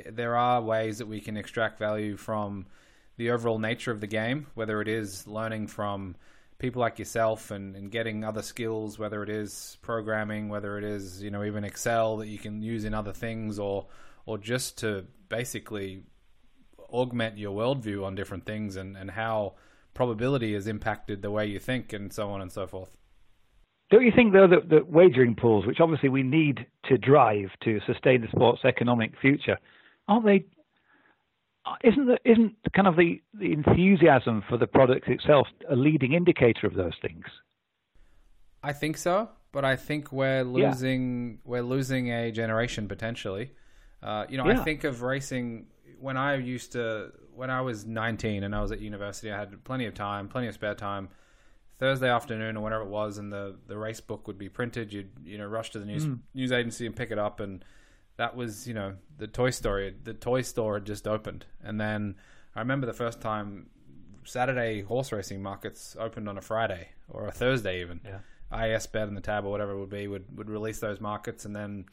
there 0.10 0.36
are 0.36 0.62
ways 0.62 0.98
that 1.00 1.08
we 1.08 1.20
can 1.20 1.38
extract 1.38 1.80
value 1.80 2.16
from 2.16 2.66
the 3.18 3.32
overall 3.32 3.60
nature 3.60 3.92
of 3.92 4.00
the 4.00 4.08
game, 4.08 4.48
whether 4.56 4.82
it 4.82 4.88
is 4.88 5.28
learning 5.28 5.68
from 5.68 6.16
people 6.62 6.80
like 6.80 7.00
yourself 7.00 7.50
and, 7.50 7.76
and 7.76 7.92
getting 7.92 8.24
other 8.24 8.44
skills, 8.44 9.00
whether 9.00 9.24
it 9.24 9.30
is 9.30 9.78
programming, 9.82 10.48
whether 10.48 10.78
it 10.78 10.84
is 10.84 11.22
you 11.22 11.32
know 11.32 11.44
even 11.44 11.64
Excel 11.64 12.18
that 12.18 12.28
you 12.28 12.38
can 12.38 12.62
use 12.62 12.86
in 12.86 12.94
other 12.94 13.12
things, 13.12 13.60
or 13.60 13.88
or 14.26 14.38
just 14.38 14.78
to 14.78 15.06
basically 15.28 16.04
augment 16.94 17.38
your 17.38 17.58
worldview 17.58 18.06
on 18.06 18.16
different 18.16 18.46
things 18.46 18.76
and, 18.76 18.96
and 18.96 19.10
how 19.12 19.54
probability 19.94 20.54
has 20.54 20.68
impacted 20.68 21.22
the 21.22 21.32
way 21.32 21.46
you 21.46 21.60
think 21.60 21.94
and 21.94 22.14
so 22.14 22.30
on 22.30 22.42
and 22.42 22.52
so 22.52 22.68
forth. 22.68 22.92
Don't 23.90 24.06
you 24.06 24.12
think, 24.16 24.32
though, 24.32 24.48
that, 24.48 24.70
that 24.70 24.90
wagering 24.90 25.36
pools, 25.36 25.66
which 25.66 25.80
obviously 25.80 26.10
we 26.10 26.24
need 26.24 26.66
to 26.86 26.98
drive 26.98 27.50
to 27.64 27.80
sustain 27.86 28.22
the 28.22 28.28
sport's 28.28 28.64
economic 28.64 29.14
future, 29.22 29.58
aren't 30.08 30.26
they? 30.26 30.46
Isn't 31.84 32.08
the, 32.08 32.18
isn't 32.26 32.56
kind 32.76 32.88
of 32.88 32.96
the, 32.96 33.22
the 33.34 33.54
enthusiasm 33.54 34.44
for 34.50 34.58
the 34.58 34.68
product 34.68 35.08
itself 35.08 35.48
a 35.70 35.76
leading 35.76 36.14
indicator 36.14 36.66
of 36.66 36.74
those 36.74 36.94
things? 37.02 37.26
I 38.64 38.74
think 38.74 38.98
so, 38.98 39.30
but 39.52 39.66
I 39.66 39.76
think 39.76 40.12
we're 40.12 40.44
losing 40.44 41.30
yeah. 41.30 41.38
we're 41.46 41.64
losing 41.64 42.12
a 42.12 42.32
generation 42.32 42.88
potentially. 42.88 43.52
Uh, 44.02 44.26
you 44.30 44.38
know, 44.38 44.46
yeah. 44.48 44.60
I 44.60 44.64
think 44.64 44.84
of 44.84 45.02
racing 45.02 45.68
when 46.00 46.18
I 46.18 46.36
used 46.36 46.72
to 46.74 47.12
when 47.34 47.50
I 47.50 47.62
was 47.62 47.86
19 47.86 48.44
and 48.44 48.56
I 48.56 48.62
was 48.62 48.72
at 48.72 48.80
university. 48.80 49.32
I 49.32 49.38
had 49.38 49.64
plenty 49.64 49.86
of 49.86 49.94
time, 49.94 50.28
plenty 50.28 50.48
of 50.48 50.54
spare 50.54 50.76
time. 50.76 51.10
Thursday 51.80 52.10
afternoon 52.10 52.58
or 52.58 52.62
whatever 52.62 52.84
it 52.84 52.90
was, 52.90 53.18
and 53.18 53.34
the, 53.34 53.56
the 53.66 53.76
race 53.76 54.00
book 54.00 54.28
would 54.28 54.38
be 54.38 54.50
printed. 54.50 54.94
You'd 54.94 55.10
you 55.24 55.40
know 55.40 55.48
rush 55.48 55.72
to 55.72 55.80
the 55.80 55.86
news 55.86 56.06
mm. 56.06 56.20
news 56.36 56.52
agency 56.52 56.86
and 56.86 56.96
pick 56.96 57.10
it 57.10 57.18
up 57.18 57.40
and 57.40 57.66
that 58.22 58.36
was 58.36 58.68
you 58.68 58.76
know 58.76 58.94
the 59.18 59.26
Toy 59.26 59.50
Story. 59.50 59.96
The 60.04 60.14
toy 60.14 60.44
store 60.44 60.76
had 60.76 60.86
just 60.86 61.08
opened, 61.08 61.48
and 61.64 61.82
then 61.82 62.16
I 62.56 62.60
remember 62.60 62.86
the 62.86 62.94
first 62.94 63.20
time 63.20 63.72
Saturday 64.24 64.84
horse 64.84 65.12
racing 65.12 65.42
markets 65.42 65.98
opened 66.00 66.30
on 66.30 66.38
a 66.38 66.42
Friday 66.42 66.90
or 67.10 67.28
a 67.28 67.32
Thursday 67.32 67.82
even. 67.82 68.00
Yeah. 68.06 68.20
IASbet 68.52 69.08
and 69.08 69.18
the 69.18 69.22
TAB 69.22 69.46
or 69.46 69.50
whatever 69.50 69.72
it 69.72 69.80
would 69.80 69.90
be 69.90 70.08
would 70.08 70.38
would 70.38 70.52
release 70.52 70.80
those 70.80 71.02
markets, 71.02 71.46
and 71.46 71.56
then 71.56 71.86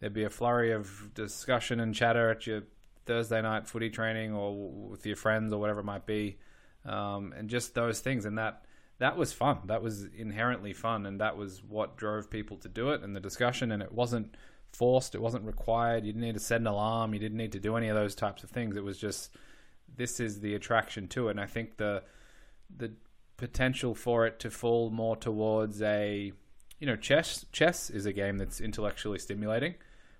there'd 0.00 0.12
be 0.12 0.24
a 0.24 0.30
flurry 0.30 0.72
of 0.72 1.14
discussion 1.14 1.78
and 1.78 1.94
chatter 1.94 2.28
at 2.28 2.44
your 2.44 2.62
Thursday 3.06 3.40
night 3.40 3.68
footy 3.68 3.88
training 3.88 4.34
or 4.34 4.56
with 4.90 5.06
your 5.06 5.14
friends 5.14 5.52
or 5.52 5.60
whatever 5.60 5.80
it 5.80 5.84
might 5.84 6.06
be, 6.06 6.38
um, 6.86 7.32
and 7.38 7.48
just 7.48 7.76
those 7.76 8.00
things. 8.00 8.24
And 8.24 8.36
that 8.36 8.64
that 8.98 9.16
was 9.16 9.32
fun. 9.32 9.58
That 9.66 9.80
was 9.80 10.06
inherently 10.06 10.72
fun, 10.72 11.06
and 11.06 11.20
that 11.20 11.36
was 11.36 11.62
what 11.62 11.96
drove 11.96 12.30
people 12.30 12.56
to 12.56 12.68
do 12.68 12.90
it 12.90 13.02
and 13.04 13.14
the 13.14 13.20
discussion. 13.20 13.70
And 13.70 13.80
it 13.80 13.92
wasn't 13.92 14.34
forced. 14.72 15.14
It 15.14 15.20
wasn't 15.20 15.44
required. 15.44 16.04
You 16.04 16.12
didn't 16.12 16.26
need 16.26 16.34
to 16.34 16.40
set 16.40 16.60
an 16.60 16.66
alarm. 16.66 17.14
You 17.14 17.20
didn't 17.20 17.38
need 17.38 17.52
to 17.52 17.60
do 17.60 17.76
any 17.76 17.88
of 17.88 17.96
those 17.96 18.14
types 18.14 18.42
of 18.42 18.50
things. 18.50 18.76
It 18.76 18.84
was 18.84 18.98
just 18.98 19.30
this 19.96 20.20
is 20.20 20.40
the 20.40 20.54
attraction 20.54 21.08
to 21.08 21.28
it. 21.28 21.32
And 21.32 21.40
I 21.40 21.46
think 21.46 21.76
the 21.76 22.02
the 22.76 22.92
potential 23.36 23.94
for 23.94 24.26
it 24.26 24.38
to 24.40 24.50
fall 24.50 24.90
more 24.90 25.16
towards 25.16 25.80
a 25.80 26.32
you 26.80 26.86
know 26.86 26.96
chess 26.96 27.46
chess 27.52 27.90
is 27.90 28.06
a 28.06 28.12
game 28.12 28.38
that's 28.38 28.60
intellectually 28.60 29.18
stimulating, 29.18 29.74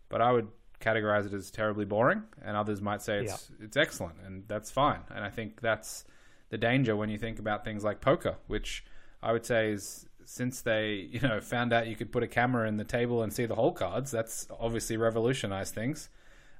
but 0.09 0.21
I 0.21 0.33
would 0.33 0.49
categorize 0.81 1.27
it 1.27 1.33
as 1.33 1.51
terribly 1.51 1.85
boring, 1.85 2.23
and 2.43 2.57
others 2.57 2.81
might 2.81 3.03
say 3.03 3.21
it's 3.21 3.51
yeah. 3.51 3.67
it's 3.67 3.77
excellent, 3.77 4.17
and 4.25 4.45
that's 4.49 4.71
fine. 4.71 5.01
And 5.15 5.25
I 5.25 5.31
think 5.31 5.61
that's 5.61 6.05
the 6.51 6.59
danger 6.59 6.97
when 6.97 7.11
you 7.11 7.19
think 7.19 7.39
about 7.39 7.65
things 7.65 7.85
like 7.85 8.01
poker, 8.01 8.37
which 8.47 8.85
I 9.23 9.33
would 9.33 9.45
say 9.45 9.71
is 9.71 10.07
since 10.29 10.61
they 10.61 11.09
you 11.11 11.21
know 11.21 11.41
found 11.41 11.73
out 11.73 11.87
you 11.87 11.97
could 11.97 12.13
put 12.13 12.23
a 12.23 12.29
camera 12.29 12.69
in 12.69 12.77
the 12.77 12.85
table 12.85 13.23
and 13.23 13.33
see 13.33 13.47
the 13.47 13.55
whole 13.55 13.73
cards, 13.73 14.11
that's 14.11 14.47
obviously 14.61 14.97
revolutionized 14.97 15.75
things. 15.75 16.11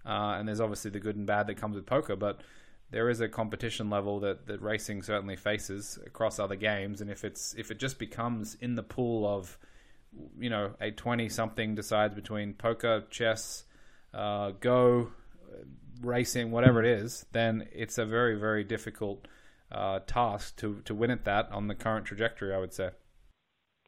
Uh, 0.07 0.37
and 0.39 0.49
there's 0.49 0.61
obviously 0.61 0.91
the 0.91 0.99
good 0.99 1.17
and 1.17 1.27
bad 1.27 1.47
that 1.47 1.57
comes 1.57 1.77
with 1.77 1.85
poker, 1.85 2.17
but 2.17 2.41
there 2.91 3.11
is 3.11 3.21
a 3.21 3.29
competition 3.29 3.91
level 3.91 4.21
that, 4.21 4.47
that 4.47 4.63
racing 4.63 5.03
certainly 5.03 5.37
faces 5.37 5.99
across 6.07 6.39
other 6.39 6.57
games. 6.57 7.03
And 7.03 7.11
if 7.11 7.25
it's 7.25 7.55
if 7.59 7.71
it 7.71 7.79
just 7.79 7.99
becomes 7.99 8.57
in 8.61 8.75
the 8.75 8.83
pool 8.83 9.27
of 9.27 9.59
you 10.39 10.49
know 10.49 10.73
a 10.81 10.91
twenty 10.91 11.29
something 11.29 11.75
decides 11.75 12.15
between 12.15 12.55
poker, 12.55 13.05
chess, 13.11 13.65
uh, 14.15 14.53
go, 14.61 15.11
racing, 16.01 16.51
whatever 16.51 16.83
it 16.83 16.87
is, 16.87 17.27
then 17.33 17.69
it's 17.71 17.99
a 17.99 18.07
very 18.07 18.39
very 18.39 18.65
difficult 18.65 19.29
uh, 19.71 19.99
task 20.07 20.57
to 20.57 20.81
to 20.87 20.95
win 20.95 21.11
at 21.11 21.27
that 21.27 21.53
on 21.53 21.69
the 21.69 21.75
current 21.75 22.07
trajectory. 22.07 22.55
I 22.55 22.59
would 22.59 22.73
say. 22.73 22.93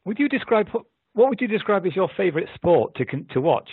Would 0.05 0.19
you 0.19 0.29
describe 0.29 0.69
what 0.73 1.29
would 1.29 1.41
you 1.41 1.49
describe 1.49 1.87
as 1.87 1.97
your 1.97 2.09
favorite 2.17 2.49
sport 2.55 2.95
to 2.97 3.05
to 3.05 3.41
watch? 3.41 3.69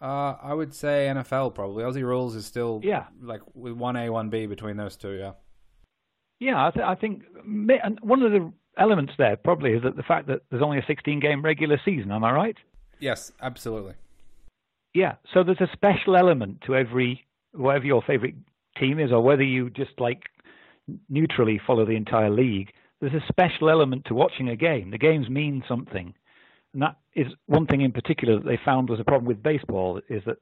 Uh, 0.00 0.36
I 0.42 0.52
would 0.52 0.74
say 0.74 1.08
NFL 1.10 1.54
probably. 1.54 1.82
Aussie 1.82 2.02
rules 2.02 2.34
is 2.34 2.46
still 2.46 2.80
yeah 2.82 3.04
like 3.22 3.40
with 3.54 3.72
one 3.72 3.96
A 3.96 4.10
one 4.10 4.30
B 4.30 4.46
between 4.46 4.76
those 4.76 4.96
two. 4.96 5.12
Yeah. 5.12 5.32
Yeah, 6.38 6.66
I, 6.66 6.70
th- 6.70 6.84
I 6.84 6.94
think 6.94 7.22
and 7.46 7.98
one 8.02 8.22
of 8.22 8.30
the 8.30 8.52
elements 8.78 9.14
there 9.16 9.36
probably 9.36 9.72
is 9.72 9.82
that 9.84 9.96
the 9.96 10.02
fact 10.02 10.26
that 10.28 10.42
there's 10.50 10.62
only 10.62 10.78
a 10.78 10.84
16 10.86 11.18
game 11.18 11.42
regular 11.42 11.80
season. 11.82 12.12
Am 12.12 12.24
I 12.24 12.30
right? 12.30 12.56
Yes, 13.00 13.32
absolutely. 13.40 13.94
Yeah, 14.94 15.14
so 15.32 15.42
there's 15.42 15.60
a 15.60 15.70
special 15.72 16.16
element 16.16 16.62
to 16.66 16.74
every 16.74 17.24
whatever 17.52 17.84
your 17.86 18.02
favorite 18.02 18.34
team 18.78 18.98
is, 18.98 19.12
or 19.12 19.22
whether 19.22 19.42
you 19.42 19.70
just 19.70 19.98
like 19.98 20.24
neutrally 21.08 21.60
follow 21.66 21.84
the 21.84 21.96
entire 21.96 22.30
league 22.30 22.72
there's 23.00 23.14
a 23.14 23.26
special 23.28 23.68
element 23.68 24.04
to 24.06 24.14
watching 24.14 24.48
a 24.48 24.56
game. 24.56 24.90
The 24.90 24.98
games 24.98 25.28
mean 25.28 25.62
something. 25.68 26.14
And 26.72 26.82
that 26.82 26.96
is 27.14 27.26
one 27.46 27.66
thing 27.66 27.80
in 27.80 27.92
particular 27.92 28.36
that 28.36 28.44
they 28.44 28.58
found 28.64 28.88
was 28.88 29.00
a 29.00 29.04
problem 29.04 29.26
with 29.26 29.42
baseball 29.42 30.00
is 30.08 30.22
that 30.26 30.38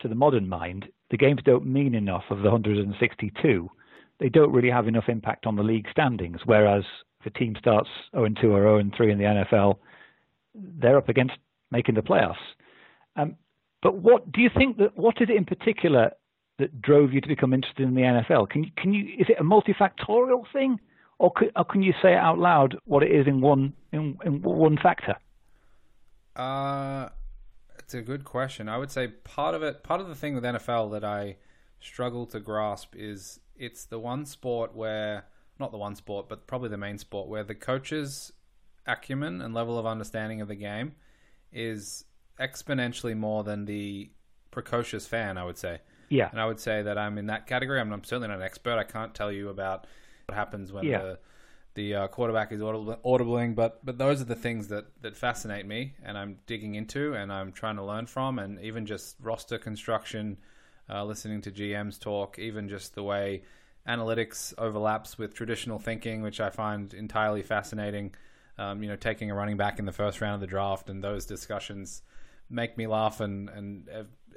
to 0.00 0.08
the 0.08 0.14
modern 0.14 0.48
mind, 0.48 0.86
the 1.10 1.16
games 1.16 1.40
don't 1.44 1.66
mean 1.66 1.94
enough 1.94 2.24
of 2.30 2.38
the 2.38 2.50
162. 2.50 3.70
They 4.18 4.28
don't 4.28 4.52
really 4.52 4.70
have 4.70 4.88
enough 4.88 5.08
impact 5.08 5.46
on 5.46 5.56
the 5.56 5.62
league 5.62 5.86
standings. 5.90 6.40
Whereas 6.44 6.84
if 7.20 7.26
a 7.26 7.38
team 7.38 7.54
starts 7.58 7.88
0 8.14 8.28
2 8.40 8.52
or 8.52 8.62
0 8.80 8.90
3 8.96 9.12
in 9.12 9.18
the 9.18 9.24
NFL, 9.24 9.76
they're 10.54 10.98
up 10.98 11.08
against 11.08 11.34
making 11.70 11.94
the 11.94 12.02
playoffs. 12.02 12.34
Um, 13.16 13.36
but 13.82 13.96
what 13.96 14.30
do 14.32 14.40
you 14.40 14.50
think 14.56 14.78
that? 14.78 14.96
What 14.96 15.20
is 15.20 15.28
it 15.28 15.36
in 15.36 15.44
particular 15.44 16.10
that 16.58 16.80
drove 16.80 17.12
you 17.12 17.20
to 17.20 17.28
become 17.28 17.52
interested 17.52 17.86
in 17.86 17.94
the 17.94 18.02
NFL? 18.02 18.48
Can 18.48 18.64
you, 18.64 18.70
can 18.76 18.92
you 18.92 19.04
is 19.18 19.26
it 19.28 19.36
a 19.38 19.44
multifactorial 19.44 20.44
thing, 20.52 20.78
or, 21.18 21.32
could, 21.34 21.52
or 21.56 21.64
can 21.64 21.82
you 21.82 21.92
say 22.02 22.12
it 22.12 22.18
out 22.18 22.38
loud 22.38 22.76
what 22.84 23.02
it 23.02 23.10
is 23.10 23.26
in 23.26 23.40
one 23.40 23.72
in, 23.92 24.18
in 24.24 24.42
one 24.42 24.78
factor? 24.82 25.16
Uh, 26.34 27.08
it's 27.78 27.94
a 27.94 28.02
good 28.02 28.24
question. 28.24 28.68
I 28.68 28.78
would 28.78 28.90
say 28.90 29.08
part 29.08 29.54
of 29.54 29.62
it, 29.62 29.82
part 29.82 30.00
of 30.00 30.08
the 30.08 30.14
thing 30.14 30.34
with 30.34 30.44
NFL 30.44 30.92
that 30.92 31.04
I 31.04 31.36
struggle 31.80 32.26
to 32.26 32.40
grasp 32.40 32.94
is 32.96 33.40
it's 33.56 33.84
the 33.84 33.98
one 33.98 34.26
sport 34.26 34.74
where 34.74 35.24
not 35.58 35.72
the 35.72 35.78
one 35.78 35.96
sport, 35.96 36.28
but 36.28 36.46
probably 36.46 36.68
the 36.68 36.76
main 36.76 36.98
sport 36.98 37.28
where 37.28 37.42
the 37.42 37.54
coaches' 37.54 38.32
acumen 38.86 39.40
and 39.40 39.54
level 39.54 39.78
of 39.78 39.86
understanding 39.86 40.40
of 40.42 40.48
the 40.48 40.54
game 40.54 40.94
is 41.52 42.04
exponentially 42.38 43.16
more 43.16 43.42
than 43.42 43.64
the 43.64 44.10
precocious 44.50 45.06
fan. 45.06 45.38
I 45.38 45.44
would 45.44 45.56
say. 45.56 45.80
Yeah. 46.08 46.28
And 46.30 46.40
I 46.40 46.46
would 46.46 46.60
say 46.60 46.82
that 46.82 46.98
I'm 46.98 47.18
in 47.18 47.26
that 47.26 47.46
category. 47.46 47.80
I'm, 47.80 47.92
I'm 47.92 48.04
certainly 48.04 48.28
not 48.28 48.36
an 48.36 48.42
expert. 48.42 48.78
I 48.78 48.84
can't 48.84 49.14
tell 49.14 49.32
you 49.32 49.48
about 49.48 49.86
what 50.26 50.36
happens 50.36 50.72
when 50.72 50.84
yeah. 50.84 50.98
the 50.98 51.18
the 51.74 51.94
uh, 51.94 52.08
quarterback 52.08 52.52
is 52.52 52.60
audibling, 52.60 53.54
but 53.54 53.84
but 53.84 53.98
those 53.98 54.20
are 54.20 54.24
the 54.24 54.34
things 54.34 54.68
that 54.68 54.86
that 55.02 55.16
fascinate 55.16 55.66
me, 55.66 55.94
and 56.02 56.16
I'm 56.18 56.38
digging 56.46 56.74
into, 56.74 57.14
and 57.14 57.32
I'm 57.32 57.52
trying 57.52 57.76
to 57.76 57.84
learn 57.84 58.06
from, 58.06 58.38
and 58.38 58.58
even 58.60 58.86
just 58.86 59.16
roster 59.20 59.58
construction, 59.58 60.38
uh, 60.90 61.04
listening 61.04 61.42
to 61.42 61.50
GMs 61.50 62.00
talk, 62.00 62.38
even 62.38 62.68
just 62.68 62.94
the 62.94 63.02
way 63.02 63.42
analytics 63.86 64.54
overlaps 64.58 65.16
with 65.16 65.34
traditional 65.34 65.78
thinking, 65.78 66.22
which 66.22 66.40
I 66.40 66.50
find 66.50 66.92
entirely 66.92 67.42
fascinating. 67.42 68.14
Um, 68.58 68.82
you 68.82 68.88
know, 68.88 68.96
taking 68.96 69.30
a 69.30 69.34
running 69.34 69.58
back 69.58 69.78
in 69.78 69.84
the 69.84 69.92
first 69.92 70.22
round 70.22 70.34
of 70.34 70.40
the 70.40 70.46
draft, 70.46 70.88
and 70.88 71.04
those 71.04 71.26
discussions 71.26 72.02
make 72.48 72.78
me 72.78 72.86
laugh 72.86 73.20
and 73.20 73.50
and 73.50 73.88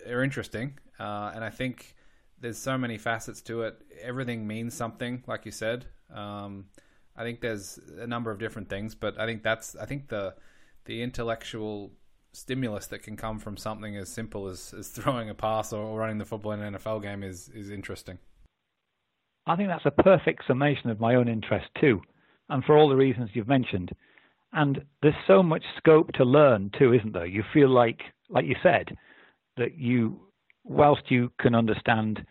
are 0.07 0.23
interesting. 0.23 0.77
Uh, 0.99 1.31
and 1.33 1.41
I 1.41 1.49
think 1.49 1.95
there's 2.41 2.57
so 2.57 2.77
many 2.77 2.97
facets 2.97 3.41
to 3.43 3.63
it. 3.63 3.81
Everything 4.01 4.47
means 4.47 4.73
something, 4.73 5.23
like 5.27 5.45
you 5.45 5.51
said. 5.51 5.85
Um, 6.13 6.65
I 7.15 7.23
think 7.23 7.41
there's 7.41 7.79
a 7.99 8.07
number 8.07 8.31
of 8.31 8.39
different 8.39 8.69
things, 8.69 8.95
but 8.95 9.19
I 9.19 9.25
think 9.25 9.43
that's 9.43 9.75
I 9.75 9.85
think 9.85 10.07
the 10.09 10.35
the 10.85 11.01
intellectual 11.01 11.91
stimulus 12.31 12.87
that 12.87 13.03
can 13.03 13.17
come 13.17 13.39
from 13.39 13.57
something 13.57 13.97
as 13.97 14.07
simple 14.09 14.47
as, 14.47 14.73
as 14.77 14.87
throwing 14.89 15.29
a 15.29 15.35
pass 15.35 15.73
or 15.73 15.97
running 15.97 16.17
the 16.17 16.25
football 16.25 16.51
in 16.53 16.61
an 16.61 16.75
NFL 16.75 17.01
game 17.01 17.23
is 17.23 17.49
is 17.49 17.69
interesting. 17.69 18.17
I 19.45 19.55
think 19.55 19.69
that's 19.69 19.85
a 19.85 20.03
perfect 20.03 20.43
summation 20.47 20.89
of 20.89 20.99
my 20.99 21.15
own 21.15 21.27
interest 21.27 21.67
too, 21.79 22.01
and 22.49 22.63
for 22.63 22.77
all 22.77 22.89
the 22.89 22.95
reasons 22.95 23.31
you've 23.33 23.47
mentioned. 23.47 23.91
And 24.51 24.83
there's 25.01 25.13
so 25.27 25.43
much 25.43 25.63
scope 25.77 26.11
to 26.13 26.23
learn 26.23 26.71
too, 26.77 26.93
isn't 26.93 27.13
there? 27.13 27.25
You 27.25 27.43
feel 27.53 27.69
like, 27.69 28.01
like 28.29 28.45
you 28.45 28.55
said, 28.63 28.97
that 29.57 29.77
you, 29.77 30.19
whilst 30.69 31.09
you 31.09 31.31
can 31.39 31.55
understand, 31.55 32.25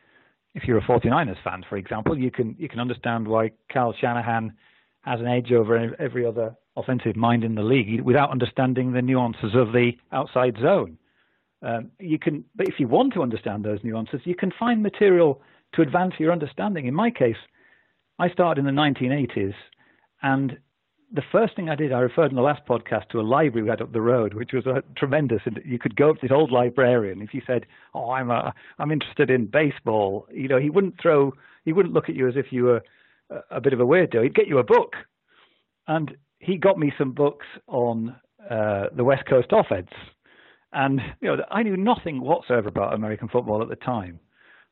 if 0.54 0.64
you're 0.64 0.78
a 0.78 0.82
49ers 0.82 1.42
fan, 1.44 1.64
for 1.68 1.76
example, 1.76 2.16
you 2.16 2.30
can 2.30 2.56
you 2.58 2.68
can 2.68 2.80
understand 2.80 3.28
why 3.28 3.50
Kyle 3.70 3.94
Shanahan 4.00 4.54
has 5.02 5.20
an 5.20 5.26
edge 5.26 5.52
over 5.52 5.94
every 5.98 6.24
other 6.24 6.54
offensive 6.76 7.16
mind 7.16 7.44
in 7.44 7.54
the 7.54 7.62
league 7.62 8.00
without 8.02 8.30
understanding 8.30 8.92
the 8.92 9.02
nuances 9.02 9.54
of 9.54 9.72
the 9.72 9.92
outside 10.12 10.56
zone. 10.62 10.96
Um, 11.60 11.90
you 11.98 12.18
can, 12.18 12.44
but 12.54 12.68
if 12.68 12.74
you 12.78 12.86
want 12.86 13.12
to 13.14 13.22
understand 13.22 13.64
those 13.64 13.80
nuances, 13.82 14.20
you 14.24 14.36
can 14.36 14.52
find 14.58 14.82
material 14.82 15.42
to 15.74 15.82
advance 15.82 16.14
your 16.18 16.30
understanding. 16.30 16.86
In 16.86 16.94
my 16.94 17.10
case, 17.10 17.36
I 18.20 18.30
started 18.30 18.64
in 18.64 18.74
the 18.74 18.80
1980s, 18.80 19.54
and 20.22 20.58
the 21.12 21.22
first 21.32 21.56
thing 21.56 21.70
I 21.70 21.74
did, 21.74 21.92
I 21.92 22.00
referred 22.00 22.30
in 22.30 22.36
the 22.36 22.42
last 22.42 22.66
podcast 22.66 23.08
to 23.10 23.20
a 23.20 23.22
library 23.22 23.62
we 23.62 23.70
had 23.70 23.80
up 23.80 23.92
the 23.92 24.00
road, 24.00 24.34
which 24.34 24.52
was 24.52 24.66
a 24.66 24.82
tremendous. 24.96 25.40
And 25.46 25.60
you 25.64 25.78
could 25.78 25.96
go 25.96 26.10
up 26.10 26.16
to 26.16 26.22
this 26.22 26.34
old 26.34 26.50
librarian. 26.50 27.22
If 27.22 27.32
you 27.32 27.40
said, 27.46 27.66
"Oh, 27.94 28.10
I'm 28.10 28.30
a, 28.30 28.52
I'm 28.78 28.90
interested 28.92 29.30
in 29.30 29.46
baseball," 29.46 30.26
you 30.32 30.48
know, 30.48 30.58
he 30.58 30.70
wouldn't 30.70 31.00
throw, 31.00 31.32
he 31.64 31.72
wouldn't 31.72 31.94
look 31.94 32.08
at 32.08 32.14
you 32.14 32.28
as 32.28 32.36
if 32.36 32.52
you 32.52 32.64
were 32.64 32.82
a 33.50 33.60
bit 33.60 33.72
of 33.72 33.80
a 33.80 33.86
weirdo. 33.86 34.22
He'd 34.22 34.34
get 34.34 34.48
you 34.48 34.58
a 34.58 34.64
book, 34.64 34.94
and 35.86 36.16
he 36.40 36.56
got 36.56 36.78
me 36.78 36.92
some 36.98 37.12
books 37.12 37.46
on 37.66 38.14
uh, 38.50 38.86
the 38.94 39.04
West 39.04 39.26
Coast 39.26 39.48
offense. 39.52 39.90
And 40.72 41.00
you 41.20 41.28
know, 41.28 41.42
I 41.50 41.62
knew 41.62 41.76
nothing 41.76 42.20
whatsoever 42.20 42.68
about 42.68 42.94
American 42.94 43.28
football 43.28 43.62
at 43.62 43.68
the 43.68 43.76
time. 43.76 44.20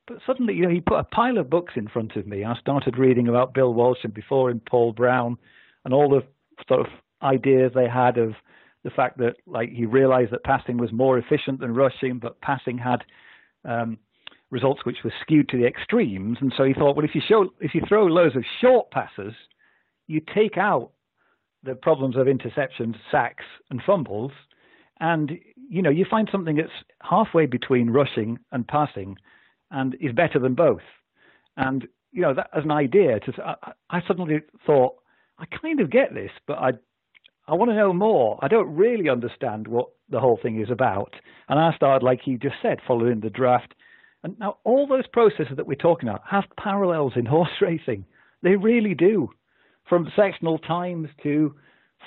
But 0.06 0.18
suddenly, 0.26 0.54
you 0.54 0.62
know, 0.62 0.70
he 0.70 0.80
put 0.80 1.00
a 1.00 1.04
pile 1.04 1.38
of 1.38 1.50
books 1.50 1.72
in 1.76 1.88
front 1.88 2.14
of 2.14 2.26
me. 2.26 2.44
I 2.44 2.54
started 2.60 2.96
reading 2.98 3.26
about 3.26 3.54
Bill 3.54 3.74
Walsh 3.74 4.04
and 4.04 4.14
before 4.14 4.50
him 4.50 4.60
Paul 4.68 4.92
Brown, 4.92 5.36
and 5.86 5.94
all 5.94 6.10
the 6.10 6.22
sort 6.68 6.80
of 6.80 6.86
ideas 7.22 7.70
they 7.74 7.88
had 7.88 8.18
of 8.18 8.32
the 8.82 8.90
fact 8.90 9.18
that, 9.18 9.36
like, 9.46 9.70
he 9.70 9.86
realized 9.86 10.32
that 10.32 10.42
passing 10.42 10.78
was 10.78 10.92
more 10.92 11.16
efficient 11.16 11.60
than 11.60 11.74
rushing, 11.74 12.18
but 12.18 12.40
passing 12.40 12.76
had 12.76 13.04
um, 13.64 13.96
results 14.50 14.84
which 14.84 14.98
were 15.04 15.14
skewed 15.22 15.48
to 15.48 15.56
the 15.56 15.64
extremes. 15.64 16.38
And 16.40 16.52
so 16.56 16.64
he 16.64 16.74
thought, 16.74 16.96
well, 16.96 17.04
if 17.04 17.14
you 17.14 17.22
show, 17.26 17.52
if 17.60 17.72
you 17.72 17.82
throw 17.88 18.06
loads 18.06 18.34
of 18.34 18.42
short 18.60 18.90
passes, 18.90 19.32
you 20.08 20.20
take 20.34 20.58
out 20.58 20.90
the 21.62 21.76
problems 21.76 22.16
of 22.16 22.26
interceptions, 22.26 22.96
sacks, 23.10 23.44
and 23.70 23.80
fumbles, 23.86 24.32
and 24.98 25.38
you 25.68 25.82
know 25.82 25.90
you 25.90 26.04
find 26.08 26.28
something 26.30 26.56
that's 26.56 26.70
halfway 27.02 27.46
between 27.46 27.90
rushing 27.90 28.38
and 28.50 28.66
passing, 28.66 29.16
and 29.70 29.96
is 30.00 30.12
better 30.12 30.40
than 30.40 30.54
both. 30.54 30.86
And 31.56 31.86
you 32.10 32.22
know 32.22 32.34
that 32.34 32.50
as 32.56 32.64
an 32.64 32.72
idea, 32.72 33.20
to 33.20 33.32
I, 33.44 33.72
I 33.90 34.02
suddenly 34.06 34.40
thought 34.64 34.94
I 35.38 35.44
kind 35.46 35.80
of 35.80 35.90
get 35.90 36.14
this, 36.14 36.30
but 36.46 36.58
I 36.58 36.72
I 37.48 37.54
want 37.54 37.70
to 37.70 37.76
know 37.76 37.92
more. 37.92 38.38
I 38.42 38.48
don't 38.48 38.74
really 38.74 39.08
understand 39.08 39.68
what 39.68 39.88
the 40.08 40.18
whole 40.18 40.38
thing 40.42 40.60
is 40.60 40.70
about. 40.70 41.14
And 41.48 41.60
I 41.60 41.72
started, 41.76 42.04
like 42.04 42.26
you 42.26 42.38
just 42.38 42.56
said, 42.60 42.78
following 42.86 43.20
the 43.20 43.30
draft 43.30 43.74
and 44.26 44.36
now 44.40 44.56
all 44.64 44.88
those 44.88 45.06
processes 45.06 45.56
that 45.56 45.68
we're 45.68 45.76
talking 45.76 46.08
about 46.08 46.22
have 46.28 46.44
parallels 46.58 47.12
in 47.14 47.26
horse 47.36 47.60
racing. 47.60 48.04
They 48.42 48.56
really 48.56 48.94
do. 48.94 49.30
From 49.88 50.10
sectional 50.16 50.58
times 50.58 51.08
to 51.22 51.54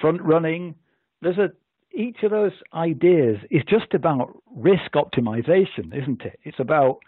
front 0.01 0.21
running, 0.21 0.75
there's 1.21 1.37
a 1.37 1.51
each 1.91 2.17
of 2.23 2.31
those 2.31 2.51
ideas 2.73 3.37
is 3.49 3.63
just 3.67 3.93
about 3.93 4.37
risk 4.53 4.91
optimization, 4.95 5.95
isn't 5.95 6.21
it? 6.21 6.39
It's 6.43 6.59
about 6.59 6.99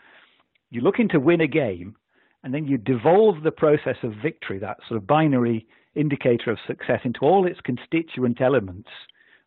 you're 0.70 0.84
looking 0.84 1.10
to 1.10 1.20
win 1.20 1.42
a 1.42 1.48
game 1.48 1.98
and 2.44 2.54
then 2.54 2.66
you 2.66 2.78
devolve 2.78 3.44
the 3.44 3.52
process 3.52 3.98
of 4.02 4.14
victory, 4.24 4.60
that 4.60 4.78
sort 4.88 4.98
of 4.98 5.06
binary 5.06 5.68
indicator 5.96 6.52
of 6.52 6.58
success, 6.66 7.02
into 7.04 7.20
all 7.22 7.46
its 7.46 7.60
constituent 7.62 8.42
elements. 8.42 8.90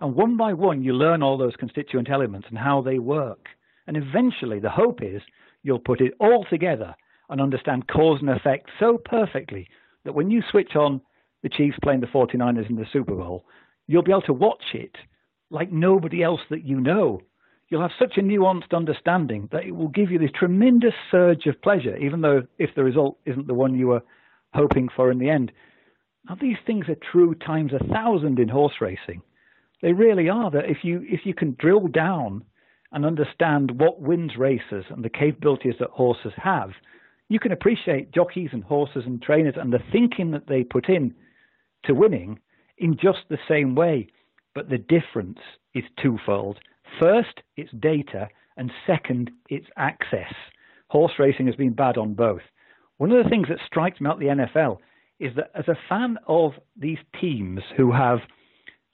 And 0.01 0.15
one 0.15 0.37
by 0.37 0.53
one, 0.53 0.83
you 0.83 0.93
learn 0.93 1.23
all 1.23 1.39
those 1.39 1.57
constituent 1.57 2.11
elements 2.11 2.49
and 2.51 2.59
how 2.59 2.83
they 2.83 2.99
work. 2.99 3.47
And 3.87 3.97
eventually, 3.97 4.61
the 4.61 4.71
hope 4.71 5.03
is 5.03 5.23
you'll 5.63 5.79
put 5.79 6.01
it 6.01 6.15
all 6.21 6.45
together 6.49 6.95
and 7.31 7.41
understand 7.41 7.89
cause 7.89 8.19
and 8.21 8.31
effect 8.31 8.69
so 8.79 8.99
perfectly 8.99 9.69
that 10.05 10.15
when 10.15 10.31
you 10.31 10.43
switch 10.51 10.77
on 10.77 11.01
the 11.43 11.49
Chiefs 11.49 11.79
playing 11.83 12.01
the 12.01 12.07
49ers 12.07 12.69
in 12.69 12.77
the 12.77 12.87
Super 12.93 13.15
Bowl, 13.15 13.45
you'll 13.87 14.03
be 14.03 14.13
able 14.13 14.23
to 14.23 14.33
watch 14.33 14.65
it 14.75 14.97
like 15.51 15.73
nobody 15.73 16.23
else 16.23 16.41
that 16.51 16.65
you 16.65 16.81
know. 16.81 17.21
You'll 17.69 17.83
have 17.83 17.91
such 17.99 18.19
a 18.19 18.23
nuanced 18.23 18.75
understanding 18.75 19.49
that 19.53 19.65
it 19.65 19.73
will 19.73 19.89
give 19.89 20.11
you 20.11 20.19
this 20.19 20.31
tremendous 20.39 20.95
surge 21.11 21.47
of 21.47 21.61
pleasure, 21.63 21.97
even 21.97 22.21
though 22.21 22.43
if 22.59 22.71
the 22.75 22.85
result 22.85 23.19
isn't 23.25 23.47
the 23.47 23.55
one 23.55 23.79
you 23.79 23.89
were 23.89 24.03
hoping 24.53 24.89
for 24.95 25.11
in 25.11 25.19
the 25.19 25.31
end. 25.31 25.51
Now, 26.29 26.37
these 26.41 26.57
things 26.67 26.89
are 26.89 26.97
true 27.13 27.35
times 27.35 27.73
a 27.73 27.85
thousand 27.93 28.39
in 28.39 28.49
horse 28.49 28.81
racing. 28.81 29.23
They 29.83 29.93
really 29.93 30.29
are. 30.29 30.51
That 30.51 30.71
if 30.71 30.79
you 30.83 31.05
if 31.07 31.21
you 31.27 31.35
can 31.35 31.57
drill 31.59 31.89
down 31.89 32.45
and 32.93 33.05
understand 33.05 33.79
what 33.79 34.01
wins 34.01 34.37
races 34.39 34.85
and 34.89 35.05
the 35.05 35.11
capabilities 35.11 35.75
that 35.81 35.91
horses 35.91 36.33
have, 36.37 36.71
you 37.29 37.39
can 37.39 37.53
appreciate 37.53 38.13
jockeys 38.13 38.51
and 38.53 38.65
horses 38.65 39.03
and 39.05 39.21
trainers 39.21 39.55
and 39.57 39.73
the 39.73 39.83
thinking 39.93 40.31
that 40.31 40.47
they 40.47 40.65
put 40.65 40.89
in 40.89 41.15
to 41.85 41.93
winning 41.95 42.39
in 42.79 42.97
just 42.97 43.29
the 43.29 43.39
same 43.49 43.75
way. 43.75 44.09
But 44.55 44.71
the 44.71 44.79
difference 44.79 45.41
is 45.75 45.85
twofold. 46.01 46.59
First, 47.01 47.41
it's 47.57 47.73
data, 47.81 48.29
and 48.57 48.71
second, 48.87 49.31
it's 49.51 49.67
access. 49.77 50.33
Horse 50.89 51.13
racing 51.19 51.47
has 51.47 51.57
been 51.57 51.73
bad 51.73 51.99
on 51.99 52.15
both. 52.15 52.43
One 52.99 53.11
of 53.11 53.23
the 53.23 53.29
things 53.29 53.49
that 53.49 53.59
strikes 53.67 54.01
me 54.01 54.07
about 54.07 54.21
the 54.21 54.27
NFL 54.27 54.79
is 55.25 55.35
that 55.37 55.51
as 55.55 55.67
a 55.69 55.79
fan 55.89 56.19
of 56.29 56.53
these 56.77 56.99
teams 57.19 57.61
who 57.77 57.91
have 57.91 58.19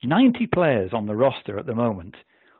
90 0.04 0.46
players 0.46 0.92
on 0.92 1.06
the 1.06 1.16
roster 1.16 1.58
at 1.58 1.66
the 1.66 1.74
moment, 1.74 2.14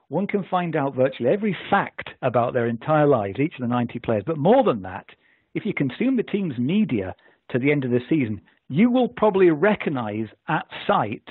one 0.09 0.27
can 0.27 0.45
find 0.51 0.75
out 0.75 0.97
virtually 0.97 1.31
every 1.31 1.57
fact 1.71 2.11
about 2.21 2.53
their 2.53 2.66
entire 2.66 3.07
lives, 3.07 3.39
each 3.39 3.55
of 3.55 3.61
the 3.61 3.68
90 3.68 4.01
players. 4.01 4.25
But 4.27 4.39
more 4.39 4.64
than 4.64 4.83
that, 4.83 5.07
if 5.55 5.64
you 5.64 5.73
consume 5.73 6.16
the 6.16 6.25
team's 6.25 6.59
media 6.59 7.14
to 7.51 7.61
the 7.61 7.71
end 7.71 7.85
of 7.85 7.93
the 7.93 8.01
season, 8.09 8.41
you 8.68 8.91
will 8.91 9.09
probably 9.09 9.51
recognize 9.51 10.27
at 10.49 10.66
sight 10.85 11.23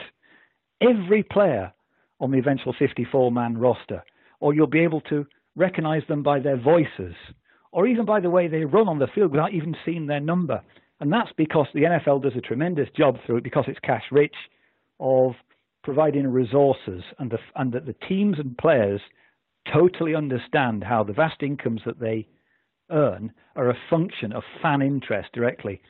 every 0.80 1.24
player 1.24 1.74
on 2.22 2.32
the 2.32 2.38
eventual 2.38 2.74
54 2.80 3.34
man 3.34 3.58
roster, 3.58 4.02
or 4.40 4.54
you'll 4.54 4.68
be 4.68 4.80
able 4.80 5.02
to 5.02 5.26
recognize 5.58 6.04
them 6.08 6.24
by 6.24 6.40
their 6.40 6.58
voices, 6.58 7.16
or 7.74 7.86
even 7.86 8.06
by 8.06 8.22
the 8.22 8.30
way 8.30 8.48
they 8.48 8.64
run 8.64 8.88
on 8.88 9.00
the 9.00 9.08
field 9.14 9.32
without 9.32 9.54
even 9.54 9.76
seeing 9.86 10.08
their 10.08 10.22
number. 10.22 10.62
And 11.00 11.12
that's 11.12 11.32
because 11.38 11.68
the 11.74 11.84
NFL 11.84 12.24
does 12.24 12.36
a 12.36 12.41
tremendous 12.41 12.89
job 12.95 13.18
through 13.26 13.38
it 13.38 13.43
because 13.43 13.66
it's 13.68 13.80
cash 13.80 14.04
rich 14.12 14.36
of 15.00 15.34
providing 15.84 16.28
resources 16.28 17.04
and, 17.20 17.32
the, 17.32 17.38
and 17.56 17.72
that 17.74 17.86
the 17.86 17.95
teams 18.08 18.38
and 18.38 18.58
players 18.58 19.02
totally 19.74 20.16
understand 20.16 20.84
how 20.84 21.04
the 21.04 21.14
vast 21.14 21.41
incomes 21.41 21.82
that 21.86 22.00
they 22.00 22.28
earn 22.91 23.32
are 23.56 23.70
a 23.70 23.78
function 23.89 24.34
of 24.34 24.43
fan 24.62 24.82
interest 24.82 25.30
directly. 25.34 25.82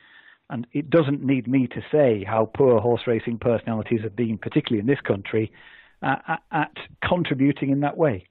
And 0.48 0.66
it 0.72 0.90
doesn't 0.90 1.24
need 1.24 1.46
me 1.46 1.66
to 1.68 1.82
say 1.92 2.24
how 2.24 2.50
poor 2.54 2.80
horse 2.80 3.02
racing 3.06 3.38
personalities 3.38 4.00
have 4.02 4.16
been, 4.16 4.38
particularly 4.38 4.80
in 4.80 4.86
this 4.86 5.00
country, 5.00 5.52
uh, 6.02 6.16
at, 6.26 6.42
at 6.50 6.76
contributing 7.06 7.70
in 7.70 7.80
that 7.80 7.96
way. 7.96 8.26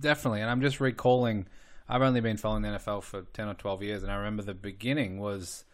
Definitely. 0.00 0.40
And 0.40 0.50
I'm 0.50 0.60
just 0.60 0.80
recalling, 0.80 1.46
I've 1.88 2.02
only 2.02 2.20
been 2.20 2.36
following 2.36 2.62
the 2.62 2.70
NFL 2.70 3.02
for 3.02 3.22
10 3.22 3.48
or 3.48 3.54
12 3.54 3.82
years, 3.82 4.02
and 4.02 4.10
I 4.10 4.16
remember 4.16 4.42
the 4.42 4.54
beginning 4.54 5.18
was 5.18 5.64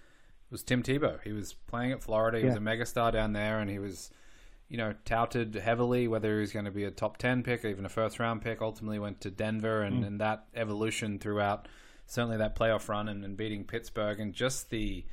was 0.50 0.64
Tim 0.64 0.82
Tebow. 0.82 1.22
He 1.22 1.32
was 1.32 1.54
playing 1.68 1.92
at 1.92 2.02
Florida. 2.02 2.38
He 2.38 2.44
yeah. 2.44 2.50
was 2.50 2.56
a 2.56 2.60
megastar 2.60 3.12
down 3.12 3.34
there, 3.34 3.60
and 3.60 3.70
he 3.70 3.78
was 3.78 4.10
you 4.70 4.76
know, 4.76 4.94
touted 5.04 5.56
heavily 5.56 6.06
whether 6.06 6.36
he 6.36 6.40
was 6.40 6.52
going 6.52 6.64
to 6.64 6.70
be 6.70 6.84
a 6.84 6.92
top 6.92 7.18
10 7.18 7.42
pick 7.42 7.64
or 7.64 7.68
even 7.68 7.84
a 7.84 7.88
first 7.88 8.20
round 8.20 8.40
pick. 8.40 8.62
Ultimately 8.62 9.00
went 9.00 9.20
to 9.22 9.30
Denver 9.30 9.82
and, 9.82 10.04
mm. 10.04 10.06
and 10.06 10.20
that 10.20 10.44
evolution 10.54 11.18
throughout 11.18 11.66
certainly 12.06 12.36
that 12.36 12.56
playoff 12.56 12.88
run 12.88 13.08
and, 13.08 13.24
and, 13.24 13.36
beating 13.36 13.64
Pittsburgh 13.64 14.20
and 14.20 14.32
just 14.32 14.70
the, 14.70 15.04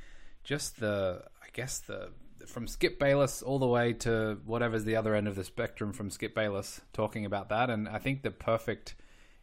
just 0.43 0.79
the, 0.79 1.23
I 1.41 1.47
guess 1.53 1.79
the, 1.79 2.11
from 2.45 2.67
Skip 2.67 2.99
Bayless 2.99 3.41
all 3.41 3.57
the 3.57 3.67
way 3.67 3.93
to 3.93 4.39
whatever's 4.45 4.83
the 4.83 4.95
other 4.95 5.15
end 5.15 5.27
of 5.27 5.35
the 5.35 5.43
spectrum 5.43 5.91
from 5.91 6.11
Skip 6.11 6.35
Bayless 6.35 6.81
talking 6.93 7.25
about 7.25 7.49
that. 7.49 7.71
And 7.71 7.89
I 7.89 7.97
think 7.97 8.21
the 8.21 8.31
perfect 8.31 8.93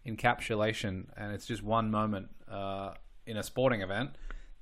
encapsulation, 0.07 1.07
and 1.17 1.33
it's 1.33 1.47
just 1.47 1.63
one 1.63 1.91
moment 1.91 2.29
uh, 2.51 2.93
in 3.27 3.37
a 3.37 3.43
sporting 3.43 3.81
event 3.81 4.11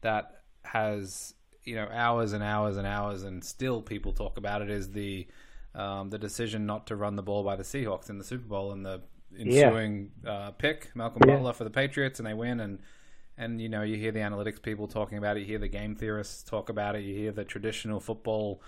that 0.02 0.42
has 0.64 1.34
you 1.64 1.74
know 1.74 1.88
hours 1.92 2.32
and 2.32 2.42
hours 2.42 2.76
and 2.76 2.86
hours, 2.86 3.22
and 3.22 3.44
still 3.44 3.82
people 3.82 4.12
talk 4.12 4.36
about 4.38 4.62
it 4.62 4.70
is 4.70 4.90
the 4.90 5.26
um, 5.74 6.10
the 6.10 6.18
decision 6.18 6.66
not 6.66 6.86
to 6.88 6.96
run 6.96 7.16
the 7.16 7.22
ball 7.22 7.42
by 7.42 7.56
the 7.56 7.62
Seahawks 7.62 8.10
in 8.10 8.18
the 8.18 8.24
Super 8.24 8.46
Bowl 8.46 8.72
and 8.72 8.84
the 8.84 9.00
ensuing 9.38 10.10
yeah. 10.24 10.30
uh, 10.30 10.50
pick 10.52 10.90
Malcolm 10.94 11.22
yeah. 11.26 11.36
Butler 11.36 11.52
for 11.52 11.64
the 11.64 11.70
Patriots, 11.70 12.18
and 12.18 12.26
they 12.26 12.34
win 12.34 12.60
and. 12.60 12.78
And 13.38 13.62
you 13.62 13.70
know, 13.70 13.80
you 13.80 13.96
hear 13.96 14.12
the 14.12 14.20
analytics 14.20 14.60
people 14.60 14.86
talking 14.86 15.16
about 15.16 15.38
it. 15.38 15.40
You 15.40 15.46
hear 15.46 15.58
the 15.58 15.66
game 15.66 15.96
theorists 15.96 16.42
talk 16.42 16.68
about 16.68 16.96
it. 16.96 17.02
You 17.02 17.14
hear 17.14 17.32
the 17.32 17.44
traditional 17.44 17.98
football 17.98 18.60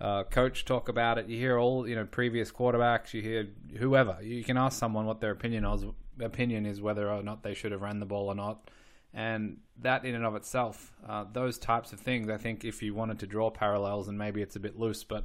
uh, 0.00 0.24
coach 0.24 0.64
talk 0.64 0.88
about 0.88 1.18
it. 1.18 1.28
You 1.28 1.38
hear 1.38 1.58
all 1.58 1.88
you 1.88 1.94
know 1.94 2.04
previous 2.04 2.50
quarterbacks. 2.50 3.12
You 3.12 3.22
hear 3.22 3.48
whoever. 3.78 4.18
You 4.22 4.44
can 4.44 4.56
ask 4.56 4.78
someone 4.78 5.06
what 5.06 5.20
their 5.20 5.30
opinion 5.30 5.64
is. 5.64 5.84
Opinion 6.22 6.66
is 6.66 6.80
whether 6.80 7.10
or 7.10 7.22
not 7.22 7.42
they 7.42 7.54
should 7.54 7.72
have 7.72 7.82
ran 7.82 8.00
the 8.00 8.06
ball 8.06 8.28
or 8.28 8.34
not. 8.34 8.70
And 9.12 9.58
that, 9.80 10.04
in 10.04 10.14
and 10.14 10.24
of 10.24 10.36
itself, 10.36 10.92
uh, 11.06 11.24
those 11.32 11.58
types 11.58 11.92
of 11.92 12.00
things, 12.00 12.28
I 12.28 12.36
think, 12.36 12.64
if 12.64 12.82
you 12.82 12.94
wanted 12.94 13.18
to 13.20 13.26
draw 13.26 13.50
parallels, 13.50 14.08
and 14.08 14.16
maybe 14.16 14.40
it's 14.40 14.56
a 14.56 14.60
bit 14.60 14.78
loose, 14.78 15.02
but 15.02 15.24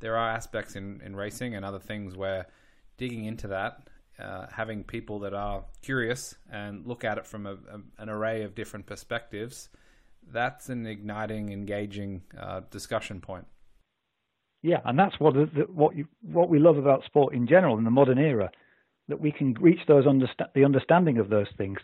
there 0.00 0.16
are 0.16 0.30
aspects 0.30 0.76
in, 0.76 1.00
in 1.04 1.16
racing 1.16 1.54
and 1.54 1.64
other 1.64 1.80
things 1.80 2.16
where 2.16 2.46
digging 2.98 3.24
into 3.24 3.48
that, 3.48 3.88
uh, 4.18 4.46
having 4.52 4.84
people 4.84 5.18
that 5.20 5.34
are 5.34 5.64
curious 5.82 6.36
and 6.50 6.86
look 6.86 7.04
at 7.04 7.18
it 7.18 7.26
from 7.26 7.46
a, 7.46 7.54
a, 7.54 7.80
an 7.98 8.08
array 8.08 8.42
of 8.42 8.54
different 8.54 8.86
perspectives, 8.86 9.68
that's 10.32 10.68
an 10.68 10.86
igniting, 10.86 11.52
engaging 11.52 12.22
uh, 12.38 12.60
discussion 12.70 13.20
point. 13.20 13.46
Yeah, 14.62 14.80
and 14.84 14.98
that's 14.98 15.18
what 15.20 15.34
what 15.68 15.94
you, 15.94 16.06
what 16.22 16.48
we 16.48 16.58
love 16.58 16.76
about 16.76 17.04
sport 17.04 17.34
in 17.34 17.46
general 17.46 17.78
in 17.78 17.84
the 17.84 17.90
modern 17.90 18.18
era, 18.18 18.50
that 19.08 19.20
we 19.20 19.32
can 19.32 19.54
reach 19.54 19.80
those 19.86 20.04
understa- 20.04 20.52
the 20.54 20.64
understanding 20.64 21.18
of 21.18 21.28
those 21.28 21.48
things. 21.56 21.78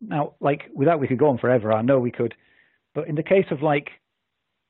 Now, 0.00 0.34
like 0.40 0.62
without 0.74 1.00
we 1.00 1.08
could 1.08 1.18
go 1.18 1.28
on 1.28 1.38
forever. 1.38 1.72
I 1.72 1.82
know 1.82 1.98
we 1.98 2.10
could, 2.10 2.34
but 2.94 3.08
in 3.08 3.14
the 3.14 3.22
case 3.22 3.46
of 3.50 3.62
like 3.62 3.90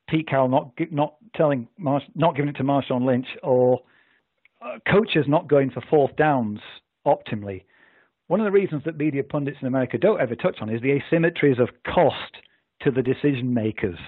Pete 0.09 0.29
Carroll 0.29 0.49
not 0.49 0.73
not 0.91 1.17
telling 1.35 1.69
not 1.79 2.37
giving 2.37 2.49
it 2.49 2.57
to 2.57 2.65
Marshawn 2.65 3.05
Lynch 3.05 3.27
or 3.43 3.81
uh, 4.63 4.79
coaches 4.91 5.25
not 5.27 5.49
going 5.49 5.71
for 5.71 5.83
fourth 5.91 6.17
downs 6.17 6.61
optimally. 7.07 7.63
One 8.29 8.41
of 8.41 8.45
the 8.45 8.53
reasons 8.53 8.83
that 8.85 8.97
media 8.97 9.23
pundits 9.23 9.59
in 9.61 9.69
America 9.69 9.99
don't 9.99 10.21
ever 10.21 10.35
touch 10.35 10.59
on 10.61 10.69
is 10.69 10.83
the 10.83 10.99
asymmetries 10.99 11.61
of 11.61 11.69
cost 11.85 12.37
to 12.83 12.91
the 12.91 13.03
decision 13.03 13.55
makers. 13.55 13.99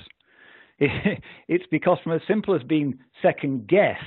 it's 0.80 1.66
because 1.70 1.98
from 2.02 2.12
as 2.12 2.20
simple 2.26 2.54
as 2.54 2.62
being 2.62 2.98
second 3.22 3.66
guessed, 3.66 4.00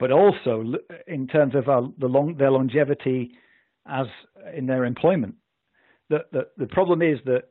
but 0.00 0.10
also 0.10 0.64
in 1.06 1.26
terms 1.28 1.54
of 1.54 1.68
our, 1.68 1.88
the 1.98 2.06
long, 2.06 2.34
their 2.36 2.50
longevity 2.50 3.30
as 3.86 4.06
in 4.56 4.66
their 4.66 4.84
employment 4.84 5.34
the, 6.10 6.24
the, 6.32 6.48
the 6.58 6.66
problem 6.66 7.00
is 7.02 7.18
that 7.24 7.44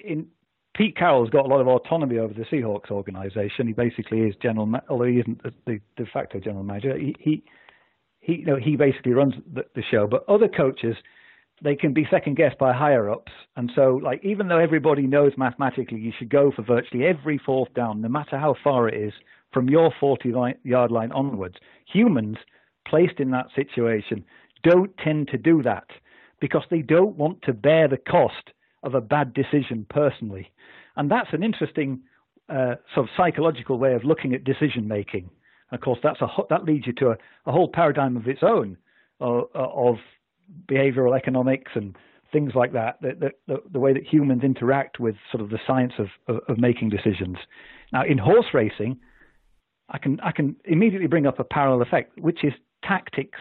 in 0.00 0.28
Pete 0.76 0.96
Carroll's 0.96 1.30
got 1.30 1.46
a 1.46 1.48
lot 1.48 1.60
of 1.60 1.68
autonomy 1.68 2.18
over 2.18 2.32
the 2.32 2.44
Seahawks 2.44 2.90
organization. 2.90 3.66
He 3.66 3.72
basically 3.72 4.20
is 4.20 4.34
general, 4.40 4.70
although 4.88 5.04
he 5.04 5.18
isn't 5.18 5.42
the 5.42 5.80
de 5.96 6.06
facto 6.12 6.38
general 6.38 6.64
manager. 6.64 6.96
He 6.96 7.14
he, 7.18 7.44
he 8.20 8.34
you 8.36 8.44
know 8.44 8.56
he 8.56 8.76
basically 8.76 9.12
runs 9.12 9.34
the, 9.52 9.62
the 9.74 9.82
show. 9.90 10.06
But 10.06 10.28
other 10.28 10.48
coaches, 10.48 10.96
they 11.62 11.76
can 11.76 11.94
be 11.94 12.06
second 12.10 12.36
guessed 12.36 12.58
by 12.58 12.72
higher 12.72 13.10
ups, 13.10 13.32
and 13.56 13.72
so 13.74 13.98
like 14.02 14.22
even 14.22 14.48
though 14.48 14.58
everybody 14.58 15.06
knows 15.06 15.32
mathematically 15.36 15.98
you 15.98 16.12
should 16.18 16.28
go 16.28 16.52
for 16.54 16.62
virtually 16.62 17.06
every 17.06 17.38
fourth 17.38 17.72
down, 17.74 18.02
no 18.02 18.08
matter 18.08 18.38
how 18.38 18.54
far 18.62 18.88
it 18.88 18.94
is 18.94 19.14
from 19.56 19.70
your 19.70 19.90
40 19.98 20.34
yard 20.64 20.90
line 20.90 21.10
onwards, 21.12 21.54
humans 21.90 22.36
placed 22.86 23.20
in 23.20 23.30
that 23.30 23.46
situation 23.56 24.22
don't 24.62 24.94
tend 24.98 25.28
to 25.28 25.38
do 25.38 25.62
that 25.62 25.86
because 26.42 26.64
they 26.70 26.82
don't 26.82 27.16
want 27.16 27.40
to 27.40 27.54
bear 27.54 27.88
the 27.88 27.96
cost 27.96 28.50
of 28.82 28.94
a 28.94 29.00
bad 29.00 29.32
decision 29.32 29.86
personally. 29.88 30.52
And 30.96 31.10
that's 31.10 31.30
an 31.32 31.42
interesting 31.42 32.00
uh, 32.50 32.74
sort 32.94 33.06
of 33.06 33.10
psychological 33.16 33.78
way 33.78 33.94
of 33.94 34.04
looking 34.04 34.34
at 34.34 34.44
decision 34.44 34.86
making. 34.86 35.30
Of 35.72 35.80
course, 35.80 36.00
that's 36.02 36.20
a 36.20 36.26
that 36.50 36.64
leads 36.64 36.86
you 36.86 36.92
to 36.98 37.12
a, 37.12 37.16
a 37.46 37.52
whole 37.52 37.70
paradigm 37.72 38.14
of 38.18 38.28
its 38.28 38.42
own 38.42 38.76
uh, 39.22 39.38
uh 39.38 39.46
of 39.54 39.96
behavioral 40.66 41.16
economics 41.16 41.72
and 41.74 41.96
things 42.30 42.52
like 42.54 42.74
that. 42.74 43.00
The, 43.00 43.32
the, 43.46 43.62
the, 43.72 43.80
way 43.80 43.94
that 43.94 44.06
humans 44.06 44.42
interact 44.44 45.00
with 45.00 45.16
sort 45.32 45.42
of 45.42 45.48
the 45.48 45.58
science 45.66 45.94
of, 45.98 46.08
of, 46.28 46.42
of 46.46 46.58
making 46.58 46.90
decisions. 46.90 47.38
Now, 47.92 48.04
in 48.04 48.18
horse 48.18 48.46
racing, 48.52 48.98
I 49.88 49.98
can 49.98 50.18
I 50.20 50.32
can 50.32 50.56
immediately 50.64 51.06
bring 51.06 51.26
up 51.26 51.38
a 51.38 51.44
parallel 51.44 51.82
effect, 51.82 52.18
which 52.18 52.44
is 52.44 52.52
tactics, 52.82 53.38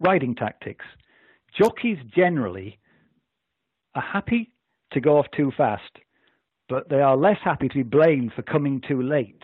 riding 0.00 0.34
tactics 0.34 0.84
jockeys 1.56 1.98
generally 2.14 2.78
are 3.94 4.02
happy 4.02 4.52
to 4.92 5.00
go 5.00 5.18
off 5.18 5.26
too 5.36 5.52
fast, 5.56 5.98
but 6.68 6.88
they 6.88 7.00
are 7.00 7.16
less 7.16 7.38
happy 7.42 7.68
to 7.68 7.74
be 7.74 7.82
blamed 7.82 8.32
for 8.34 8.42
coming 8.42 8.80
too 8.86 9.02
late. 9.02 9.42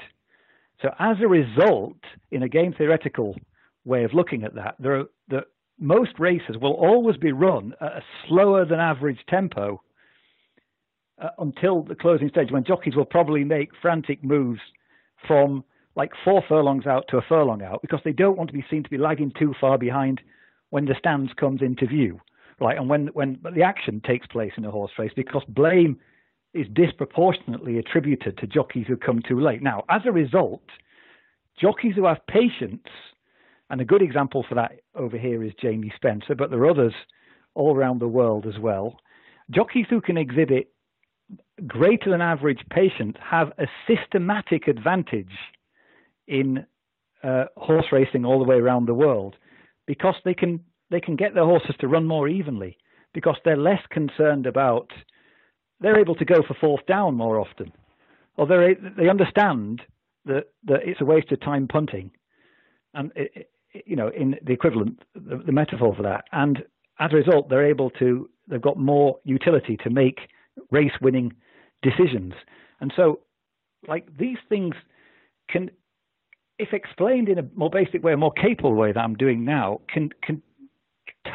So 0.82 0.90
as 0.98 1.16
a 1.22 1.28
result, 1.28 1.96
in 2.30 2.42
a 2.42 2.48
game 2.48 2.74
theoretical 2.76 3.36
way 3.84 4.04
of 4.04 4.14
looking 4.14 4.44
at 4.44 4.54
that, 4.54 4.76
there 4.78 5.00
are, 5.00 5.04
the, 5.28 5.40
most 5.78 6.18
races 6.18 6.56
will 6.60 6.72
always 6.72 7.16
be 7.16 7.32
run 7.32 7.74
at 7.80 7.92
a 7.92 8.02
slower 8.28 8.64
than 8.64 8.80
average 8.80 9.18
tempo 9.28 9.82
uh, 11.20 11.28
until 11.38 11.82
the 11.82 11.94
closing 11.94 12.28
stage 12.28 12.50
when 12.50 12.64
jockeys 12.64 12.96
will 12.96 13.04
probably 13.04 13.44
make 13.44 13.70
frantic 13.80 14.22
moves 14.22 14.60
from 15.26 15.64
like 15.96 16.12
four 16.24 16.42
furlongs 16.48 16.86
out 16.86 17.06
to 17.08 17.18
a 17.18 17.22
furlong 17.22 17.62
out 17.62 17.80
because 17.82 18.00
they 18.04 18.12
don't 18.12 18.36
want 18.36 18.48
to 18.50 18.54
be 18.54 18.64
seen 18.68 18.82
to 18.82 18.90
be 18.90 18.98
lagging 18.98 19.32
too 19.38 19.54
far 19.60 19.78
behind 19.78 20.20
when 20.70 20.86
the 20.86 20.94
stands 20.98 21.32
comes 21.34 21.62
into 21.62 21.86
view, 21.86 22.20
right? 22.60 22.76
And 22.76 22.88
when 22.88 23.08
when 23.08 23.38
the 23.54 23.62
action 23.62 24.00
takes 24.00 24.26
place 24.26 24.52
in 24.56 24.64
a 24.64 24.70
horse 24.70 24.92
race, 24.98 25.12
because 25.14 25.44
blame 25.48 25.98
is 26.52 26.66
disproportionately 26.72 27.78
attributed 27.78 28.38
to 28.38 28.46
jockeys 28.46 28.86
who 28.86 28.96
come 28.96 29.20
too 29.26 29.40
late. 29.40 29.62
Now, 29.62 29.84
as 29.88 30.02
a 30.04 30.12
result, 30.12 30.62
jockeys 31.60 31.94
who 31.96 32.06
have 32.06 32.24
patience, 32.28 32.86
and 33.70 33.80
a 33.80 33.84
good 33.84 34.02
example 34.02 34.44
for 34.48 34.54
that 34.54 34.80
over 34.94 35.18
here 35.18 35.42
is 35.42 35.52
Jamie 35.60 35.92
Spencer, 35.96 36.34
but 36.34 36.50
there 36.50 36.60
are 36.60 36.70
others 36.70 36.94
all 37.54 37.76
around 37.76 38.00
the 38.00 38.08
world 38.08 38.46
as 38.46 38.58
well. 38.58 38.98
Jockeys 39.50 39.86
who 39.90 40.00
can 40.00 40.16
exhibit 40.16 40.72
greater 41.66 42.10
than 42.10 42.20
average 42.20 42.64
patience 42.70 43.16
have 43.20 43.52
a 43.58 43.66
systematic 43.86 44.68
advantage 44.68 45.32
in 46.26 46.66
uh, 47.22 47.44
horse 47.56 47.86
racing 47.92 48.24
all 48.24 48.38
the 48.38 48.44
way 48.44 48.56
around 48.56 48.86
the 48.86 48.94
world 48.94 49.36
because 49.86 50.14
they 50.24 50.34
can 50.34 50.60
they 50.90 51.00
can 51.00 51.16
get 51.16 51.34
their 51.34 51.44
horses 51.44 51.74
to 51.80 51.88
run 51.88 52.06
more 52.06 52.28
evenly 52.28 52.76
because 53.12 53.36
they're 53.44 53.56
less 53.56 53.80
concerned 53.90 54.46
about 54.46 54.92
they're 55.80 55.98
able 55.98 56.14
to 56.14 56.24
go 56.24 56.42
for 56.46 56.54
fourth 56.54 56.84
down 56.86 57.14
more 57.14 57.38
often. 57.38 57.72
Or 58.36 58.46
they 58.46 58.76
they 58.96 59.08
understand 59.08 59.82
that 60.26 60.48
that 60.64 60.80
it's 60.84 61.00
a 61.00 61.04
waste 61.04 61.32
of 61.32 61.40
time 61.40 61.68
punting 61.68 62.10
and 62.92 63.10
it, 63.14 63.50
you 63.86 63.96
know 63.96 64.08
in 64.08 64.36
the 64.42 64.52
equivalent 64.52 65.02
the, 65.14 65.42
the 65.44 65.52
metaphor 65.52 65.94
for 65.94 66.02
that. 66.02 66.24
And 66.32 66.64
as 67.00 67.12
a 67.12 67.16
result 67.16 67.48
they're 67.48 67.66
able 67.66 67.90
to 67.90 68.28
they've 68.48 68.60
got 68.60 68.78
more 68.78 69.18
utility 69.24 69.76
to 69.78 69.90
make 69.90 70.20
race 70.70 70.92
winning 71.00 71.32
decisions. 71.82 72.34
And 72.80 72.92
so 72.94 73.20
like 73.88 74.06
these 74.18 74.38
things 74.48 74.74
can 75.48 75.70
if 76.58 76.72
explained 76.72 77.28
in 77.28 77.38
a 77.38 77.46
more 77.54 77.70
basic 77.70 78.02
way, 78.02 78.12
a 78.12 78.16
more 78.16 78.32
capable 78.32 78.74
way 78.74 78.92
that 78.92 79.00
I'm 79.00 79.14
doing 79.14 79.44
now, 79.44 79.80
can 79.92 80.10
can 80.22 80.42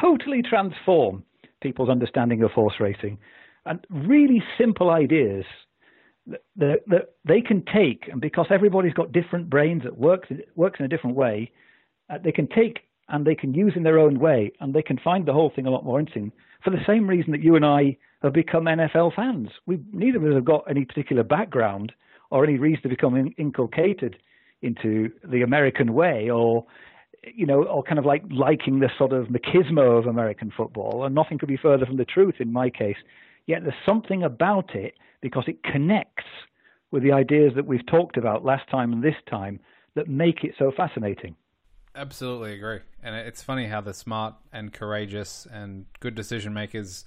totally 0.00 0.42
transform 0.42 1.24
people's 1.60 1.90
understanding 1.90 2.42
of 2.42 2.50
horse 2.52 2.74
racing 2.80 3.18
and 3.66 3.86
really 3.90 4.42
simple 4.56 4.90
ideas 4.90 5.44
that, 6.26 6.40
that, 6.56 6.80
that 6.86 7.14
they 7.26 7.40
can 7.40 7.62
take, 7.72 8.08
and 8.10 8.20
because 8.20 8.46
everybody's 8.50 8.94
got 8.94 9.12
different 9.12 9.50
brains 9.50 9.82
that 9.84 9.98
works 9.98 10.28
works 10.56 10.78
in 10.78 10.86
a 10.86 10.88
different 10.88 11.16
way, 11.16 11.50
uh, 12.08 12.18
they 12.22 12.32
can 12.32 12.48
take 12.48 12.80
and 13.08 13.26
they 13.26 13.34
can 13.34 13.52
use 13.52 13.72
in 13.74 13.82
their 13.82 13.98
own 13.98 14.20
way, 14.20 14.52
and 14.60 14.72
they 14.72 14.82
can 14.82 14.98
find 14.98 15.26
the 15.26 15.32
whole 15.32 15.50
thing 15.54 15.66
a 15.66 15.70
lot 15.70 15.84
more 15.84 15.98
interesting. 15.98 16.30
For 16.62 16.70
the 16.70 16.84
same 16.86 17.08
reason 17.08 17.32
that 17.32 17.42
you 17.42 17.56
and 17.56 17.64
I 17.64 17.96
have 18.22 18.32
become 18.32 18.64
NFL 18.64 19.14
fans, 19.14 19.48
we 19.66 19.80
neither 19.92 20.18
of 20.18 20.24
us 20.24 20.34
have 20.34 20.44
got 20.44 20.64
any 20.70 20.84
particular 20.84 21.24
background 21.24 21.92
or 22.30 22.44
any 22.44 22.58
reason 22.58 22.82
to 22.82 22.88
become 22.88 23.16
in, 23.16 23.32
inculcated 23.32 24.16
into 24.62 25.10
the 25.24 25.42
American 25.42 25.94
way 25.94 26.30
or 26.30 26.66
you 27.34 27.46
know, 27.46 27.64
or 27.64 27.82
kind 27.82 27.98
of 27.98 28.06
like 28.06 28.22
liking 28.30 28.80
the 28.80 28.88
sort 28.96 29.12
of 29.12 29.26
machismo 29.26 29.98
of 29.98 30.06
American 30.06 30.50
football, 30.56 31.04
and 31.04 31.14
nothing 31.14 31.38
could 31.38 31.48
be 31.48 31.56
further 31.56 31.84
from 31.84 31.96
the 31.96 32.04
truth 32.04 32.36
in 32.38 32.52
my 32.52 32.70
case. 32.70 32.96
Yet 33.46 33.62
there's 33.62 33.74
something 33.86 34.22
about 34.22 34.74
it 34.74 34.94
because 35.20 35.44
it 35.46 35.62
connects 35.62 36.24
with 36.90 37.02
the 37.02 37.12
ideas 37.12 37.52
that 37.56 37.66
we've 37.66 37.86
talked 37.86 38.16
about 38.16 38.44
last 38.44 38.68
time 38.70 38.92
and 38.92 39.02
this 39.02 39.14
time 39.28 39.60
that 39.94 40.08
make 40.08 40.44
it 40.44 40.54
so 40.58 40.72
fascinating. 40.74 41.36
Absolutely 41.94 42.54
agree. 42.54 42.80
And 43.02 43.14
it's 43.14 43.42
funny 43.42 43.66
how 43.66 43.80
the 43.80 43.92
smart 43.92 44.34
and 44.52 44.72
courageous 44.72 45.46
and 45.50 45.86
good 45.98 46.14
decision 46.14 46.54
makers 46.54 47.04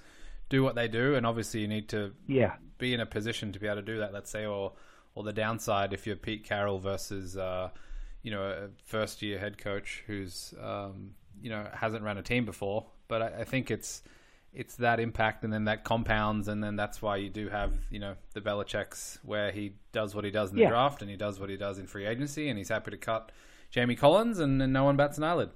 do 0.49 0.63
what 0.63 0.75
they 0.75 0.87
do. 0.87 1.15
And 1.15 1.25
obviously, 1.25 1.61
you 1.61 1.67
need 1.67 1.89
to 1.89 2.11
yeah. 2.27 2.55
be 2.77 2.93
in 2.93 2.99
a 2.99 3.05
position 3.05 3.51
to 3.53 3.59
be 3.59 3.67
able 3.67 3.77
to 3.77 3.81
do 3.81 3.99
that, 3.99 4.13
let's 4.13 4.29
say, 4.29 4.45
or, 4.45 4.73
or 5.15 5.23
the 5.23 5.33
downside 5.33 5.93
if 5.93 6.07
you're 6.07 6.15
Pete 6.15 6.43
Carroll 6.43 6.79
versus, 6.79 7.37
uh, 7.37 7.69
you 8.21 8.31
know, 8.31 8.43
a 8.43 8.69
first 8.85 9.21
year 9.21 9.39
head 9.39 9.57
coach 9.57 10.03
who's, 10.07 10.53
um, 10.61 11.11
you 11.41 11.49
know, 11.49 11.67
hasn't 11.73 12.03
run 12.03 12.17
a 12.17 12.23
team 12.23 12.45
before. 12.45 12.85
But 13.07 13.21
I, 13.21 13.27
I 13.41 13.43
think 13.43 13.69
it's 13.69 14.03
it's 14.53 14.75
that 14.75 14.99
impact, 14.99 15.43
and 15.43 15.51
then 15.51 15.65
that 15.65 15.83
compounds, 15.83 16.47
and 16.47 16.63
then 16.63 16.75
that's 16.75 17.01
why 17.01 17.17
you 17.17 17.29
do 17.29 17.49
have 17.49 17.73
you 17.89 17.99
know 17.99 18.15
the 18.33 18.41
Belichick's 18.41 19.19
where 19.23 19.51
he 19.51 19.73
does 19.91 20.13
what 20.13 20.23
he 20.23 20.31
does 20.31 20.51
in 20.51 20.55
the 20.55 20.63
yeah. 20.63 20.69
draft, 20.69 21.01
and 21.01 21.09
he 21.09 21.17
does 21.17 21.39
what 21.39 21.49
he 21.49 21.57
does 21.57 21.79
in 21.79 21.87
free 21.87 22.05
agency, 22.05 22.49
and 22.49 22.57
he's 22.57 22.69
happy 22.69 22.91
to 22.91 22.97
cut 22.97 23.31
Jamie 23.71 23.95
Collins, 23.95 24.39
and, 24.39 24.61
and 24.61 24.71
no 24.71 24.83
one 24.83 24.95
bats 24.95 25.17
an 25.17 25.23
eyelid. 25.23 25.49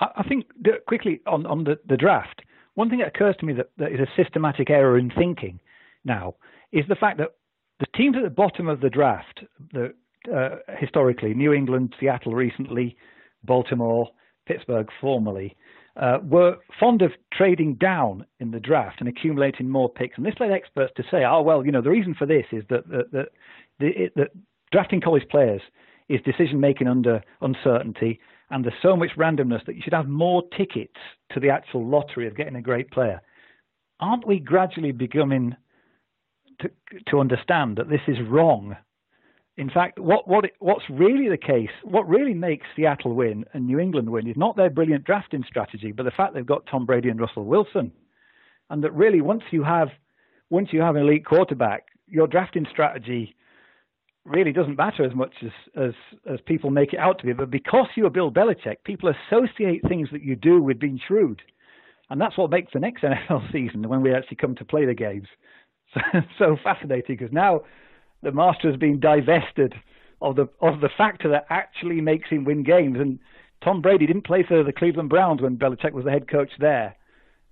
I 0.00 0.22
think 0.28 0.46
quickly 0.86 1.20
on 1.26 1.44
on 1.46 1.64
the, 1.64 1.78
the 1.88 1.96
draft, 1.96 2.42
one 2.74 2.88
thing 2.88 3.00
that 3.00 3.08
occurs 3.08 3.36
to 3.40 3.46
me 3.46 3.52
that, 3.54 3.70
that 3.78 3.92
is 3.92 4.00
a 4.00 4.06
systematic 4.16 4.70
error 4.70 4.98
in 4.98 5.10
thinking 5.10 5.60
now 6.04 6.36
is 6.72 6.84
the 6.88 6.94
fact 6.94 7.18
that 7.18 7.34
the 7.80 7.86
teams 7.96 8.16
at 8.16 8.22
the 8.22 8.30
bottom 8.30 8.68
of 8.68 8.80
the 8.80 8.90
draft, 8.90 9.44
the, 9.72 9.94
uh, 10.34 10.56
historically, 10.78 11.34
New 11.34 11.52
England, 11.52 11.94
Seattle 11.98 12.34
recently, 12.34 12.96
Baltimore, 13.44 14.08
Pittsburgh 14.46 14.88
formerly, 15.00 15.56
uh, 15.96 16.18
were 16.22 16.56
fond 16.78 17.02
of 17.02 17.12
trading 17.32 17.74
down 17.74 18.24
in 18.40 18.50
the 18.50 18.60
draft 18.60 19.00
and 19.00 19.08
accumulating 19.08 19.68
more 19.68 19.88
picks. 19.88 20.16
And 20.16 20.24
this 20.24 20.34
led 20.38 20.52
experts 20.52 20.92
to 20.96 21.02
say, 21.10 21.24
oh, 21.24 21.42
well, 21.42 21.64
you 21.64 21.72
know, 21.72 21.82
the 21.82 21.90
reason 21.90 22.14
for 22.14 22.26
this 22.26 22.46
is 22.52 22.64
that, 22.70 22.88
that, 22.88 23.10
that, 23.12 23.28
the, 23.80 24.10
that 24.16 24.30
drafting 24.70 25.00
college 25.00 25.28
players 25.30 25.60
is 26.08 26.20
decision 26.22 26.60
making 26.60 26.88
under 26.88 27.22
uncertainty, 27.42 28.20
and 28.50 28.64
there's 28.64 28.74
so 28.80 28.96
much 28.96 29.10
randomness 29.16 29.64
that 29.66 29.76
you 29.76 29.82
should 29.82 29.92
have 29.92 30.08
more 30.08 30.42
tickets 30.56 30.96
to 31.32 31.40
the 31.40 31.50
actual 31.50 31.86
lottery 31.86 32.26
of 32.26 32.36
getting 32.36 32.56
a 32.56 32.62
great 32.62 32.90
player. 32.90 33.20
Aren't 34.00 34.26
we 34.26 34.38
gradually 34.38 34.92
becoming 34.92 35.54
to, 36.60 36.70
to 37.10 37.20
understand 37.20 37.76
that 37.76 37.88
this 37.88 38.00
is 38.08 38.16
wrong. 38.28 38.76
In 39.56 39.70
fact, 39.70 39.98
what, 39.98 40.28
what 40.28 40.44
what's 40.60 40.84
really 40.88 41.28
the 41.28 41.36
case, 41.36 41.70
what 41.82 42.08
really 42.08 42.34
makes 42.34 42.66
Seattle 42.76 43.14
win 43.14 43.44
and 43.52 43.66
New 43.66 43.80
England 43.80 44.08
win 44.08 44.28
is 44.28 44.36
not 44.36 44.56
their 44.56 44.70
brilliant 44.70 45.04
drafting 45.04 45.44
strategy, 45.46 45.90
but 45.90 46.04
the 46.04 46.12
fact 46.12 46.34
they've 46.34 46.46
got 46.46 46.66
Tom 46.70 46.86
Brady 46.86 47.08
and 47.08 47.20
Russell 47.20 47.44
Wilson, 47.44 47.90
and 48.70 48.84
that 48.84 48.92
really 48.92 49.20
once 49.20 49.42
you 49.50 49.64
have 49.64 49.88
once 50.50 50.68
you 50.72 50.80
have 50.80 50.94
an 50.94 51.02
elite 51.02 51.26
quarterback, 51.26 51.86
your 52.06 52.28
drafting 52.28 52.66
strategy 52.70 53.34
really 54.24 54.52
doesn't 54.52 54.76
matter 54.76 55.04
as 55.04 55.14
much 55.14 55.34
as 55.44 55.50
as 55.76 55.92
as 56.30 56.38
people 56.46 56.70
make 56.70 56.92
it 56.92 57.00
out 57.00 57.18
to 57.18 57.26
be. 57.26 57.32
But 57.32 57.50
because 57.50 57.88
you're 57.96 58.10
Bill 58.10 58.30
Belichick, 58.30 58.84
people 58.84 59.12
associate 59.28 59.82
things 59.88 60.08
that 60.12 60.22
you 60.22 60.36
do 60.36 60.62
with 60.62 60.78
being 60.78 61.00
shrewd, 61.04 61.42
and 62.10 62.20
that's 62.20 62.38
what 62.38 62.50
makes 62.50 62.72
the 62.72 62.80
next 62.80 63.02
NFL 63.02 63.50
season 63.50 63.88
when 63.88 64.02
we 64.02 64.14
actually 64.14 64.36
come 64.36 64.54
to 64.54 64.64
play 64.64 64.84
the 64.84 64.94
games 64.94 65.26
so, 65.94 66.00
so 66.38 66.56
fascinating 66.62 67.16
because 67.16 67.32
now 67.32 67.62
the 68.22 68.32
master 68.32 68.68
has 68.68 68.78
been 68.78 69.00
divested 69.00 69.74
of 70.20 70.36
the 70.36 70.48
of 70.60 70.80
the 70.80 70.88
factor 70.96 71.28
that 71.30 71.46
actually 71.50 72.00
makes 72.00 72.28
him 72.28 72.44
win 72.44 72.62
games. 72.62 72.98
And 72.98 73.18
Tom 73.62 73.80
Brady 73.80 74.06
didn't 74.06 74.26
play 74.26 74.44
for 74.46 74.62
the 74.64 74.72
Cleveland 74.72 75.10
Browns 75.10 75.40
when 75.40 75.56
Belichick 75.56 75.92
was 75.92 76.04
the 76.04 76.10
head 76.10 76.28
coach 76.28 76.50
there 76.58 76.96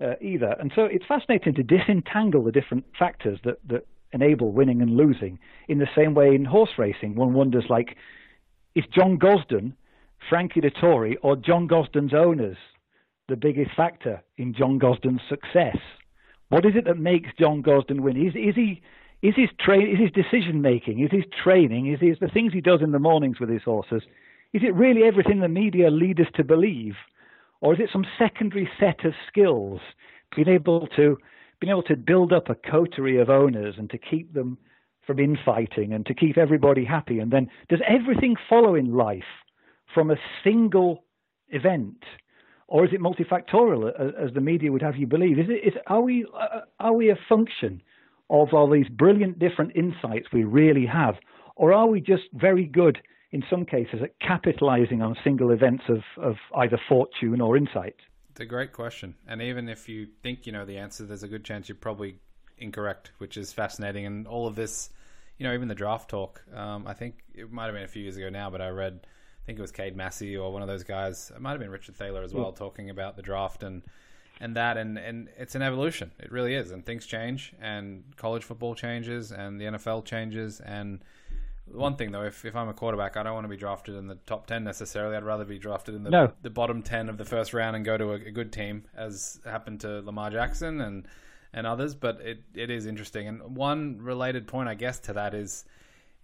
uh, 0.00 0.14
either. 0.20 0.56
And 0.58 0.72
so 0.74 0.84
it's 0.84 1.04
fascinating 1.06 1.54
to 1.54 1.62
disentangle 1.62 2.42
the 2.42 2.52
different 2.52 2.84
factors 2.98 3.38
that 3.44 3.58
that 3.68 3.86
enable 4.12 4.52
winning 4.52 4.82
and 4.82 4.96
losing. 4.96 5.38
In 5.68 5.78
the 5.78 5.88
same 5.96 6.14
way 6.14 6.34
in 6.34 6.44
horse 6.44 6.70
racing, 6.78 7.14
one 7.14 7.34
wonders 7.34 7.64
like, 7.68 7.96
is 8.74 8.84
John 8.94 9.18
Gosden, 9.18 9.74
Frankie 10.28 10.60
Dettori, 10.60 11.16
or 11.22 11.36
John 11.36 11.68
Gosden's 11.68 12.14
owners 12.14 12.56
the 13.28 13.36
biggest 13.36 13.72
factor 13.76 14.22
in 14.36 14.54
John 14.54 14.78
Gosden's 14.78 15.20
success? 15.28 15.76
What 16.48 16.64
is 16.64 16.76
it 16.76 16.84
that 16.84 16.98
makes 16.98 17.30
John 17.38 17.62
Gosden 17.62 18.00
win? 18.00 18.16
Is 18.16 18.34
is 18.34 18.54
he 18.54 18.82
is 19.22 19.34
his 19.34 19.48
train, 19.58 19.88
is 19.88 19.98
his 19.98 20.12
decision 20.12 20.62
making, 20.62 21.00
is 21.00 21.10
his 21.10 21.24
training, 21.42 21.92
is 21.92 22.00
his 22.00 22.18
the 22.20 22.28
things 22.28 22.52
he 22.52 22.60
does 22.60 22.82
in 22.82 22.92
the 22.92 22.98
mornings 22.98 23.40
with 23.40 23.48
his 23.48 23.62
horses, 23.62 24.02
is 24.52 24.62
it 24.62 24.74
really 24.74 25.04
everything 25.04 25.40
the 25.40 25.48
media 25.48 25.90
lead 25.90 26.20
us 26.20 26.26
to 26.34 26.44
believe, 26.44 26.94
or 27.60 27.74
is 27.74 27.80
it 27.80 27.90
some 27.92 28.06
secondary 28.18 28.68
set 28.78 29.04
of 29.04 29.14
skills, 29.26 29.80
being 30.34 30.48
able 30.48 30.86
to 30.96 31.18
being 31.60 31.70
able 31.70 31.82
to 31.82 31.96
build 31.96 32.32
up 32.32 32.50
a 32.50 32.54
coterie 32.54 33.18
of 33.18 33.30
owners 33.30 33.76
and 33.78 33.88
to 33.90 33.98
keep 33.98 34.32
them 34.34 34.58
from 35.06 35.18
infighting 35.18 35.92
and 35.92 36.04
to 36.04 36.14
keep 36.14 36.36
everybody 36.36 36.84
happy, 36.84 37.18
and 37.18 37.32
then 37.32 37.48
does 37.68 37.80
everything 37.88 38.36
follow 38.48 38.74
in 38.74 38.94
life 38.94 39.24
from 39.94 40.10
a 40.10 40.16
single 40.44 41.04
event? 41.48 42.04
Or 42.68 42.84
is 42.84 42.92
it 42.92 43.00
multifactorial, 43.00 43.92
as 44.20 44.34
the 44.34 44.40
media 44.40 44.72
would 44.72 44.82
have 44.82 44.96
you 44.96 45.06
believe? 45.06 45.38
Is 45.38 45.46
it? 45.48 45.66
Is 45.66 45.74
are 45.86 46.00
we 46.00 46.26
are 46.80 46.92
we 46.92 47.10
a 47.10 47.18
function 47.28 47.80
of 48.28 48.52
all 48.52 48.68
these 48.68 48.88
brilliant 48.88 49.38
different 49.38 49.76
insights 49.76 50.26
we 50.32 50.42
really 50.42 50.86
have? 50.86 51.14
Or 51.54 51.72
are 51.72 51.86
we 51.86 52.00
just 52.00 52.24
very 52.32 52.64
good 52.64 52.98
in 53.30 53.44
some 53.48 53.64
cases 53.64 54.00
at 54.02 54.18
capitalizing 54.20 55.00
on 55.00 55.16
single 55.22 55.50
events 55.50 55.84
of, 55.88 56.02
of 56.16 56.36
either 56.56 56.78
fortune 56.88 57.40
or 57.40 57.56
insight? 57.56 57.96
It's 58.30 58.40
a 58.40 58.46
great 58.46 58.72
question. 58.72 59.14
And 59.26 59.40
even 59.40 59.68
if 59.68 59.88
you 59.88 60.08
think 60.22 60.46
you 60.46 60.52
know 60.52 60.64
the 60.64 60.78
answer, 60.78 61.04
there's 61.04 61.22
a 61.22 61.28
good 61.28 61.44
chance 61.44 61.68
you're 61.68 61.76
probably 61.76 62.18
incorrect, 62.58 63.12
which 63.18 63.36
is 63.36 63.52
fascinating. 63.52 64.06
And 64.06 64.26
all 64.26 64.46
of 64.46 64.56
this, 64.56 64.90
you 65.38 65.46
know, 65.46 65.54
even 65.54 65.68
the 65.68 65.74
draft 65.74 66.10
talk, 66.10 66.42
um, 66.54 66.86
I 66.86 66.94
think 66.94 67.22
it 67.34 67.50
might 67.50 67.66
have 67.66 67.74
been 67.74 67.84
a 67.84 67.88
few 67.88 68.02
years 68.02 68.16
ago 68.16 68.28
now, 68.28 68.50
but 68.50 68.60
I 68.60 68.68
read, 68.68 69.06
think 69.46 69.58
it 69.58 69.62
was 69.62 69.72
Cade 69.72 69.96
Massey 69.96 70.36
or 70.36 70.52
one 70.52 70.60
of 70.60 70.68
those 70.68 70.82
guys. 70.82 71.30
It 71.34 71.40
might 71.40 71.52
have 71.52 71.60
been 71.60 71.70
Richard 71.70 71.96
Thaler 71.96 72.22
as 72.22 72.34
well, 72.34 72.50
yeah. 72.52 72.58
talking 72.58 72.90
about 72.90 73.16
the 73.16 73.22
draft 73.22 73.62
and 73.62 73.82
and 74.40 74.56
that. 74.56 74.76
And, 74.76 74.98
and 74.98 75.28
it's 75.38 75.54
an 75.54 75.62
evolution. 75.62 76.10
It 76.18 76.32
really 76.32 76.54
is. 76.54 76.72
And 76.72 76.84
things 76.84 77.06
change 77.06 77.54
and 77.62 78.04
college 78.16 78.44
football 78.44 78.74
changes 78.74 79.32
and 79.32 79.60
the 79.60 79.66
nfl 79.66 80.04
changes. 80.04 80.60
And 80.60 81.00
one 81.72 81.96
thing 81.96 82.12
though 82.12 82.22
if, 82.22 82.44
if 82.44 82.54
i'm 82.54 82.68
a 82.68 82.72
quarterback 82.72 83.16
i 83.16 83.24
don't 83.24 83.34
want 83.34 83.42
to 83.42 83.48
be 83.48 83.56
drafted 83.56 83.96
in 83.96 84.06
the 84.06 84.16
top 84.26 84.46
10 84.46 84.64
necessarily. 84.64 85.16
I'd 85.16 85.24
rather 85.24 85.44
be 85.44 85.58
drafted 85.58 85.94
in 85.94 86.02
the, 86.02 86.10
no. 86.10 86.32
the 86.42 86.50
bottom 86.50 86.82
10 86.82 87.08
of 87.08 87.18
the 87.18 87.24
first 87.24 87.54
round 87.54 87.74
and 87.74 87.84
go 87.84 87.96
to 87.96 88.12
a, 88.12 88.14
a, 88.14 88.30
good 88.30 88.52
team 88.52 88.84
as 88.96 89.40
happened 89.44 89.80
to 89.80 90.00
lamar 90.02 90.30
jackson 90.30 90.80
and 90.80 91.06
and 91.52 91.66
others. 91.66 91.94
But 91.94 92.20
it, 92.20 92.42
it 92.54 92.70
is 92.70 92.84
interesting. 92.84 93.28
And 93.28 93.56
one 93.56 93.98
related 94.02 94.46
point 94.46 94.68
i 94.68 94.74
guess 94.74 94.98
to 95.00 95.12
that 95.14 95.34
is 95.34 95.64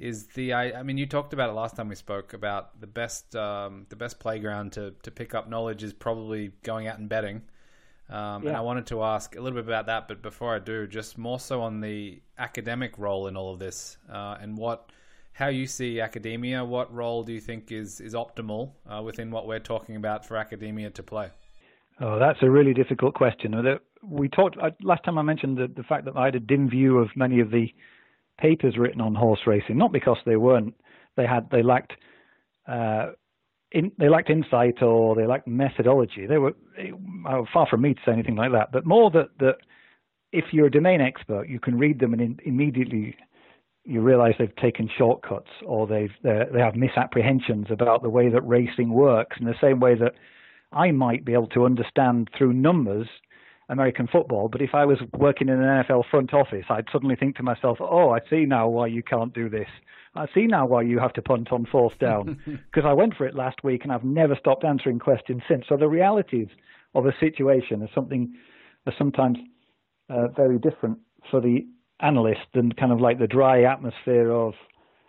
is 0.03 0.27
the 0.29 0.53
I, 0.53 0.81
I 0.81 0.83
mean 0.83 0.99
you 0.99 1.07
talked 1.07 1.33
about 1.33 1.51
it 1.51 1.53
last 1.53 1.77
time 1.77 1.89
we 1.89 1.95
spoke 1.95 2.33
about 2.35 2.81
the 2.81 2.87
best 2.87 3.35
um, 3.37 3.87
the 3.89 3.97
best 3.97 4.19
playground 4.19 4.73
to, 4.73 4.95
to 5.03 5.11
pick 5.11 5.35
up 5.35 5.49
knowledge 5.49 5.83
is 5.83 5.93
probably 5.93 6.53
going 6.63 6.87
out 6.89 6.99
and 6.99 7.09
betting 7.09 7.43
um, 8.13 8.43
yeah. 8.43 8.51
And 8.51 8.57
I 8.59 8.61
wanted 8.61 8.87
to 8.89 9.03
ask 9.03 9.37
a 9.37 9.41
little 9.41 9.57
bit 9.57 9.67
about 9.67 9.87
that, 9.87 10.07
but 10.07 10.21
before 10.21 10.55
I 10.55 10.59
do, 10.59 10.87
just 10.87 11.17
more 11.17 11.41
so 11.41 11.63
on 11.63 11.81
the 11.81 12.21
academic 12.39 12.99
role 12.99 13.27
in 13.27 13.39
all 13.39 13.55
of 13.55 13.59
this, 13.59 13.97
uh, 14.13 14.37
and 14.39 14.57
what, 14.59 14.91
how 15.33 15.49
you 15.49 15.67
see 15.67 15.99
academia. 15.99 16.63
What 16.63 16.93
role 16.93 17.23
do 17.23 17.33
you 17.33 17.41
think 17.41 17.73
is 17.73 18.01
is 18.01 18.13
optimal 18.13 18.73
uh, 18.87 19.01
within 19.03 19.31
what 19.31 19.47
we're 19.47 19.61
talking 19.61 19.97
about 19.97 20.27
for 20.27 20.37
academia 20.37 20.91
to 20.91 21.03
play? 21.03 21.31
Oh, 22.01 22.19
that's 22.19 22.39
a 22.43 22.51
really 22.51 22.75
difficult 22.75 23.15
question. 23.15 23.55
We 24.03 24.29
talked 24.29 24.59
last 24.83 25.05
time. 25.05 25.17
I 25.17 25.23
mentioned 25.23 25.57
the, 25.57 25.69
the 25.75 25.85
fact 25.85 26.05
that 26.05 26.15
I 26.15 26.27
had 26.27 26.35
a 26.35 26.41
dim 26.41 26.69
view 26.69 26.99
of 26.99 27.09
many 27.17 27.41
of 27.41 27.51
the 27.51 27.73
papers 28.39 28.77
written 28.77 29.01
on 29.01 29.15
horse 29.15 29.41
racing, 29.47 29.79
not 29.79 29.93
because 29.93 30.19
they 30.25 30.37
weren't 30.37 30.75
they 31.17 31.27
had 31.27 31.49
they 31.51 31.63
lacked 31.63 31.93
uh, 32.67 33.11
in, 33.73 33.93
they 33.99 34.09
lacked 34.09 34.31
insight 34.31 34.83
or 34.83 35.15
they 35.15 35.27
lacked 35.27 35.47
methodology. 35.47 36.27
They 36.27 36.39
were 36.39 36.55
uh, 37.29 37.43
far 37.53 37.67
from 37.67 37.83
me 37.83 37.95
to 37.95 38.01
say 38.05 38.13
anything 38.13 38.37
like 38.37 38.53
that, 38.53 38.73
but 38.73 38.87
more 38.87 39.11
that 39.11 39.31
that 39.41 39.57
if 40.33 40.47
you're 40.53 40.67
a 40.67 40.71
domain 40.71 41.01
expert, 41.01 41.49
you 41.49 41.61
can 41.61 41.79
read 41.79 42.01
them 42.01 42.13
and 42.13 42.23
in, 42.23 42.39
immediately 42.45 43.17
you 43.85 44.01
realize 44.01 44.35
they've 44.39 44.55
taken 44.57 44.89
shortcuts 44.97 45.51
or 45.67 45.87
they've 45.87 46.13
they 46.23 46.61
have 46.61 46.77
misapprehensions 46.77 47.67
about 47.71 48.03
the 48.03 48.11
way 48.11 48.29
that 48.29 48.43
racing 48.43 48.91
works 48.93 49.37
in 49.41 49.47
the 49.47 49.55
same 49.61 49.81
way 49.81 49.95
that 49.95 50.15
I 50.73 50.91
might 50.91 51.25
be 51.25 51.33
able 51.33 51.49
to 51.49 51.65
understand 51.65 52.31
through 52.37 52.53
numbers 52.55 53.09
American 53.73 54.07
football, 54.07 54.49
but 54.49 54.61
if 54.61 54.75
I 54.75 54.85
was 54.85 54.99
working 55.15 55.49
in 55.49 55.61
an 55.61 55.85
NFL 55.85 56.05
front 56.11 56.35
office, 56.35 56.67
I'd 56.69 56.89
suddenly 56.93 57.17
think 57.17 57.37
to 57.37 57.43
myself, 57.43 57.79
"Oh, 57.81 58.11
I 58.11 58.21
see 58.29 58.45
now 58.45 58.69
why 58.69 58.87
you 58.87 59.03
can't 59.03 59.33
do 59.33 59.49
this. 59.49 59.69
I 60.15 60.27
see 60.35 60.47
now 60.47 60.67
why 60.67 60.83
you 60.83 60.99
have 60.99 61.15
to 61.15 61.23
punt 61.23 61.51
on 61.53 61.65
fourth 61.65 61.99
down 61.99 62.39
because 62.47 62.85
I 62.87 62.93
went 62.93 63.17
for 63.17 63.27
it 63.27 63.35
last 63.35 63.65
week 63.65 63.83
and 63.83 63.93
I've 63.93 64.05
never 64.05 64.37
stopped 64.37 64.65
answering 64.65 64.99
questions 64.99 65.43
since." 65.49 65.65
So 65.69 65.77
the 65.77 65.89
realities 65.89 66.49
of 66.95 67.07
a 67.07 67.17
situation 67.19 67.83
are 67.83 67.89
something 67.95 68.35
are 68.87 68.95
sometimes 68.99 69.39
uh, 70.11 70.29
very 70.29 70.59
different 70.59 70.99
for 71.31 71.41
the 71.41 71.67
analyst 72.01 72.47
than 72.53 72.73
kind 72.73 72.93
of 72.93 73.01
like 73.01 73.19
the 73.19 73.27
dry 73.27 73.63
atmosphere 73.63 74.31
of 74.31 74.55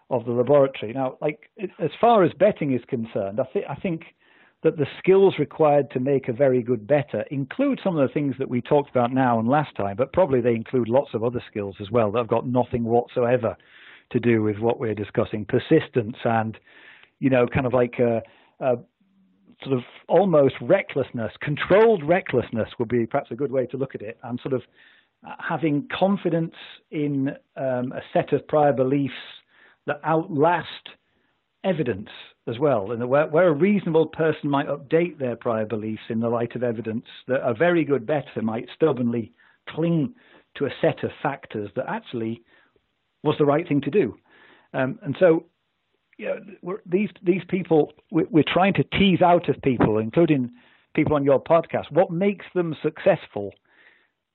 of 0.09 0.25
the 0.25 0.31
laboratory. 0.31 0.93
Now, 0.93 1.17
like 1.19 1.49
as 1.79 1.91
far 1.99 2.23
as 2.23 2.31
betting 2.33 2.73
is 2.73 2.85
concerned, 2.87 3.41
I 3.41 3.45
think 3.51 3.65
I 3.69 3.75
think 3.75 4.03
that 4.63 4.77
the 4.77 4.87
skills 4.97 5.35
required 5.37 5.91
to 5.91 5.99
make 5.99 6.27
a 6.27 6.33
very 6.33 6.61
good 6.61 6.87
bettor 6.87 7.25
include 7.29 7.79
some 7.83 7.97
of 7.97 8.07
the 8.07 8.13
things 8.13 8.35
that 8.39 8.49
we 8.49 8.61
talked 8.61 8.89
about 8.89 9.13
now 9.13 9.37
and 9.37 9.47
last 9.47 9.75
time, 9.75 9.95
but 9.97 10.13
probably 10.13 10.41
they 10.41 10.55
include 10.55 10.87
lots 10.87 11.09
of 11.13 11.23
other 11.23 11.43
skills 11.49 11.75
as 11.81 11.91
well 11.91 12.11
that 12.11 12.19
have 12.19 12.27
got 12.27 12.47
nothing 12.47 12.85
whatsoever 12.85 13.57
to 14.11 14.19
do 14.19 14.41
with 14.41 14.57
what 14.59 14.79
we're 14.79 14.93
discussing. 14.93 15.45
Persistence 15.45 16.15
and, 16.23 16.57
you 17.19 17.29
know, 17.29 17.45
kind 17.45 17.65
of 17.65 17.73
like 17.73 17.95
a, 17.99 18.21
a 18.61 18.75
sort 19.63 19.77
of 19.77 19.83
almost 20.07 20.55
recklessness, 20.61 21.31
controlled 21.41 22.03
recklessness 22.03 22.69
would 22.79 22.89
be 22.89 23.05
perhaps 23.05 23.31
a 23.31 23.35
good 23.35 23.51
way 23.51 23.65
to 23.65 23.77
look 23.77 23.95
at 23.95 24.01
it, 24.01 24.17
and 24.23 24.39
sort 24.41 24.53
of 24.53 24.61
uh, 25.27 25.33
having 25.39 25.87
confidence 25.97 26.55
in 26.91 27.29
um, 27.57 27.91
a 27.91 28.01
set 28.13 28.33
of 28.33 28.47
prior 28.47 28.73
beliefs 28.73 29.13
that 29.87 29.99
outlast 30.05 30.89
evidence 31.63 32.09
as 32.47 32.59
well, 32.59 32.91
and 32.91 33.07
where, 33.07 33.27
where, 33.27 33.47
a 33.47 33.53
reasonable 33.53 34.05
person 34.05 34.49
might 34.49 34.67
update 34.67 35.17
their 35.17 35.35
prior 35.35 35.65
beliefs 35.65 36.03
in 36.09 36.19
the 36.19 36.27
light 36.29 36.55
of 36.55 36.63
evidence, 36.63 37.05
that 37.27 37.47
a 37.47 37.53
very 37.53 37.85
good 37.85 38.05
bettor 38.05 38.41
might 38.41 38.67
stubbornly 38.75 39.31
cling 39.69 40.13
to 40.55 40.65
a 40.65 40.69
set 40.81 41.03
of 41.03 41.11
factors 41.21 41.69
that 41.75 41.85
actually 41.87 42.41
was 43.23 43.35
the 43.39 43.45
right 43.45 43.67
thing 43.67 43.81
to 43.81 43.89
do. 43.89 44.17
Um, 44.73 44.99
and 45.03 45.15
so, 45.19 45.45
you 46.17 46.25
know, 46.25 46.77
these 46.85 47.09
these 47.23 47.41
people, 47.47 47.93
we're, 48.11 48.27
we're 48.29 48.43
trying 48.45 48.73
to 48.73 48.83
tease 48.83 49.21
out 49.21 49.47
of 49.49 49.61
people, 49.61 49.97
including 49.97 50.51
people 50.93 51.15
on 51.15 51.23
your 51.23 51.41
podcast, 51.41 51.91
what 51.91 52.11
makes 52.11 52.45
them 52.53 52.75
successful. 52.83 53.51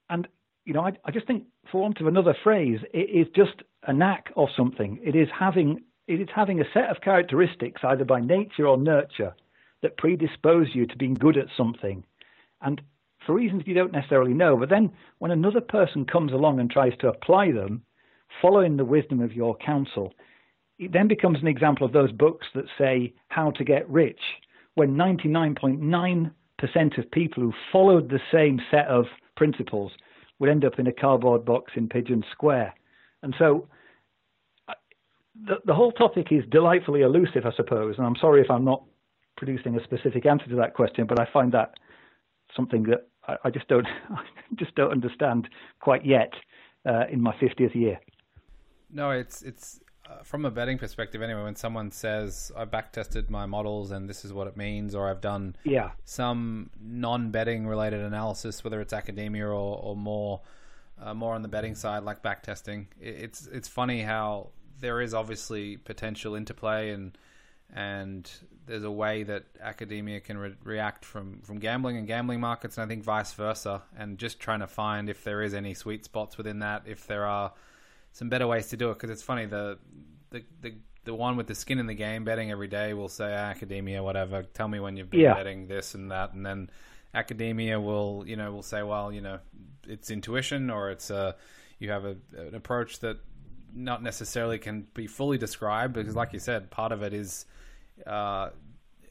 And 0.08 0.26
you 0.64 0.74
know, 0.74 0.82
I, 0.82 0.92
I 1.04 1.10
just 1.10 1.26
think, 1.26 1.44
for 1.70 1.80
want 1.82 2.00
of 2.00 2.06
another 2.06 2.36
phrase, 2.42 2.80
it 2.92 2.98
is 2.98 3.26
just 3.34 3.62
a 3.86 3.92
knack 3.92 4.30
of 4.36 4.48
something. 4.56 4.98
It 5.02 5.14
is 5.14 5.28
having 5.36 5.82
it 6.09 6.20
is 6.20 6.28
having 6.34 6.61
a 6.61 6.70
set 6.72 6.88
of 6.88 7.02
characteristics, 7.02 7.82
either 7.84 8.04
by 8.04 8.20
nature 8.20 8.66
or 8.66 8.78
nurture, 8.78 9.34
that 9.82 9.98
predispose 9.98 10.74
you 10.74 10.86
to 10.86 10.96
being 10.96 11.14
good 11.14 11.36
at 11.36 11.46
something. 11.56 12.02
And 12.62 12.80
for 13.24 13.34
reasons 13.34 13.64
you 13.66 13.74
don't 13.74 13.92
necessarily 13.92 14.32
know, 14.32 14.56
but 14.56 14.70
then 14.70 14.90
when 15.18 15.30
another 15.30 15.61
person 15.61 16.06
comes 16.06 16.32
along 16.32 16.59
and 16.59 16.70
tries 16.70 16.96
to 17.00 17.09
apply 17.09 17.52
them, 17.52 17.82
following 18.40 18.76
the 18.76 18.84
wisdom 18.84 19.20
of 19.20 19.34
your 19.34 19.54
counsel, 19.56 20.14
it 20.78 20.92
then 20.92 21.09
becomes 21.09 21.40
an 21.40 21.46
example 21.46 21.86
of 21.86 21.92
those 21.92 22.12
books 22.12 22.46
that 22.54 22.64
say 22.78 23.12
how 23.28 23.50
to 23.52 23.64
get 23.64 23.88
rich, 23.88 24.20
when 24.74 24.96
99.9% 24.96 26.98
of 26.98 27.11
people 27.11 27.42
who 27.42 27.52
followed 27.70 28.09
the 28.09 28.20
same 28.32 28.61
set 28.70 28.86
of 28.86 29.06
principles 29.36 29.92
would 30.38 30.48
end 30.48 30.64
up 30.64 30.78
in 30.78 30.86
a 30.86 30.92
cardboard 30.92 31.44
box 31.44 31.72
in 31.74 31.88
Pigeon 31.88 32.24
Square. 32.32 32.74
And 33.22 33.34
so 33.38 33.68
the, 35.47 35.57
the 35.64 35.74
whole 35.74 35.93
topic 35.93 36.28
is 36.30 36.45
delightfully 36.51 37.03
elusive, 37.03 37.45
I 37.47 37.53
suppose, 37.57 37.97
and 37.99 38.07
I'm 38.07 38.16
sorry 38.20 38.41
if 38.41 38.51
I'm 38.51 38.64
not 38.64 38.82
producing 39.36 39.76
a 39.76 39.84
specific 39.84 40.26
answer 40.26 40.47
to 40.47 40.57
that 40.57 40.74
question, 40.74 41.07
but 41.07 41.20
I 41.20 41.26
find 41.32 41.53
that 41.53 41.74
something 42.57 42.82
that 42.84 43.09
I, 43.26 43.36
I 43.45 43.51
just 43.51 43.68
don't 43.68 43.86
I 44.11 44.22
just 44.57 44.74
don't 44.74 44.91
understand 44.91 45.49
quite 45.80 46.05
yet 46.05 46.32
uh, 46.86 47.05
in 47.11 47.20
my 47.20 47.34
50th 47.36 47.74
year. 47.74 48.01
No, 48.91 49.11
it's 49.11 49.43
it's 49.43 49.80
uh, 50.09 50.22
from 50.22 50.45
a 50.45 50.51
betting 50.51 50.78
perspective 50.78 51.22
anyway. 51.22 51.43
When 51.43 51.57
someone 51.57 51.91
says 51.91 52.51
I 52.57 52.64
back 52.64 52.93
tested 52.93 53.30
my 53.30 53.47
models 53.47 53.91
and 53.91 54.09
this 54.09 54.24
is 54.24 54.32
what 54.32 54.49
it 54.49 54.57
means, 54.57 54.95
or 54.95 55.09
I've 55.09 55.20
done 55.20 55.57
yeah. 55.64 55.91
some 56.05 56.70
non-betting 56.80 57.66
related 57.66 58.01
analysis, 58.01 58.64
whether 58.64 58.80
it's 58.80 58.93
academia 58.93 59.47
or, 59.47 59.78
or 59.82 59.95
more 59.95 60.41
uh, 61.01 61.14
more 61.14 61.34
on 61.34 61.43
the 61.43 61.49
betting 61.49 61.74
side, 61.74 62.03
like 62.03 62.22
backtesting. 62.22 62.86
it's 63.01 63.47
it's 63.47 63.68
funny 63.68 64.03
how 64.03 64.49
there 64.80 65.00
is 65.00 65.14
obviously 65.14 65.76
potential 65.76 66.34
interplay 66.34 66.90
and 66.90 67.16
and 67.74 68.30
there's 68.66 68.84
a 68.84 68.90
way 68.90 69.24
that 69.24 69.44
academia 69.60 70.20
can 70.20 70.38
re- 70.38 70.54
react 70.64 71.04
from, 71.04 71.40
from 71.42 71.58
gambling 71.58 71.96
and 71.96 72.06
gambling 72.06 72.40
markets, 72.40 72.78
and 72.78 72.84
I 72.84 72.88
think 72.88 73.04
vice 73.04 73.32
versa. 73.34 73.82
And 73.96 74.18
just 74.18 74.40
trying 74.40 74.60
to 74.60 74.66
find 74.66 75.10
if 75.10 75.22
there 75.22 75.42
is 75.42 75.52
any 75.52 75.74
sweet 75.74 76.04
spots 76.04 76.38
within 76.38 76.60
that, 76.60 76.82
if 76.86 77.06
there 77.06 77.26
are 77.26 77.52
some 78.12 78.28
better 78.28 78.46
ways 78.46 78.68
to 78.68 78.76
do 78.76 78.90
it. 78.90 78.94
Because 78.94 79.10
it's 79.10 79.22
funny, 79.22 79.46
the, 79.46 79.78
the 80.30 80.44
the 80.62 80.74
the 81.04 81.14
one 81.14 81.36
with 81.36 81.46
the 81.46 81.54
skin 81.54 81.78
in 81.78 81.86
the 81.86 81.94
game, 81.94 82.24
betting 82.24 82.50
every 82.50 82.68
day, 82.68 82.94
will 82.94 83.08
say 83.08 83.34
ah, 83.34 83.50
academia, 83.50 84.02
whatever. 84.02 84.42
Tell 84.42 84.68
me 84.68 84.80
when 84.80 84.96
you've 84.96 85.10
been 85.10 85.20
yeah. 85.20 85.34
betting 85.34 85.68
this 85.68 85.94
and 85.94 86.10
that, 86.10 86.32
and 86.32 86.44
then 86.44 86.70
academia 87.14 87.78
will 87.80 88.24
you 88.26 88.36
know 88.36 88.52
will 88.52 88.62
say, 88.62 88.82
well, 88.82 89.12
you 89.12 89.20
know, 89.20 89.40
it's 89.86 90.10
intuition 90.10 90.70
or 90.70 90.90
it's 90.90 91.10
a 91.10 91.36
you 91.78 91.90
have 91.90 92.04
a, 92.04 92.16
an 92.36 92.54
approach 92.54 93.00
that 93.00 93.18
not 93.74 94.02
necessarily 94.02 94.58
can 94.58 94.86
be 94.94 95.06
fully 95.06 95.38
described 95.38 95.94
because, 95.94 96.14
like 96.14 96.32
you 96.32 96.38
said, 96.38 96.70
part 96.70 96.92
of 96.92 97.02
it 97.02 97.12
is 97.12 97.46
uh, 98.06 98.50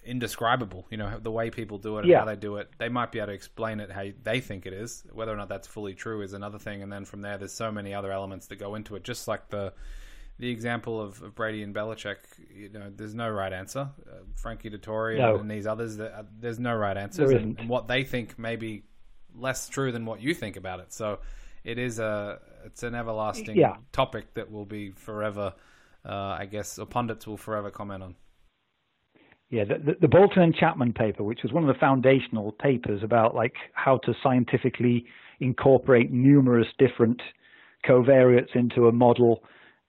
indescribable. 0.06 0.86
You 0.90 0.98
know, 0.98 1.20
the 1.20 1.32
way 1.32 1.50
people 1.50 1.78
do 1.78 1.98
it 1.98 2.02
and 2.02 2.10
yeah. 2.10 2.20
how 2.20 2.26
they 2.26 2.36
do 2.36 2.58
it. 2.58 2.70
They 2.78 2.90
might 2.90 3.12
be 3.12 3.20
able 3.20 3.28
to 3.28 3.34
explain 3.34 3.80
it 3.80 3.92
how 3.92 4.06
they 4.24 4.40
think 4.40 4.66
it 4.66 4.74
is. 4.74 5.04
Whether 5.12 5.34
or 5.34 5.38
not 5.38 5.50
that's 5.50 5.68
fully 5.68 5.94
true 5.94 6.22
is 6.22 6.34
another 6.34 6.60
thing. 6.60 6.82
And 6.82 6.92
then 6.92 7.06
from 7.06 7.22
there, 7.22 7.38
there's 7.38 7.54
so 7.54 7.72
many 7.72 7.94
other 7.94 8.12
elements 8.12 8.48
that 8.48 8.58
go 8.58 8.76
into 8.76 8.96
it. 8.96 9.04
Just 9.04 9.28
like 9.28 9.50
the 9.50 9.74
the 10.40 10.50
example 10.50 11.02
of, 11.02 11.22
of 11.24 11.34
Brady 11.34 11.64
and 11.64 11.74
Belichick, 11.74 12.18
you 12.54 12.70
know, 12.70 12.92
there's 12.96 13.16
no 13.16 13.30
right 13.30 13.52
answer. 13.52 13.90
Uh, 14.08 14.18
Frankie 14.36 14.70
Dettori 14.70 15.18
no. 15.18 15.38
and, 15.38 15.50
these 15.50 15.66
others, 15.66 16.00
uh, 16.00 16.24
there's 16.40 16.60
no 16.60 16.76
right 16.76 16.96
answer. 16.96 17.32
And, 17.32 17.60
and 17.60 17.68
what 17.68 17.88
they 17.88 18.04
think 18.04 18.38
may 18.38 18.56
be 18.56 18.84
less 19.36 19.68
true 19.68 19.92
than 19.92 20.06
what 20.06 20.22
you 20.22 20.36
think 20.36 20.56
about 20.56 20.80
it. 20.80 20.94
So 20.94 21.20
it 21.64 21.80
is 21.80 21.98
a 22.00 22.40
it's 22.68 22.84
an 22.84 22.94
everlasting 22.94 23.56
yeah. 23.56 23.78
topic 23.92 24.34
that 24.36 24.52
will 24.52 24.66
be 24.66 24.92
forever. 24.92 25.54
Uh, 26.06 26.38
I 26.40 26.46
guess, 26.46 26.80
or 26.80 26.86
pundits 26.86 27.28
will 27.28 27.38
forever 27.38 27.70
comment 27.70 28.04
on. 28.04 28.16
Yeah, 29.50 29.64
the, 29.66 29.96
the, 30.00 30.08
Bolton 30.08 30.42
and 30.42 30.56
Chapman 30.56 30.94
paper, 30.94 31.24
which 31.24 31.40
was 31.44 31.52
one 31.52 31.68
of 31.68 31.74
the 31.74 31.80
foundational 31.80 32.52
papers 32.52 33.02
about 33.04 33.34
like 33.34 33.56
how 33.74 33.98
to 34.00 34.14
scientifically 34.22 35.06
incorporate 35.40 36.12
numerous 36.12 36.68
different 36.78 37.22
covariates 37.86 38.56
into 38.56 38.88
a 38.88 38.92
model 38.92 39.44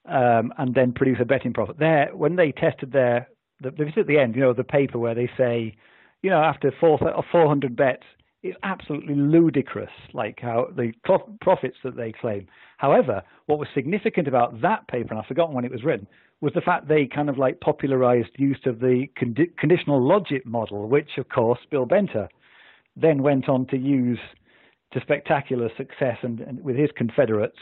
um, 0.09 0.53
and 0.59 0.75
then 0.75 0.93
produce 0.93 1.19
a 1.21 1.25
betting 1.25 1.53
profit. 1.53 1.79
There, 1.79 2.11
when 2.15 2.37
they 2.37 2.53
tested 2.53 2.93
their, 2.93 3.29
the, 3.61 3.71
this 3.71 3.93
at 3.97 4.07
the 4.07 4.19
end, 4.19 4.35
you 4.35 4.43
know, 4.43 4.55
the 4.55 4.65
paper 4.65 4.99
where 4.99 5.15
they 5.15 5.31
say, 5.37 5.77
you 6.23 6.31
know, 6.31 6.41
after 6.43 6.73
four, 6.81 6.99
400 7.31 7.77
bets, 7.77 8.05
it's 8.43 8.59
absolutely 8.63 9.15
ludicrous, 9.15 9.91
like 10.13 10.39
how 10.41 10.69
the 10.77 10.93
profits 11.41 11.77
that 11.83 11.97
they 11.97 12.13
claim. 12.13 12.47
However, 12.77 13.23
what 13.47 13.59
was 13.59 13.69
significant 13.75 14.29
about 14.29 14.61
that 14.63 14.87
paper, 14.89 15.09
and 15.11 15.19
I've 15.19 15.27
forgotten 15.27 15.55
when 15.55 15.65
it 15.65 15.73
was 15.73 15.83
written, 15.83 16.07
was 16.41 16.53
the 16.55 16.61
fact 16.61 16.87
they 16.87 17.07
kind 17.07 17.29
of 17.29 17.37
like 17.37 17.61
popularized 17.61 18.31
use 18.37 18.61
of 18.65 18.79
the 18.79 19.07
condi- 19.21 19.57
conditional 19.57 20.01
logit 20.01 20.47
model, 20.47 20.89
which 20.89 21.19
of 21.19 21.29
course 21.29 21.59
Bill 21.71 21.87
Benter 21.87 22.29
then 22.97 23.23
went 23.23 23.49
on 23.49 23.67
to 23.67 23.77
use 23.77 24.21
to 24.93 25.01
spectacular 25.01 25.69
success 25.77 26.19
and, 26.23 26.41
and 26.41 26.63
with 26.63 26.77
his 26.77 26.91
confederates. 26.97 27.59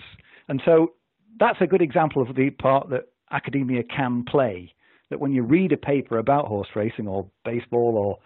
And 0.49 0.61
so 0.65 0.93
that's 1.41 1.61
a 1.61 1.67
good 1.67 1.83
example 1.83 2.23
of 2.23 2.37
the 2.37 2.51
part 2.51 2.91
that 2.91 3.09
academia 3.33 3.83
can 3.83 4.25
play. 4.25 4.73
That 5.09 5.21
when 5.21 5.33
you 5.33 5.43
read 5.43 5.73
a 5.73 5.77
paper 5.77 6.19
about 6.19 6.47
horse 6.47 6.69
racing 6.75 7.09
or 7.09 7.27
baseball 7.45 7.97
or 7.97 8.19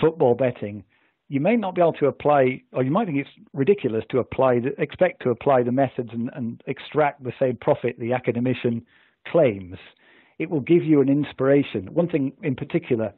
football 0.00 0.34
betting, 0.34 0.84
you 1.28 1.40
may 1.40 1.56
not 1.56 1.74
be 1.74 1.80
able 1.80 1.92
to 1.94 2.06
apply, 2.06 2.62
or 2.72 2.82
you 2.82 2.90
might 2.90 3.06
think 3.06 3.18
it's 3.18 3.48
ridiculous 3.52 4.04
to 4.10 4.18
apply, 4.18 4.60
the, 4.60 4.80
expect 4.80 5.22
to 5.22 5.30
apply 5.30 5.62
the 5.62 5.72
methods 5.72 6.10
and, 6.12 6.30
and 6.34 6.62
extract 6.66 7.22
the 7.24 7.32
same 7.38 7.56
profit 7.56 7.98
the 7.98 8.12
academician 8.12 8.84
claims. 9.26 9.76
It 10.38 10.50
will 10.50 10.60
give 10.60 10.84
you 10.84 11.00
an 11.00 11.08
inspiration. 11.08 11.92
One 11.92 12.08
thing 12.08 12.32
in 12.42 12.54
particular, 12.54 13.12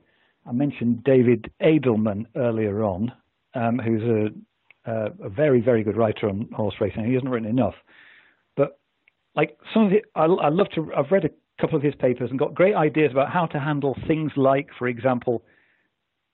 I 0.47 0.53
mentioned 0.53 1.05
David 1.05 1.51
Edelman 1.61 2.27
earlier 2.37 2.83
on, 2.83 3.13
um, 3.55 3.79
who's 3.79 4.03
a, 4.03 4.91
a, 4.91 5.27
a, 5.27 5.29
very, 5.29 5.61
very 5.61 5.83
good 5.83 5.97
writer 5.97 6.29
on 6.29 6.49
horse 6.55 6.77
racing. 6.81 7.05
He 7.05 7.15
hasn't 7.15 7.31
written 7.31 7.49
enough, 7.49 7.75
but 8.57 8.79
like 9.35 9.59
some 9.75 9.87
of 9.87 9.93
it, 9.93 10.05
I, 10.15 10.25
I 10.25 10.49
love 10.49 10.69
to. 10.77 10.91
I've 10.97 11.11
read 11.11 11.27
a 11.27 11.31
couple 11.61 11.77
of 11.77 11.83
his 11.83 11.95
papers 11.97 12.31
and 12.31 12.39
got 12.39 12.55
great 12.55 12.75
ideas 12.75 13.11
about 13.11 13.31
how 13.31 13.47
to 13.47 13.59
handle 13.59 13.97
things 14.07 14.33
like, 14.37 14.69
for 14.79 14.89
example, 14.89 15.43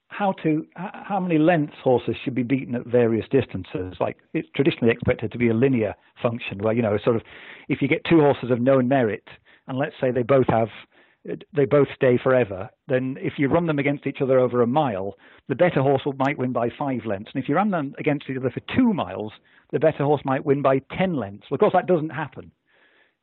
how 0.07 0.31
to 0.43 0.65
how 0.75 1.19
many 1.19 1.37
lengths 1.37 1.75
horses 1.83 2.15
should 2.23 2.35
be 2.35 2.43
beaten 2.43 2.75
at 2.75 2.85
various 2.85 3.25
distances. 3.29 3.95
Like 3.99 4.17
it's 4.33 4.47
traditionally 4.55 4.93
expected 4.93 5.31
to 5.31 5.37
be 5.37 5.49
a 5.49 5.53
linear 5.53 5.95
function, 6.21 6.59
where 6.59 6.73
you 6.73 6.81
know, 6.81 6.97
sort 7.03 7.15
of, 7.15 7.23
if 7.69 7.81
you 7.81 7.87
get 7.87 8.03
two 8.05 8.19
horses 8.19 8.51
of 8.51 8.61
known 8.61 8.87
merit, 8.87 9.27
and 9.67 9.77
let's 9.77 9.95
say 9.99 10.11
they 10.11 10.23
both 10.23 10.47
have 10.47 10.69
they 11.53 11.65
both 11.65 11.87
stay 11.95 12.19
forever, 12.21 12.69
then 12.87 13.17
if 13.19 13.33
you 13.37 13.47
run 13.47 13.65
them 13.65 13.79
against 13.79 14.05
each 14.05 14.21
other 14.21 14.39
over 14.39 14.61
a 14.61 14.67
mile, 14.67 15.15
the 15.47 15.55
better 15.55 15.81
horse 15.81 16.03
might 16.17 16.37
win 16.37 16.51
by 16.51 16.69
five 16.77 17.05
lengths. 17.05 17.31
And 17.33 17.41
if 17.41 17.49
you 17.49 17.55
run 17.55 17.71
them 17.71 17.95
against 17.97 18.29
each 18.29 18.37
other 18.37 18.51
for 18.51 18.61
two 18.75 18.93
miles, 18.93 19.33
the 19.71 19.79
better 19.79 20.03
horse 20.03 20.21
might 20.23 20.45
win 20.45 20.61
by 20.61 20.79
10 20.95 21.15
lengths. 21.15 21.47
Well, 21.49 21.55
of 21.55 21.59
course, 21.61 21.73
that 21.73 21.87
doesn't 21.87 22.11
happen. 22.11 22.51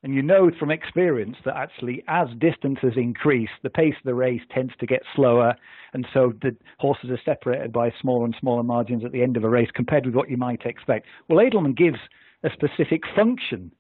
And 0.03 0.15
you 0.15 0.23
know 0.23 0.51
from 0.59 0.71
experience 0.71 1.37
that 1.45 1.57
actually, 1.57 2.03
as 2.09 2.29
distances 2.39 2.95
increase, 2.97 3.51
the 3.63 3.71
pace 3.71 3.95
of 3.97 4.05
the 4.05 4.15
race 4.15 4.41
tends 4.53 4.73
to 4.81 4.87
get 4.87 5.03
slower. 5.15 5.55
And 5.93 6.07
so 6.13 6.33
the 6.43 6.57
horses 6.79 7.11
are 7.11 7.21
separated 7.25 7.73
by 7.73 7.93
smaller 8.01 8.25
and 8.25 8.35
smaller 8.41 8.65
margins 8.65 9.05
at 9.05 9.13
the 9.13 9.23
end 9.23 9.37
of 9.37 9.45
a 9.45 9.49
race 9.49 9.71
compared 9.73 10.05
with 10.05 10.15
what 10.15 10.29
you 10.29 10.37
might 10.37 10.63
expect. 10.65 11.07
Well, 11.29 11.39
Edelman 11.39 11.77
gives 11.77 11.99
a 12.43 12.51
specific 12.51 13.03
function 13.15 13.71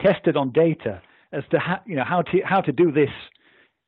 tested 0.00 0.36
on 0.36 0.52
data 0.52 1.00
as 1.32 1.44
to 1.50 1.58
how, 1.58 1.80
you 1.86 1.96
know, 1.96 2.04
how, 2.04 2.20
to, 2.22 2.40
how 2.44 2.60
to 2.60 2.72
do 2.72 2.92
this 2.92 3.10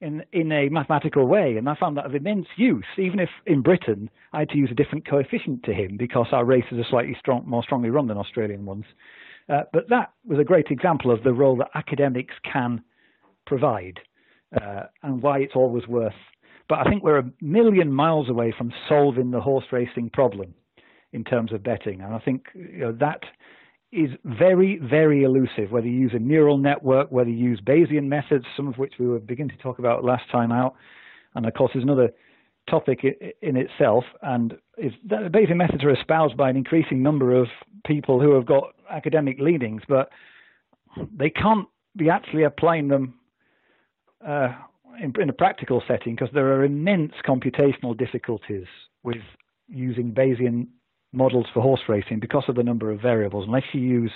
in 0.01 0.23
in 0.33 0.53
a 0.53 0.69
mathematical 0.69 1.27
way, 1.27 1.57
and 1.57 1.69
I 1.69 1.75
found 1.75 1.97
that 1.97 2.07
of 2.07 2.15
immense 2.15 2.47
use. 2.57 2.85
Even 2.99 3.21
if 3.21 3.31
in 3.47 3.63
Britain 3.63 4.11
I 4.33 4.41
had 4.41 4.51
to 4.51 4.59
use 4.59 4.71
a 4.71 4.75
different 4.75 5.09
coefficient 5.09 5.63
to 5.65 5.73
him 5.73 5.97
because 5.97 6.27
our 6.33 6.45
races 6.45 6.79
are 6.79 6.85
slightly 6.91 7.17
strong, 7.19 7.45
more 7.47 7.63
strongly 7.63 7.91
run 7.91 8.09
than 8.09 8.19
Australian 8.19 8.67
ones. 8.67 8.85
Uh, 9.49 9.63
but 9.73 9.89
that 9.91 10.13
was 10.27 10.39
a 10.39 10.45
great 10.45 10.69
example 10.71 11.11
of 11.11 11.23
the 11.23 11.33
role 11.33 11.57
that 11.57 11.71
academics 11.75 12.35
can 12.51 12.83
provide 13.47 14.01
uh, 14.61 14.85
and 15.03 15.23
why 15.23 15.39
it's 15.39 15.55
always 15.55 15.87
worth. 15.87 16.15
But 16.69 16.79
I 16.79 16.85
think 16.85 17.03
we're 17.03 17.19
a 17.19 17.31
million 17.43 17.93
miles 17.93 18.31
away 18.31 18.55
from 18.57 18.73
solving 18.89 19.31
the 19.31 19.41
horse 19.41 19.67
racing 19.71 20.11
problem 20.11 20.55
in 21.13 21.25
terms 21.25 21.53
of 21.53 21.63
betting, 21.63 22.01
and 22.01 22.15
I 22.15 22.19
think 22.19 22.47
you 22.55 22.79
know, 22.79 22.93
that 23.01 23.21
is 23.93 24.11
very, 24.25 24.79
very 24.79 25.23
elusive, 25.23 25.71
whether 25.71 25.87
you 25.87 26.01
use 26.01 26.13
a 26.15 26.19
neural 26.19 26.59
network, 26.59 27.13
whether 27.13 27.31
you 27.31 27.51
use 27.51 27.61
Bayesian 27.61 28.09
methods, 28.09 28.45
some 28.57 28.67
of 28.67 28.77
which 28.77 28.95
we 28.99 29.07
were 29.07 29.21
beginning 29.21 29.57
to 29.57 29.63
talk 29.63 29.79
about 29.79 30.03
last 30.03 30.25
time 30.33 30.51
out. 30.51 30.75
And 31.37 31.47
of 31.47 31.55
course, 31.55 31.71
there's 31.73 31.85
another 31.85 32.11
topic 32.69 33.05
in 33.43 33.57
itself. 33.57 34.05
And 34.23 34.55
the 34.77 35.31
Bayesian 35.33 35.57
methods 35.57 35.85
are 35.85 35.91
espoused 35.91 36.37
by 36.37 36.51
an 36.51 36.57
increasing 36.57 37.03
number 37.03 37.35
of 37.35 37.49
people 37.87 38.21
who 38.21 38.35
have 38.35 38.47
got 38.47 38.75
academic 38.91 39.39
leanings, 39.39 39.83
but 39.89 40.11
they 41.17 41.31
can't 41.31 41.69
be 41.97 42.11
actually 42.11 42.45
applying 42.45 42.89
them 42.89 43.15
uh, 44.27 44.49
in, 45.03 45.13
in 45.21 45.29
a 45.29 45.33
practical 45.33 45.83
setting 45.87 46.15
because 46.15 46.33
there 46.33 46.55
are 46.55 46.65
immense 46.65 47.13
computational 47.27 47.97
difficulties 47.97 48.67
with 49.03 49.23
using 49.69 50.13
Bayesian 50.13 50.67
models 51.13 51.47
for 51.53 51.63
horse 51.63 51.83
racing 51.89 52.21
because 52.21 52.45
of 52.49 52.57
the 52.57 52.63
number 52.63 52.91
of 52.91 53.01
variables. 53.01 53.47
Unless 53.47 53.65
you 53.73 53.81
use 53.81 54.13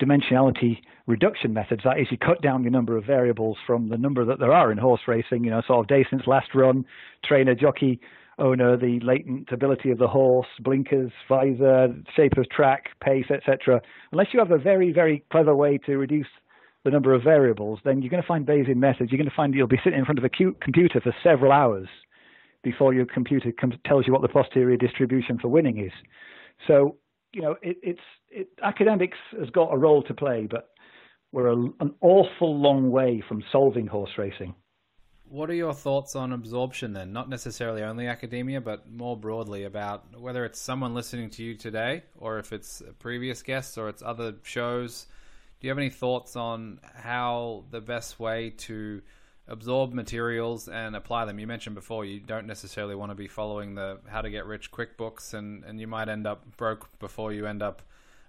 dimensionality 0.00 0.78
reduction 1.06 1.52
methods, 1.52 1.82
that 1.84 1.98
is, 1.98 2.06
you 2.10 2.18
cut 2.18 2.42
down 2.42 2.62
your 2.62 2.72
number 2.72 2.96
of 2.96 3.04
variables 3.04 3.56
from 3.66 3.88
the 3.88 3.96
number 3.96 4.24
that 4.24 4.38
there 4.38 4.52
are 4.52 4.70
in 4.70 4.78
horse 4.78 5.02
racing, 5.06 5.44
you 5.44 5.50
know, 5.50 5.62
sort 5.66 5.80
of 5.80 5.88
day 5.88 6.04
since 6.08 6.22
last 6.26 6.54
run, 6.54 6.84
trainer, 7.24 7.54
jockey, 7.54 8.00
owner, 8.38 8.76
the 8.76 9.00
latent 9.00 9.50
ability 9.50 9.90
of 9.90 9.98
the 9.98 10.08
horse, 10.08 10.46
blinkers, 10.60 11.10
visor, 11.28 11.94
shape 12.14 12.36
of 12.36 12.48
track, 12.50 12.88
pace, 13.02 13.26
etc. 13.30 13.80
Unless 14.12 14.28
you 14.32 14.38
have 14.38 14.50
a 14.50 14.58
very, 14.58 14.92
very 14.92 15.24
clever 15.30 15.54
way 15.54 15.78
to 15.86 15.96
reduce 15.96 16.26
the 16.84 16.90
number 16.90 17.14
of 17.14 17.22
variables, 17.22 17.80
then 17.84 18.02
you're 18.02 18.10
going 18.10 18.22
to 18.22 18.26
find 18.26 18.46
Bayesian 18.46 18.76
methods. 18.76 19.10
You're 19.10 19.18
going 19.18 19.30
to 19.30 19.34
find 19.34 19.54
you'll 19.54 19.66
be 19.66 19.80
sitting 19.82 19.98
in 19.98 20.04
front 20.04 20.18
of 20.18 20.24
a 20.24 20.28
computer 20.28 21.00
for 21.00 21.14
several 21.22 21.50
hours 21.50 21.88
before 22.62 22.92
your 22.92 23.06
computer 23.06 23.52
tells 23.84 24.06
you 24.06 24.12
what 24.12 24.22
the 24.22 24.28
posterior 24.28 24.76
distribution 24.76 25.38
for 25.38 25.48
winning 25.48 25.78
is. 25.78 25.92
So, 26.66 26.96
you 27.32 27.40
know, 27.40 27.56
it, 27.62 27.76
it's 27.82 28.00
it, 28.36 28.48
academics 28.62 29.18
has 29.38 29.50
got 29.50 29.72
a 29.72 29.76
role 29.76 30.02
to 30.04 30.14
play, 30.14 30.46
but 30.48 30.70
we're 31.32 31.48
a, 31.48 31.56
an 31.80 31.94
awful 32.00 32.60
long 32.60 32.90
way 32.90 33.22
from 33.28 33.42
solving 33.50 33.86
horse 33.86 34.10
racing. 34.18 34.54
What 35.28 35.50
are 35.50 35.54
your 35.54 35.74
thoughts 35.74 36.14
on 36.14 36.32
absorption 36.32 36.92
then? 36.92 37.12
Not 37.12 37.28
necessarily 37.28 37.82
only 37.82 38.06
academia, 38.06 38.60
but 38.60 38.88
more 38.88 39.16
broadly 39.16 39.64
about 39.64 40.20
whether 40.20 40.44
it's 40.44 40.60
someone 40.60 40.94
listening 40.94 41.30
to 41.30 41.42
you 41.42 41.56
today, 41.56 42.04
or 42.16 42.38
if 42.38 42.52
it's 42.52 42.82
previous 43.00 43.42
guests, 43.42 43.76
or 43.76 43.88
it's 43.88 44.02
other 44.02 44.34
shows. 44.44 45.06
Do 45.58 45.66
you 45.66 45.70
have 45.70 45.78
any 45.78 45.90
thoughts 45.90 46.36
on 46.36 46.78
how 46.94 47.64
the 47.70 47.80
best 47.80 48.20
way 48.20 48.50
to 48.50 49.02
absorb 49.48 49.92
materials 49.92 50.68
and 50.68 50.96
apply 50.96 51.24
them. 51.24 51.38
You 51.38 51.46
mentioned 51.46 51.76
before 51.76 52.04
you 52.04 52.20
don't 52.20 52.46
necessarily 52.46 52.94
want 52.94 53.12
to 53.12 53.14
be 53.14 53.28
following 53.28 53.74
the 53.74 54.00
how 54.08 54.20
to 54.20 54.30
get 54.30 54.46
rich 54.46 54.70
quick 54.70 54.96
books, 54.96 55.34
and, 55.34 55.64
and 55.64 55.80
you 55.80 55.86
might 55.86 56.08
end 56.08 56.26
up 56.26 56.56
broke 56.56 56.98
before 56.98 57.32
you 57.32 57.46
end 57.46 57.62
up 57.62 57.82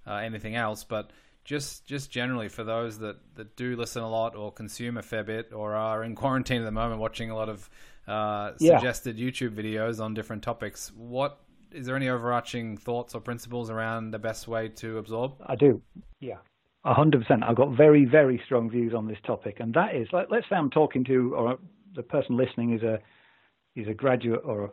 uh, 0.08 0.16
anything 0.16 0.56
else. 0.56 0.84
But 0.84 1.12
just 1.44 1.86
just 1.86 2.12
generally 2.12 2.50
for 2.50 2.64
those 2.64 3.00
that, 3.00 3.18
that 3.36 3.56
do 3.56 3.76
listen 3.76 4.04
a 4.04 4.10
lot 4.10 4.36
or 4.36 4.52
consume 4.52 4.98
a 4.98 5.02
fair 5.02 5.24
bit 5.24 5.54
or 5.54 5.76
are 5.76 6.04
in 6.04 6.16
quarantine 6.16 6.62
at 6.62 6.66
the 6.66 6.72
moment 6.72 7.00
watching 7.00 7.30
a 7.30 7.36
lot 7.36 7.50
of 7.50 7.70
uh, 8.08 8.58
suggested 8.58 9.18
yeah. 9.18 9.30
YouTube 9.30 9.56
videos 9.56 10.04
on 10.04 10.14
different 10.14 10.44
topics, 10.44 10.92
what 10.96 11.40
is 11.72 11.86
there 11.86 11.96
any 11.96 12.08
overarching 12.08 12.78
thoughts 12.78 13.14
or 13.14 13.22
principles 13.22 13.70
around 13.70 14.12
the 14.12 14.20
best 14.20 14.48
way 14.48 14.70
to 14.70 14.98
absorb? 14.98 15.34
I 15.46 15.56
do. 15.56 15.82
Yeah 16.20 16.38
hundred 16.94 17.22
percent. 17.22 17.44
I've 17.44 17.56
got 17.56 17.76
very, 17.76 18.06
very 18.06 18.42
strong 18.46 18.70
views 18.70 18.94
on 18.94 19.08
this 19.08 19.18
topic, 19.26 19.58
and 19.60 19.74
that 19.74 19.96
is, 19.96 20.08
let, 20.12 20.32
us 20.32 20.44
say 20.50 20.56
I'm 20.56 20.70
talking 20.70 21.04
to, 21.06 21.34
or 21.36 21.60
the 21.96 22.04
person 22.04 22.38
listening 22.38 22.74
is 22.74 22.84
a 22.84 23.00
is 23.76 23.88
a 23.88 23.94
graduate 23.94 24.42
or 24.44 24.66
a 24.66 24.70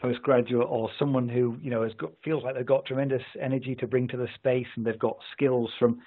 postgraduate 0.00 0.66
or 0.68 0.90
someone 0.98 1.28
who 1.28 1.56
you 1.60 1.70
know 1.70 1.82
has 1.82 1.92
got 1.94 2.12
feels 2.24 2.44
like 2.44 2.54
they've 2.54 2.64
got 2.64 2.86
tremendous 2.86 3.22
energy 3.40 3.74
to 3.74 3.86
bring 3.86 4.06
to 4.08 4.16
the 4.16 4.28
space 4.36 4.66
and 4.76 4.86
they've 4.86 4.98
got 4.98 5.16
skills 5.32 5.70
from 5.78 6.00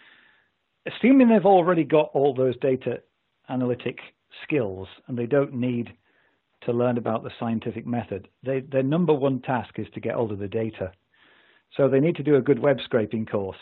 assuming 0.86 1.30
they've 1.30 1.46
already 1.46 1.84
got 1.84 2.10
all 2.14 2.34
those 2.34 2.58
data 2.60 3.02
analytic 3.50 4.00
skills 4.44 4.88
and 5.08 5.18
they 5.18 5.26
don't 5.26 5.54
need 5.54 5.94
to 6.62 6.72
learn 6.72 6.98
about 6.98 7.24
the 7.24 7.32
scientific 7.40 7.88
method. 7.88 8.28
They, 8.44 8.60
their 8.62 8.84
number 8.84 9.14
one 9.14 9.42
task 9.42 9.78
is 9.78 9.88
to 9.94 10.00
get 10.00 10.14
hold 10.14 10.32
of 10.32 10.40
the 10.40 10.48
data. 10.48 10.92
So 11.76 11.90
they 11.90 12.00
need 12.00 12.16
to 12.18 12.24
do 12.24 12.36
a 12.36 12.42
good 12.42 12.60
web 12.60 12.78
scraping 12.84 13.26
course 13.26 13.58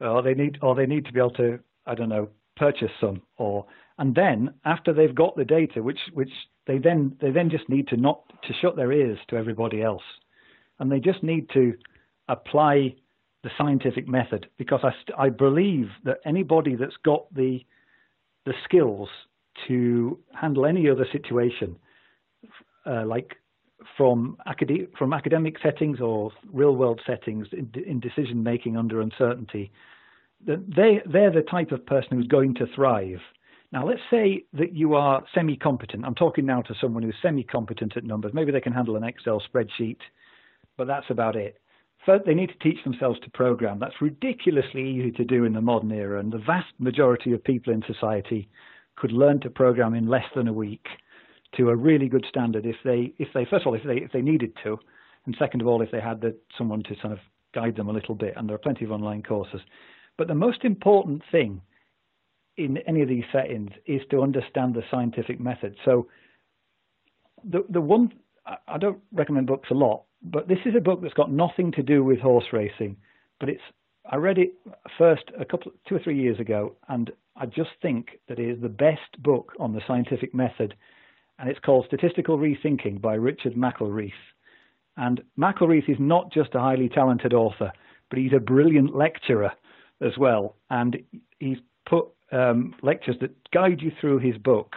or 0.00 0.22
they 0.22 0.34
need 0.34 0.58
or 0.62 0.74
they 0.74 0.86
need 0.86 1.06
to 1.06 1.12
be 1.12 1.20
able 1.20 1.30
to 1.32 1.58
I 1.86 1.94
don't 1.94 2.08
know 2.08 2.28
purchase 2.56 2.90
some 3.00 3.22
or 3.36 3.66
and 3.98 4.14
then 4.14 4.52
after 4.64 4.92
they've 4.92 5.14
got 5.14 5.36
the 5.36 5.44
data 5.44 5.82
which 5.82 6.00
which 6.12 6.30
they 6.66 6.78
then 6.78 7.16
they 7.20 7.30
then 7.30 7.50
just 7.50 7.68
need 7.68 7.86
to 7.88 7.96
not 7.96 8.22
to 8.42 8.52
shut 8.60 8.76
their 8.76 8.92
ears 8.92 9.18
to 9.28 9.36
everybody 9.36 9.82
else 9.82 10.02
and 10.78 10.90
they 10.90 11.00
just 11.00 11.22
need 11.22 11.48
to 11.50 11.74
apply 12.28 12.94
the 13.42 13.50
scientific 13.58 14.08
method 14.08 14.46
because 14.56 14.80
I, 14.82 14.92
I 15.26 15.28
believe 15.28 15.88
that 16.04 16.18
anybody 16.24 16.76
that's 16.76 16.96
got 17.04 17.32
the 17.34 17.60
the 18.46 18.54
skills 18.64 19.08
to 19.68 20.18
handle 20.32 20.66
any 20.66 20.88
other 20.88 21.06
situation 21.12 21.76
uh, 22.86 23.04
like 23.06 23.36
from, 23.96 24.36
acad- 24.46 24.88
from 24.98 25.12
academic 25.12 25.56
settings 25.62 26.00
or 26.00 26.30
real 26.52 26.76
world 26.76 27.00
settings 27.06 27.46
in, 27.52 27.70
in 27.86 28.00
decision 28.00 28.42
making 28.42 28.76
under 28.76 29.00
uncertainty, 29.00 29.70
they, 30.46 31.00
they're 31.06 31.32
the 31.32 31.44
type 31.50 31.72
of 31.72 31.84
person 31.86 32.16
who's 32.16 32.26
going 32.26 32.54
to 32.54 32.66
thrive. 32.74 33.20
Now, 33.72 33.86
let's 33.86 34.00
say 34.10 34.44
that 34.52 34.74
you 34.74 34.94
are 34.94 35.24
semi 35.34 35.56
competent. 35.56 36.04
I'm 36.04 36.14
talking 36.14 36.46
now 36.46 36.62
to 36.62 36.74
someone 36.80 37.02
who's 37.02 37.14
semi 37.22 37.42
competent 37.42 37.96
at 37.96 38.04
numbers. 38.04 38.32
Maybe 38.34 38.52
they 38.52 38.60
can 38.60 38.72
handle 38.72 38.96
an 38.96 39.04
Excel 39.04 39.42
spreadsheet, 39.52 39.98
but 40.76 40.86
that's 40.86 41.10
about 41.10 41.36
it. 41.36 41.58
First, 42.06 42.26
they 42.26 42.34
need 42.34 42.50
to 42.50 42.58
teach 42.58 42.82
themselves 42.84 43.18
to 43.20 43.30
program. 43.30 43.78
That's 43.78 44.00
ridiculously 44.00 44.86
easy 44.86 45.10
to 45.12 45.24
do 45.24 45.44
in 45.44 45.54
the 45.54 45.60
modern 45.60 45.90
era, 45.90 46.20
and 46.20 46.32
the 46.32 46.38
vast 46.38 46.68
majority 46.78 47.32
of 47.32 47.42
people 47.42 47.72
in 47.72 47.82
society 47.86 48.48
could 48.96 49.12
learn 49.12 49.40
to 49.40 49.50
program 49.50 49.94
in 49.94 50.06
less 50.06 50.26
than 50.36 50.46
a 50.46 50.52
week 50.52 50.86
to 51.56 51.70
a 51.70 51.76
really 51.76 52.08
good 52.08 52.26
standard 52.28 52.66
if 52.66 52.76
they 52.84 53.12
if 53.18 53.28
they 53.32 53.44
first 53.44 53.62
of 53.62 53.68
all 53.68 53.74
if 53.74 53.84
they 53.84 53.96
if 53.96 54.12
they 54.12 54.20
needed 54.20 54.52
to, 54.62 54.78
and 55.26 55.34
second 55.38 55.62
of 55.62 55.66
all 55.66 55.82
if 55.82 55.90
they 55.90 56.00
had 56.00 56.20
the, 56.20 56.36
someone 56.56 56.82
to 56.82 56.94
sort 57.00 57.12
of 57.12 57.18
guide 57.54 57.76
them 57.76 57.88
a 57.88 57.92
little 57.92 58.14
bit. 58.14 58.34
And 58.36 58.48
there 58.48 58.54
are 58.54 58.58
plenty 58.58 58.84
of 58.84 58.92
online 58.92 59.22
courses. 59.22 59.60
But 60.18 60.28
the 60.28 60.34
most 60.34 60.64
important 60.64 61.22
thing 61.32 61.60
in 62.56 62.78
any 62.86 63.02
of 63.02 63.08
these 63.08 63.24
settings 63.32 63.70
is 63.86 64.02
to 64.10 64.22
understand 64.22 64.74
the 64.74 64.82
scientific 64.90 65.40
method. 65.40 65.76
So 65.84 66.08
the 67.48 67.64
the 67.68 67.80
one 67.80 68.12
I 68.68 68.78
don't 68.78 68.98
recommend 69.12 69.46
books 69.46 69.70
a 69.70 69.74
lot, 69.74 70.04
but 70.22 70.48
this 70.48 70.58
is 70.64 70.74
a 70.76 70.80
book 70.80 71.00
that's 71.02 71.14
got 71.14 71.32
nothing 71.32 71.72
to 71.72 71.82
do 71.82 72.04
with 72.04 72.20
horse 72.20 72.52
racing, 72.52 72.96
but 73.40 73.48
it's 73.48 73.62
I 74.10 74.16
read 74.16 74.38
it 74.38 74.54
first 74.98 75.24
a 75.38 75.44
couple 75.44 75.72
two 75.88 75.96
or 75.96 75.98
three 75.98 76.20
years 76.20 76.38
ago, 76.38 76.76
and 76.88 77.10
I 77.36 77.46
just 77.46 77.70
think 77.80 78.18
that 78.28 78.38
it 78.38 78.48
is 78.48 78.60
the 78.60 78.68
best 78.68 79.22
book 79.22 79.52
on 79.58 79.72
the 79.72 79.80
scientific 79.86 80.34
method 80.34 80.74
and 81.38 81.48
it's 81.48 81.58
called 81.60 81.86
Statistical 81.86 82.38
Rethinking 82.38 83.00
by 83.00 83.14
Richard 83.14 83.54
McElreath. 83.54 84.12
And 84.96 85.22
McElreath 85.38 85.88
is 85.88 85.96
not 85.98 86.32
just 86.32 86.54
a 86.54 86.60
highly 86.60 86.88
talented 86.88 87.34
author, 87.34 87.72
but 88.08 88.18
he's 88.18 88.32
a 88.32 88.40
brilliant 88.40 88.94
lecturer 88.94 89.52
as 90.00 90.16
well. 90.18 90.56
And 90.70 90.96
he's 91.40 91.58
um, 92.34 92.74
lectures 92.82 93.16
that 93.20 93.50
guide 93.50 93.80
you 93.80 93.92
through 94.00 94.18
his 94.18 94.36
book, 94.36 94.74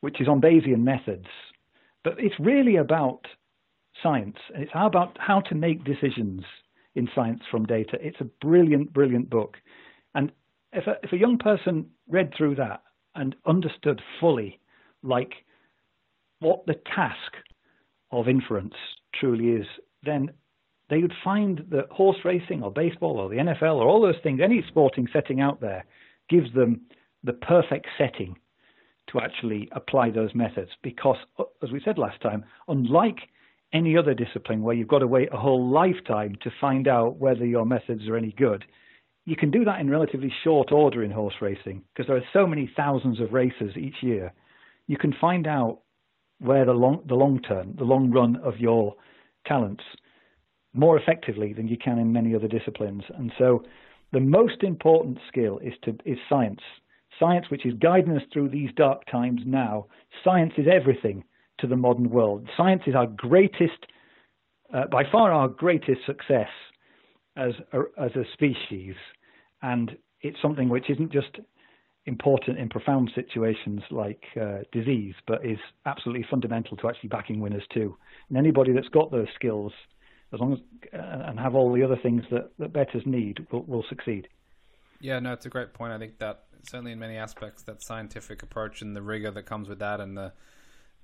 which 0.00 0.20
is 0.20 0.28
on 0.28 0.40
Bayesian 0.40 0.82
methods. 0.82 1.26
But 2.02 2.14
it's 2.18 2.34
really 2.38 2.76
about 2.76 3.20
science, 4.02 4.36
and 4.52 4.62
it's 4.62 4.72
about 4.74 5.16
how 5.20 5.40
to 5.40 5.54
make 5.54 5.84
decisions 5.84 6.42
in 6.94 7.08
science 7.14 7.42
from 7.50 7.66
data. 7.66 7.98
It's 8.00 8.20
a 8.20 8.24
brilliant, 8.24 8.92
brilliant 8.92 9.30
book. 9.30 9.56
And 10.14 10.32
if 10.72 10.86
a, 10.86 10.96
if 11.02 11.12
a 11.12 11.18
young 11.18 11.38
person 11.38 11.86
read 12.08 12.32
through 12.36 12.56
that 12.56 12.82
and 13.14 13.34
understood 13.46 14.00
fully, 14.20 14.60
like 15.02 15.32
what 16.40 16.66
the 16.66 16.74
task 16.94 17.32
of 18.10 18.28
inference 18.28 18.74
truly 19.18 19.48
is, 19.48 19.66
then 20.02 20.30
they 20.90 20.98
would 20.98 21.14
find 21.22 21.64
that 21.70 21.88
horse 21.90 22.18
racing 22.24 22.62
or 22.62 22.70
baseball 22.70 23.18
or 23.18 23.28
the 23.28 23.36
NFL 23.36 23.76
or 23.76 23.88
all 23.88 24.02
those 24.02 24.20
things, 24.22 24.40
any 24.42 24.62
sporting 24.68 25.08
setting 25.12 25.40
out 25.40 25.60
there, 25.60 25.84
gives 26.28 26.52
them 26.54 26.82
the 27.22 27.32
perfect 27.32 27.86
setting 27.98 28.36
to 29.10 29.20
actually 29.20 29.68
apply 29.72 30.10
those 30.10 30.34
methods. 30.34 30.70
Because, 30.82 31.16
as 31.62 31.70
we 31.70 31.80
said 31.84 31.98
last 31.98 32.20
time, 32.20 32.44
unlike 32.68 33.18
any 33.72 33.96
other 33.96 34.14
discipline 34.14 34.62
where 34.62 34.74
you've 34.74 34.88
got 34.88 35.00
to 35.00 35.06
wait 35.06 35.28
a 35.32 35.36
whole 35.36 35.68
lifetime 35.68 36.36
to 36.42 36.50
find 36.60 36.86
out 36.86 37.16
whether 37.18 37.44
your 37.44 37.66
methods 37.66 38.06
are 38.08 38.16
any 38.16 38.32
good, 38.38 38.64
you 39.26 39.36
can 39.36 39.50
do 39.50 39.64
that 39.64 39.80
in 39.80 39.90
relatively 39.90 40.32
short 40.42 40.70
order 40.70 41.02
in 41.02 41.10
horse 41.10 41.34
racing 41.40 41.82
because 41.92 42.06
there 42.06 42.16
are 42.16 42.28
so 42.32 42.46
many 42.46 42.70
thousands 42.76 43.20
of 43.20 43.32
races 43.32 43.76
each 43.76 43.96
year. 44.02 44.32
You 44.86 44.98
can 44.98 45.14
find 45.18 45.46
out 45.46 45.80
where 46.40 46.64
the 46.64 46.72
long 46.72 47.02
the 47.06 47.14
long 47.14 47.40
term, 47.40 47.74
the 47.78 47.84
long 47.84 48.10
run 48.10 48.36
of 48.36 48.58
your 48.58 48.94
talents 49.46 49.82
more 50.74 50.98
effectively 50.98 51.52
than 51.52 51.68
you 51.68 51.78
can 51.78 51.98
in 51.98 52.12
many 52.12 52.34
other 52.34 52.48
disciplines. 52.48 53.02
And 53.16 53.32
so 53.38 53.62
the 54.14 54.20
most 54.20 54.62
important 54.62 55.18
skill 55.28 55.58
is 55.58 55.74
to 55.82 55.90
is 56.06 56.18
science. 56.28 56.60
Science 57.18 57.46
which 57.50 57.66
is 57.66 57.74
guiding 57.74 58.16
us 58.16 58.22
through 58.32 58.48
these 58.48 58.70
dark 58.76 59.02
times 59.10 59.40
now. 59.44 59.86
Science 60.22 60.52
is 60.56 60.66
everything 60.72 61.24
to 61.58 61.66
the 61.66 61.76
modern 61.76 62.08
world. 62.08 62.48
Science 62.56 62.82
is 62.86 62.94
our 62.94 63.08
greatest, 63.08 63.86
uh, 64.72 64.86
by 64.90 65.02
far 65.10 65.32
our 65.32 65.48
greatest 65.48 66.00
success 66.06 66.48
as 67.36 67.52
a, 67.72 67.80
as 68.00 68.12
a 68.14 68.24
species, 68.32 68.94
and 69.62 69.96
it's 70.20 70.40
something 70.40 70.68
which 70.68 70.90
isn't 70.90 71.12
just 71.12 71.38
important 72.06 72.58
in 72.58 72.68
profound 72.68 73.10
situations 73.14 73.82
like 73.90 74.22
uh, 74.40 74.58
disease, 74.72 75.14
but 75.26 75.44
is 75.44 75.58
absolutely 75.86 76.26
fundamental 76.30 76.76
to 76.76 76.88
actually 76.88 77.08
backing 77.08 77.40
winners 77.40 77.66
too. 77.72 77.96
And 78.28 78.38
anybody 78.38 78.72
that's 78.72 78.88
got 78.88 79.10
those 79.10 79.28
skills, 79.34 79.72
as 80.34 80.40
long 80.40 80.52
as 80.52 80.58
uh, 80.92 81.28
and 81.28 81.38
have 81.38 81.54
all 81.54 81.72
the 81.72 81.82
other 81.82 81.96
things 82.02 82.22
that, 82.30 82.50
that 82.58 82.72
bettors 82.72 83.02
need, 83.06 83.46
will, 83.50 83.62
will 83.62 83.84
succeed. 83.88 84.28
Yeah, 85.00 85.18
no, 85.20 85.32
it's 85.32 85.46
a 85.46 85.50
great 85.50 85.72
point. 85.72 85.92
I 85.92 85.98
think 85.98 86.18
that 86.18 86.44
certainly 86.68 86.92
in 86.92 86.98
many 86.98 87.16
aspects, 87.16 87.62
that 87.64 87.82
scientific 87.82 88.42
approach 88.42 88.82
and 88.82 88.94
the 88.94 89.02
rigor 89.02 89.30
that 89.30 89.46
comes 89.46 89.68
with 89.68 89.78
that, 89.78 90.00
and 90.00 90.16
the 90.16 90.32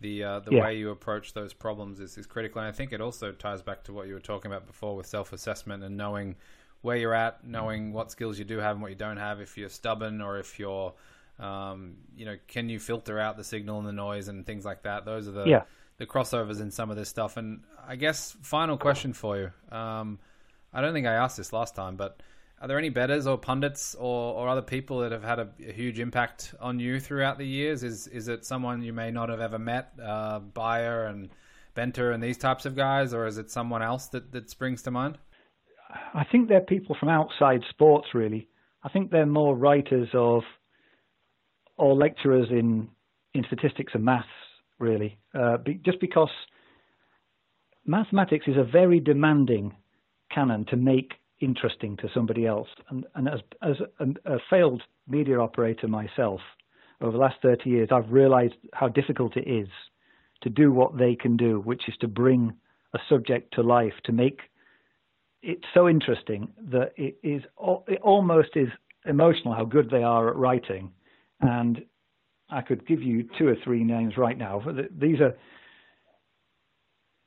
the 0.01 0.25
uh, 0.25 0.41
the 0.41 0.57
yeah. 0.57 0.65
way 0.65 0.77
you 0.77 0.91
approach 0.91 1.33
those 1.35 1.53
problems 1.53 2.01
is, 2.01 2.17
is 2.19 2.27
critical. 2.27 2.61
And 2.61 2.69
I 2.69 2.73
think 2.73 2.93
it 2.93 3.01
also 3.01 3.33
ties 3.33 3.63
back 3.63 3.85
to 3.85 3.93
what 3.93 4.07
you 4.07 4.15
were 4.15 4.21
talking 4.21 4.51
about 4.51 4.67
before 4.67 4.97
with 4.97 5.07
self 5.07 5.33
assessment 5.33 5.85
and 5.85 5.97
knowing 5.97 6.37
where 6.83 6.97
you're 6.97 7.15
at, 7.15 7.47
knowing 7.47 7.93
what 7.93 8.11
skills 8.11 8.39
you 8.39 8.45
do 8.45 8.59
have 8.59 8.73
and 8.73 8.83
what 8.83 8.91
you 8.91 8.97
don't 8.97 9.19
have. 9.19 9.41
If 9.41 9.59
you're 9.59 9.69
stubborn 9.69 10.23
or 10.23 10.39
if 10.39 10.59
you're, 10.59 10.95
um, 11.39 11.97
you 12.17 12.25
know, 12.25 12.37
can 12.49 12.71
you 12.71 12.79
filter 12.79 13.19
out 13.19 13.37
the 13.37 13.45
signal 13.45 13.79
and 13.79 13.87
the 13.87 13.93
noise 13.93 14.29
and 14.29 14.47
things 14.47 14.65
like 14.65 14.85
that? 14.85 15.05
Those 15.05 15.29
are 15.29 15.33
the 15.33 15.45
yeah. 15.45 15.63
The 16.01 16.07
crossovers 16.07 16.63
in 16.63 16.71
some 16.71 16.91
of 16.91 16.97
this 16.97 17.11
stuff. 17.11 17.37
And 17.37 17.61
I 17.87 17.95
guess 17.97 18.35
final 18.41 18.79
question 18.79 19.13
for 19.13 19.37
you. 19.37 19.77
Um, 19.77 20.19
I 20.73 20.81
don't 20.81 20.95
think 20.95 21.07
I 21.07 21.13
asked 21.13 21.37
this 21.37 21.53
last 21.53 21.77
time, 21.77 21.97
but 21.97 22.23
are 22.59 22.69
there 22.69 22.79
any 22.79 22.89
bettors 22.89 23.27
or 23.27 23.37
pundits 23.37 23.95
or, 23.95 24.35
or 24.35 24.49
other 24.49 24.63
people 24.63 25.01
that 25.01 25.13
have 25.13 25.23
had 25.23 25.41
a, 25.41 25.49
a, 25.67 25.73
huge 25.73 26.01
impact 26.01 26.55
on 26.59 26.79
you 26.79 27.01
throughout 27.01 27.37
the 27.37 27.47
years? 27.47 27.83
Is 27.83 28.07
is 28.07 28.29
it 28.29 28.47
someone 28.47 28.83
you 28.83 28.95
may 28.95 29.11
not 29.11 29.29
have 29.29 29.41
ever 29.41 29.59
met, 29.59 29.93
uh, 30.03 30.39
Beyer 30.39 31.05
and 31.05 31.29
Benter 31.77 32.15
and 32.15 32.23
these 32.23 32.39
types 32.39 32.65
of 32.65 32.75
guys, 32.75 33.13
or 33.13 33.27
is 33.27 33.37
it 33.37 33.51
someone 33.51 33.83
else 33.83 34.07
that, 34.09 34.33
that 34.33 34.49
springs 34.49 34.83
to 34.83 34.91
mind? 34.91 35.19
I 36.15 36.25
think 36.25 36.49
they're 36.49 36.61
people 36.61 36.97
from 36.99 37.11
outside 37.11 37.61
sports, 37.69 38.09
really. 38.15 38.49
I 38.83 38.89
think 38.89 39.11
they're 39.11 39.27
more 39.27 39.55
writers 39.55 40.09
of 40.15 40.45
or 41.77 41.95
lecturers 41.95 42.49
in 42.51 42.89
in 43.35 43.45
statistics 43.45 43.93
and 43.95 44.05
maths, 44.05 44.29
really. 44.81 45.19
Uh, 45.35 45.59
be, 45.59 45.75
just 45.75 46.01
because 46.01 46.31
mathematics 47.87 48.47
is 48.49 48.57
a 48.57 48.65
very 48.65 49.01
demanding 49.01 49.75
canon 50.33 50.65
to 50.67 50.77
make 50.77 51.13
interesting 51.41 51.97
to 51.99 52.09
somebody 52.13 52.47
else. 52.47 52.69
And, 52.89 53.07
and 53.15 53.29
as, 53.29 53.41
as 53.63 53.77
a, 53.99 54.35
a, 54.35 54.39
failed 54.51 54.83
media 55.09 55.39
operator 55.41 55.89
myself, 55.89 56.41
over 57.01 57.13
the 57.13 57.19
last 57.19 57.37
30 57.43 57.71
years, 57.71 57.89
I've 57.91 58.11
realized 58.11 58.55
how 58.75 58.89
difficult 58.89 59.37
it 59.37 59.49
is 59.49 59.69
to 60.43 60.51
do 60.51 60.73
what 60.73 60.99
they 60.99 61.15
can 61.15 61.37
do, 61.37 61.61
which 61.61 61.89
is 61.89 61.95
to 62.01 62.09
bring 62.09 62.53
a 62.95 62.99
subject 63.09 63.55
to 63.55 63.63
life, 63.63 63.95
to 64.05 64.13
make 64.13 64.41
it 65.43 65.65
so 65.73 65.89
interesting 65.89 66.49
that 66.71 66.93
it 66.97 67.17
is 67.23 67.43
it 67.89 68.01
almost 68.03 68.51
is 68.55 68.69
emotional 69.07 69.55
how 69.55 69.65
good 69.65 69.89
they 69.91 70.03
are 70.03 70.29
at 70.29 70.37
writing. 70.37 70.91
And 71.41 71.85
I 72.51 72.63
could 72.63 72.87
give 72.87 73.03
you 73.03 73.29
two 73.39 73.49
or 73.49 73.57
three 73.65 73.85
names 73.85 74.17
right 74.17 74.37
now. 74.37 74.63
These 74.99 75.21
are 75.21 75.37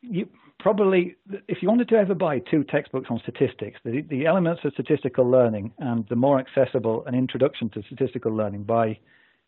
you, 0.01 0.27
probably, 0.59 1.15
if 1.47 1.61
you 1.61 1.69
wanted 1.69 1.87
to 1.89 1.95
ever 1.95 2.13
buy 2.13 2.39
two 2.39 2.63
textbooks 2.65 3.07
on 3.09 3.19
statistics, 3.19 3.79
the, 3.85 4.01
the 4.09 4.25
elements 4.25 4.61
of 4.65 4.73
statistical 4.73 5.29
learning 5.29 5.71
and 5.79 6.05
the 6.09 6.15
more 6.15 6.39
accessible 6.39 7.05
an 7.05 7.15
introduction 7.15 7.69
to 7.69 7.83
statistical 7.83 8.35
learning 8.35 8.63
by 8.63 8.99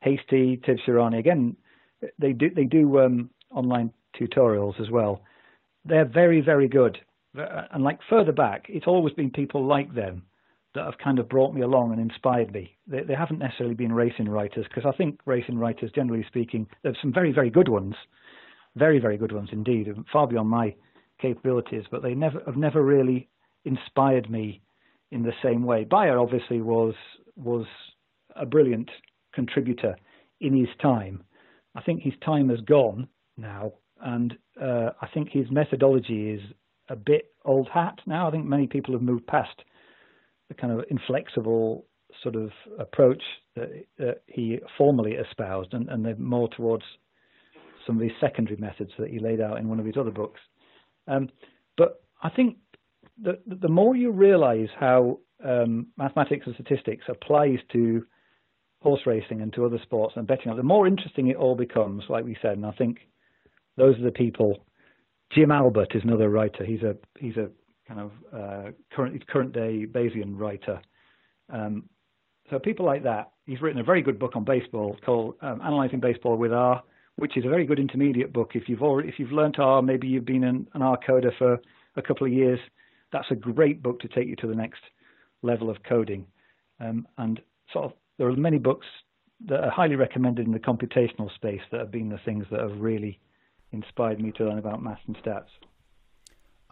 Hastie, 0.01 0.61
Tibshirani, 0.65 1.19
again, 1.19 1.55
they 2.19 2.33
do 2.33 2.49
they 2.49 2.65
do 2.65 2.99
um, 2.99 3.29
online 3.51 3.91
tutorials 4.19 4.79
as 4.79 4.89
well. 4.89 5.21
They're 5.83 6.05
very 6.05 6.41
very 6.41 6.67
good, 6.67 6.99
and 7.33 7.83
like 7.83 7.99
further 8.09 8.31
back, 8.31 8.65
it's 8.69 8.87
always 8.87 9.13
been 9.13 9.31
people 9.31 9.65
like 9.65 9.93
them 9.93 10.23
that 10.75 10.85
have 10.85 10.97
kind 11.03 11.19
of 11.19 11.27
brought 11.27 11.53
me 11.53 11.61
along 11.61 11.91
and 11.91 11.99
inspired 11.99 12.53
me. 12.53 12.77
They, 12.87 13.01
they 13.01 13.15
haven't 13.15 13.39
necessarily 13.39 13.75
been 13.75 13.93
racing 13.93 14.29
writers 14.29 14.65
because 14.69 14.85
I 14.85 14.95
think 14.95 15.19
racing 15.25 15.57
writers, 15.57 15.91
generally 15.95 16.23
speaking, 16.27 16.67
there's 16.83 16.97
some 17.01 17.13
very 17.13 17.31
very 17.31 17.49
good 17.49 17.69
ones 17.69 17.95
very, 18.75 18.99
very 18.99 19.17
good 19.17 19.31
ones 19.31 19.49
indeed, 19.51 19.87
far 20.11 20.27
beyond 20.27 20.49
my 20.49 20.75
capabilities, 21.21 21.83
but 21.89 22.03
they 22.03 22.13
never 22.13 22.41
have 22.45 22.57
never 22.57 22.83
really 22.83 23.29
inspired 23.63 24.29
me 24.29 24.61
in 25.11 25.23
the 25.23 25.31
same 25.41 25.63
way. 25.63 25.85
Beyer 25.85 26.19
obviously 26.19 26.61
was 26.61 26.93
was 27.35 27.65
a 28.35 28.45
brilliant 28.45 28.89
contributor 29.33 29.95
in 30.41 30.55
his 30.55 30.69
time. 30.81 31.23
I 31.73 31.81
think 31.81 32.01
his 32.01 32.13
time 32.23 32.49
has 32.49 32.59
gone 32.61 33.07
now, 33.37 33.73
and 34.01 34.37
uh, 34.61 34.91
I 35.01 35.07
think 35.13 35.29
his 35.29 35.49
methodology 35.49 36.31
is 36.31 36.41
a 36.89 36.95
bit 36.95 37.33
old 37.45 37.69
hat 37.73 37.99
now. 38.05 38.27
I 38.27 38.31
think 38.31 38.45
many 38.45 38.67
people 38.67 38.93
have 38.93 39.01
moved 39.01 39.27
past 39.27 39.63
the 40.47 40.53
kind 40.53 40.73
of 40.73 40.85
inflexible 40.89 41.85
sort 42.21 42.35
of 42.35 42.51
approach 42.79 43.21
that, 43.55 43.69
that 43.97 44.21
he 44.27 44.59
formerly 44.77 45.13
espoused, 45.13 45.73
and, 45.73 45.89
and 45.89 46.05
they're 46.05 46.15
more 46.17 46.49
towards 46.49 46.83
some 47.85 47.95
of 47.95 48.01
these 48.01 48.11
secondary 48.19 48.57
methods 48.57 48.91
that 48.97 49.09
he 49.09 49.19
laid 49.19 49.41
out 49.41 49.57
in 49.57 49.67
one 49.67 49.79
of 49.79 49.85
his 49.85 49.97
other 49.97 50.11
books. 50.11 50.39
Um, 51.07 51.29
but 51.77 52.01
I 52.23 52.29
think 52.29 52.57
the, 53.21 53.39
the 53.45 53.67
more 53.69 53.95
you 53.95 54.11
realize 54.11 54.69
how 54.79 55.19
um, 55.43 55.87
mathematics 55.97 56.45
and 56.45 56.55
statistics 56.55 57.05
applies 57.07 57.59
to 57.73 58.05
horse 58.81 59.01
racing 59.05 59.41
and 59.41 59.53
to 59.53 59.65
other 59.65 59.79
sports 59.83 60.13
and 60.15 60.27
betting, 60.27 60.55
the 60.55 60.63
more 60.63 60.87
interesting 60.87 61.27
it 61.27 61.35
all 61.35 61.55
becomes, 61.55 62.03
like 62.09 62.25
we 62.25 62.37
said. 62.41 62.53
And 62.53 62.65
I 62.65 62.71
think 62.71 62.99
those 63.77 63.97
are 63.99 64.03
the 64.03 64.11
people. 64.11 64.65
Jim 65.31 65.51
Albert 65.51 65.95
is 65.95 66.03
another 66.03 66.29
writer. 66.29 66.63
He's 66.65 66.83
a 66.83 66.95
he's 67.19 67.37
a 67.37 67.49
kind 67.87 67.99
of 67.99 68.11
uh, 68.33 68.71
current 68.93 69.27
current 69.27 69.53
day 69.53 69.85
Bayesian 69.85 70.37
writer. 70.37 70.81
Um, 71.49 71.89
so 72.49 72.59
people 72.59 72.85
like 72.85 73.03
that. 73.03 73.31
He's 73.45 73.61
written 73.61 73.79
a 73.79 73.83
very 73.83 74.01
good 74.01 74.19
book 74.19 74.35
on 74.35 74.43
baseball 74.43 74.97
called 75.05 75.35
um, 75.41 75.61
Analyzing 75.61 75.99
Baseball 75.99 76.37
with 76.37 76.51
R 76.51 76.83
which 77.17 77.37
is 77.37 77.45
a 77.45 77.49
very 77.49 77.65
good 77.65 77.79
intermediate 77.79 78.33
book. 78.33 78.51
If 78.55 78.67
you've 78.67 78.81
already, 78.81 79.09
if 79.09 79.15
you've 79.17 79.31
learnt 79.31 79.59
R, 79.59 79.81
maybe 79.81 80.07
you've 80.07 80.25
been 80.25 80.43
an, 80.43 80.67
an 80.73 80.81
R 80.81 80.97
coder 81.07 81.35
for 81.37 81.59
a 81.95 82.01
couple 82.01 82.27
of 82.27 82.33
years, 82.33 82.59
that's 83.11 83.31
a 83.31 83.35
great 83.35 83.81
book 83.81 83.99
to 84.01 84.07
take 84.09 84.27
you 84.27 84.35
to 84.37 84.47
the 84.47 84.55
next 84.55 84.81
level 85.41 85.69
of 85.69 85.77
coding. 85.87 86.25
Um, 86.79 87.07
and 87.17 87.39
sort 87.71 87.85
of, 87.85 87.93
there 88.17 88.27
are 88.27 88.35
many 88.35 88.57
books 88.57 88.85
that 89.47 89.63
are 89.63 89.69
highly 89.69 89.95
recommended 89.95 90.45
in 90.45 90.51
the 90.51 90.59
computational 90.59 91.33
space 91.35 91.61
that 91.71 91.79
have 91.79 91.91
been 91.91 92.09
the 92.09 92.19
things 92.25 92.45
that 92.51 92.59
have 92.59 92.79
really 92.79 93.19
inspired 93.71 94.19
me 94.19 94.31
to 94.33 94.45
learn 94.45 94.57
about 94.57 94.83
maths 94.83 95.01
and 95.07 95.17
stats. 95.17 95.47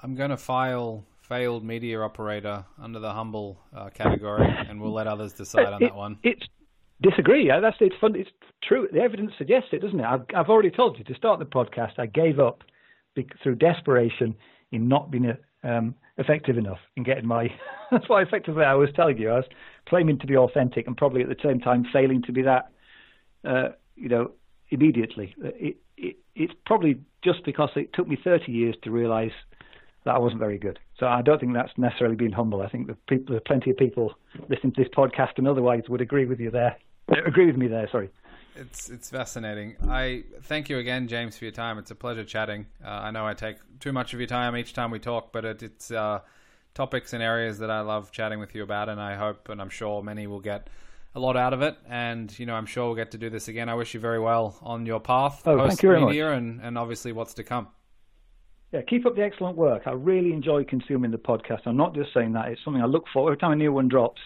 I'm 0.04 0.16
going 0.16 0.32
to 0.32 0.38
file 0.38 1.06
failed 1.22 1.64
media 1.64 2.01
operator 2.01 2.66
under 2.82 2.99
the 2.99 3.12
humble 3.12 3.58
uh, 3.74 3.89
category, 3.89 4.45
and 4.68 4.82
we'll 4.82 4.91
let 4.91 5.08
others 5.08 5.32
decide 5.32 5.68
on 5.68 5.82
it, 5.82 5.88
that 5.88 5.95
one. 5.95 6.18
It's 6.24 6.43
disagree. 7.01 7.47
That's 7.47 7.78
it's 7.80 7.95
fun. 8.01 8.16
It's 8.16 8.30
true. 8.62 8.89
The 8.91 8.99
evidence 8.99 9.32
suggests 9.38 9.70
it, 9.72 9.82
doesn't 9.82 9.99
it? 9.99 10.06
I've, 10.06 10.26
I've 10.36 10.49
already 10.49 10.72
told 10.72 10.97
you 10.97 11.06
to 11.06 11.16
start 11.16 11.39
the 11.39 11.45
podcast. 11.45 11.93
I 11.97 12.08
gave 12.08 12.39
up 12.39 12.64
through 13.41 13.56
desperation 13.56 14.36
in 14.72 14.89
not 14.89 15.10
being 15.10 15.34
um, 15.64 15.95
effective 16.18 16.58
enough 16.58 16.80
in 16.97 17.04
getting 17.04 17.26
my. 17.26 17.47
that's 17.91 18.10
why 18.10 18.22
effectively 18.22 18.66
I 18.66 18.74
was 18.74 18.89
telling 18.95 19.18
you 19.18 19.30
I 19.30 19.36
was 19.36 19.45
claiming 19.88 20.20
to 20.20 20.28
be 20.28 20.36
authentic 20.36 20.86
and 20.88 20.97
probably 20.97 21.22
at 21.22 21.30
the 21.30 21.36
same 21.41 21.62
time 21.62 21.86
failing 21.93 22.22
to 22.24 22.34
be 22.34 22.41
that. 22.41 22.70
Uh, 23.45 23.70
you 23.95 24.10
know, 24.10 24.32
immediately. 24.70 25.34
It, 25.41 25.78
it, 25.97 26.18
it's 26.36 26.54
probably 26.66 26.99
just 27.24 27.45
because 27.45 27.70
it 27.76 27.93
took 27.93 28.08
me 28.08 28.18
30 28.22 28.51
years 28.51 28.76
to 28.84 28.91
realize 28.91 29.32
that 30.06 30.22
wasn't 30.22 30.39
very 30.39 30.58
good. 30.58 30.80
So 30.99 31.08
I 31.08 31.22
don't 31.22 31.39
think 31.39 31.54
that's 31.54 31.72
necessarily 31.78 32.16
being 32.16 32.32
humble. 32.32 32.62
I 32.62 32.70
think 32.70 32.88
that 32.88 33.06
people, 33.08 33.39
plenty 33.45 33.72
of 33.72 33.78
people 33.78 34.14
listening 34.49 34.74
to 34.74 34.84
this 34.84 34.91
podcast 34.95 35.38
and 35.38 35.47
otherwise 35.47 35.84
would 35.89 36.01
agree 36.01 36.26
with 36.26 36.39
you 36.39 36.51
there. 36.51 36.78
Agree 37.26 37.45
with 37.45 37.58
me 37.58 37.68
there. 37.68 37.88
Sorry. 37.91 38.10
It's 38.56 38.89
it's 38.89 39.10
fascinating. 39.10 39.76
I 39.89 40.26
thank 40.43 40.70
you 40.70 40.78
again, 40.78 41.08
James, 41.08 41.38
for 41.38 41.45
your 41.45 41.51
time. 41.51 41.80
It's 41.80 41.89
a 41.89 41.95
pleasure 41.95 42.24
chatting. 42.24 42.68
Uh, 42.86 42.89
I 42.89 43.12
know 43.12 43.26
I 43.26 43.34
take 43.34 43.58
too 43.80 43.91
much 43.91 44.14
of 44.14 44.20
your 44.20 44.28
time 44.28 44.56
each 44.56 44.74
time 44.74 44.91
we 44.91 44.99
talk, 44.99 45.32
but 45.32 45.43
it, 45.43 45.64
it's 45.64 45.89
uh, 45.89 46.20
topics 46.76 47.14
and 47.14 47.24
areas 47.24 47.58
that 47.60 47.72
I 47.72 47.82
love 47.82 48.12
chatting 48.12 48.39
with 48.39 48.54
you 48.54 48.62
about, 48.62 48.89
and 48.89 49.01
I 49.01 49.16
hope 49.16 49.49
and 49.49 49.60
I'm 49.60 49.70
sure 49.72 50.04
many 50.04 50.28
will 50.28 50.39
get 50.39 50.70
a 51.16 51.20
lot 51.20 51.36
out 51.36 51.54
of 51.54 51.64
it. 51.64 51.76
And 51.89 52.38
you 52.38 52.45
know, 52.45 52.54
I'm 52.54 52.68
sure 52.68 52.86
we'll 52.86 52.95
get 52.95 53.12
to 53.12 53.18
do 53.18 53.32
this 53.32 53.47
again. 53.47 53.70
I 53.70 53.74
wish 53.74 53.95
you 53.95 53.99
very 53.99 54.20
well 54.20 54.56
on 54.62 54.86
your 54.86 54.99
path, 54.99 55.41
oh, 55.47 55.58
post 55.58 55.70
thank 55.70 55.84
you 55.84 55.89
very 55.89 56.06
media, 56.06 56.26
much. 56.26 56.38
and 56.38 56.62
and 56.62 56.78
obviously 56.78 57.12
what's 57.12 57.34
to 57.36 57.43
come. 57.43 57.70
Yeah, 58.74 58.82
keep 58.82 59.05
up 59.05 59.15
the 59.15 59.21
excellent 59.21 59.55
work. 59.55 59.84
I 59.86 59.91
really 59.91 60.34
enjoy 60.34 60.63
consuming 60.63 61.11
the 61.11 61.17
podcast. 61.19 61.59
I'm 61.67 61.78
not 61.78 61.93
just 61.93 62.11
saying 62.11 62.34
that; 62.34 62.47
it's 62.47 62.59
something 62.65 62.82
I 62.82 62.88
look 62.88 63.05
for 63.13 63.30
every 63.30 63.38
time 63.38 63.51
a 63.51 63.55
new 63.55 63.71
one 63.71 63.88
drops. 63.88 64.19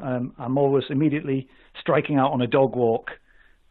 Um, 0.00 0.34
I'm 0.38 0.58
always 0.58 0.84
immediately 0.90 1.48
striking 1.80 2.18
out 2.18 2.32
on 2.32 2.42
a 2.42 2.46
dog 2.46 2.76
walk 2.76 3.12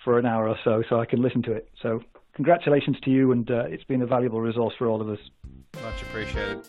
for 0.04 0.18
an 0.18 0.26
hour 0.26 0.49
or 0.49 0.58
so 0.64 0.84
so 0.89 0.99
I 0.99 1.06
can 1.06 1.22
listen 1.22 1.43
to 1.43 1.52
it. 1.52 1.70
So, 1.84 2.02
congratulations 2.34 2.97
to 3.04 3.12
you, 3.12 3.32
and 3.32 3.49
uh, 3.52 3.66
it's 3.68 3.84
been 3.84 4.02
a 4.02 4.08
valuable 4.08 4.41
resource 4.41 4.74
for 4.80 4.88
all 4.88 5.02
of 5.02 5.10
us. 5.10 5.20
Much 5.84 6.02
appreciated. 6.02 6.68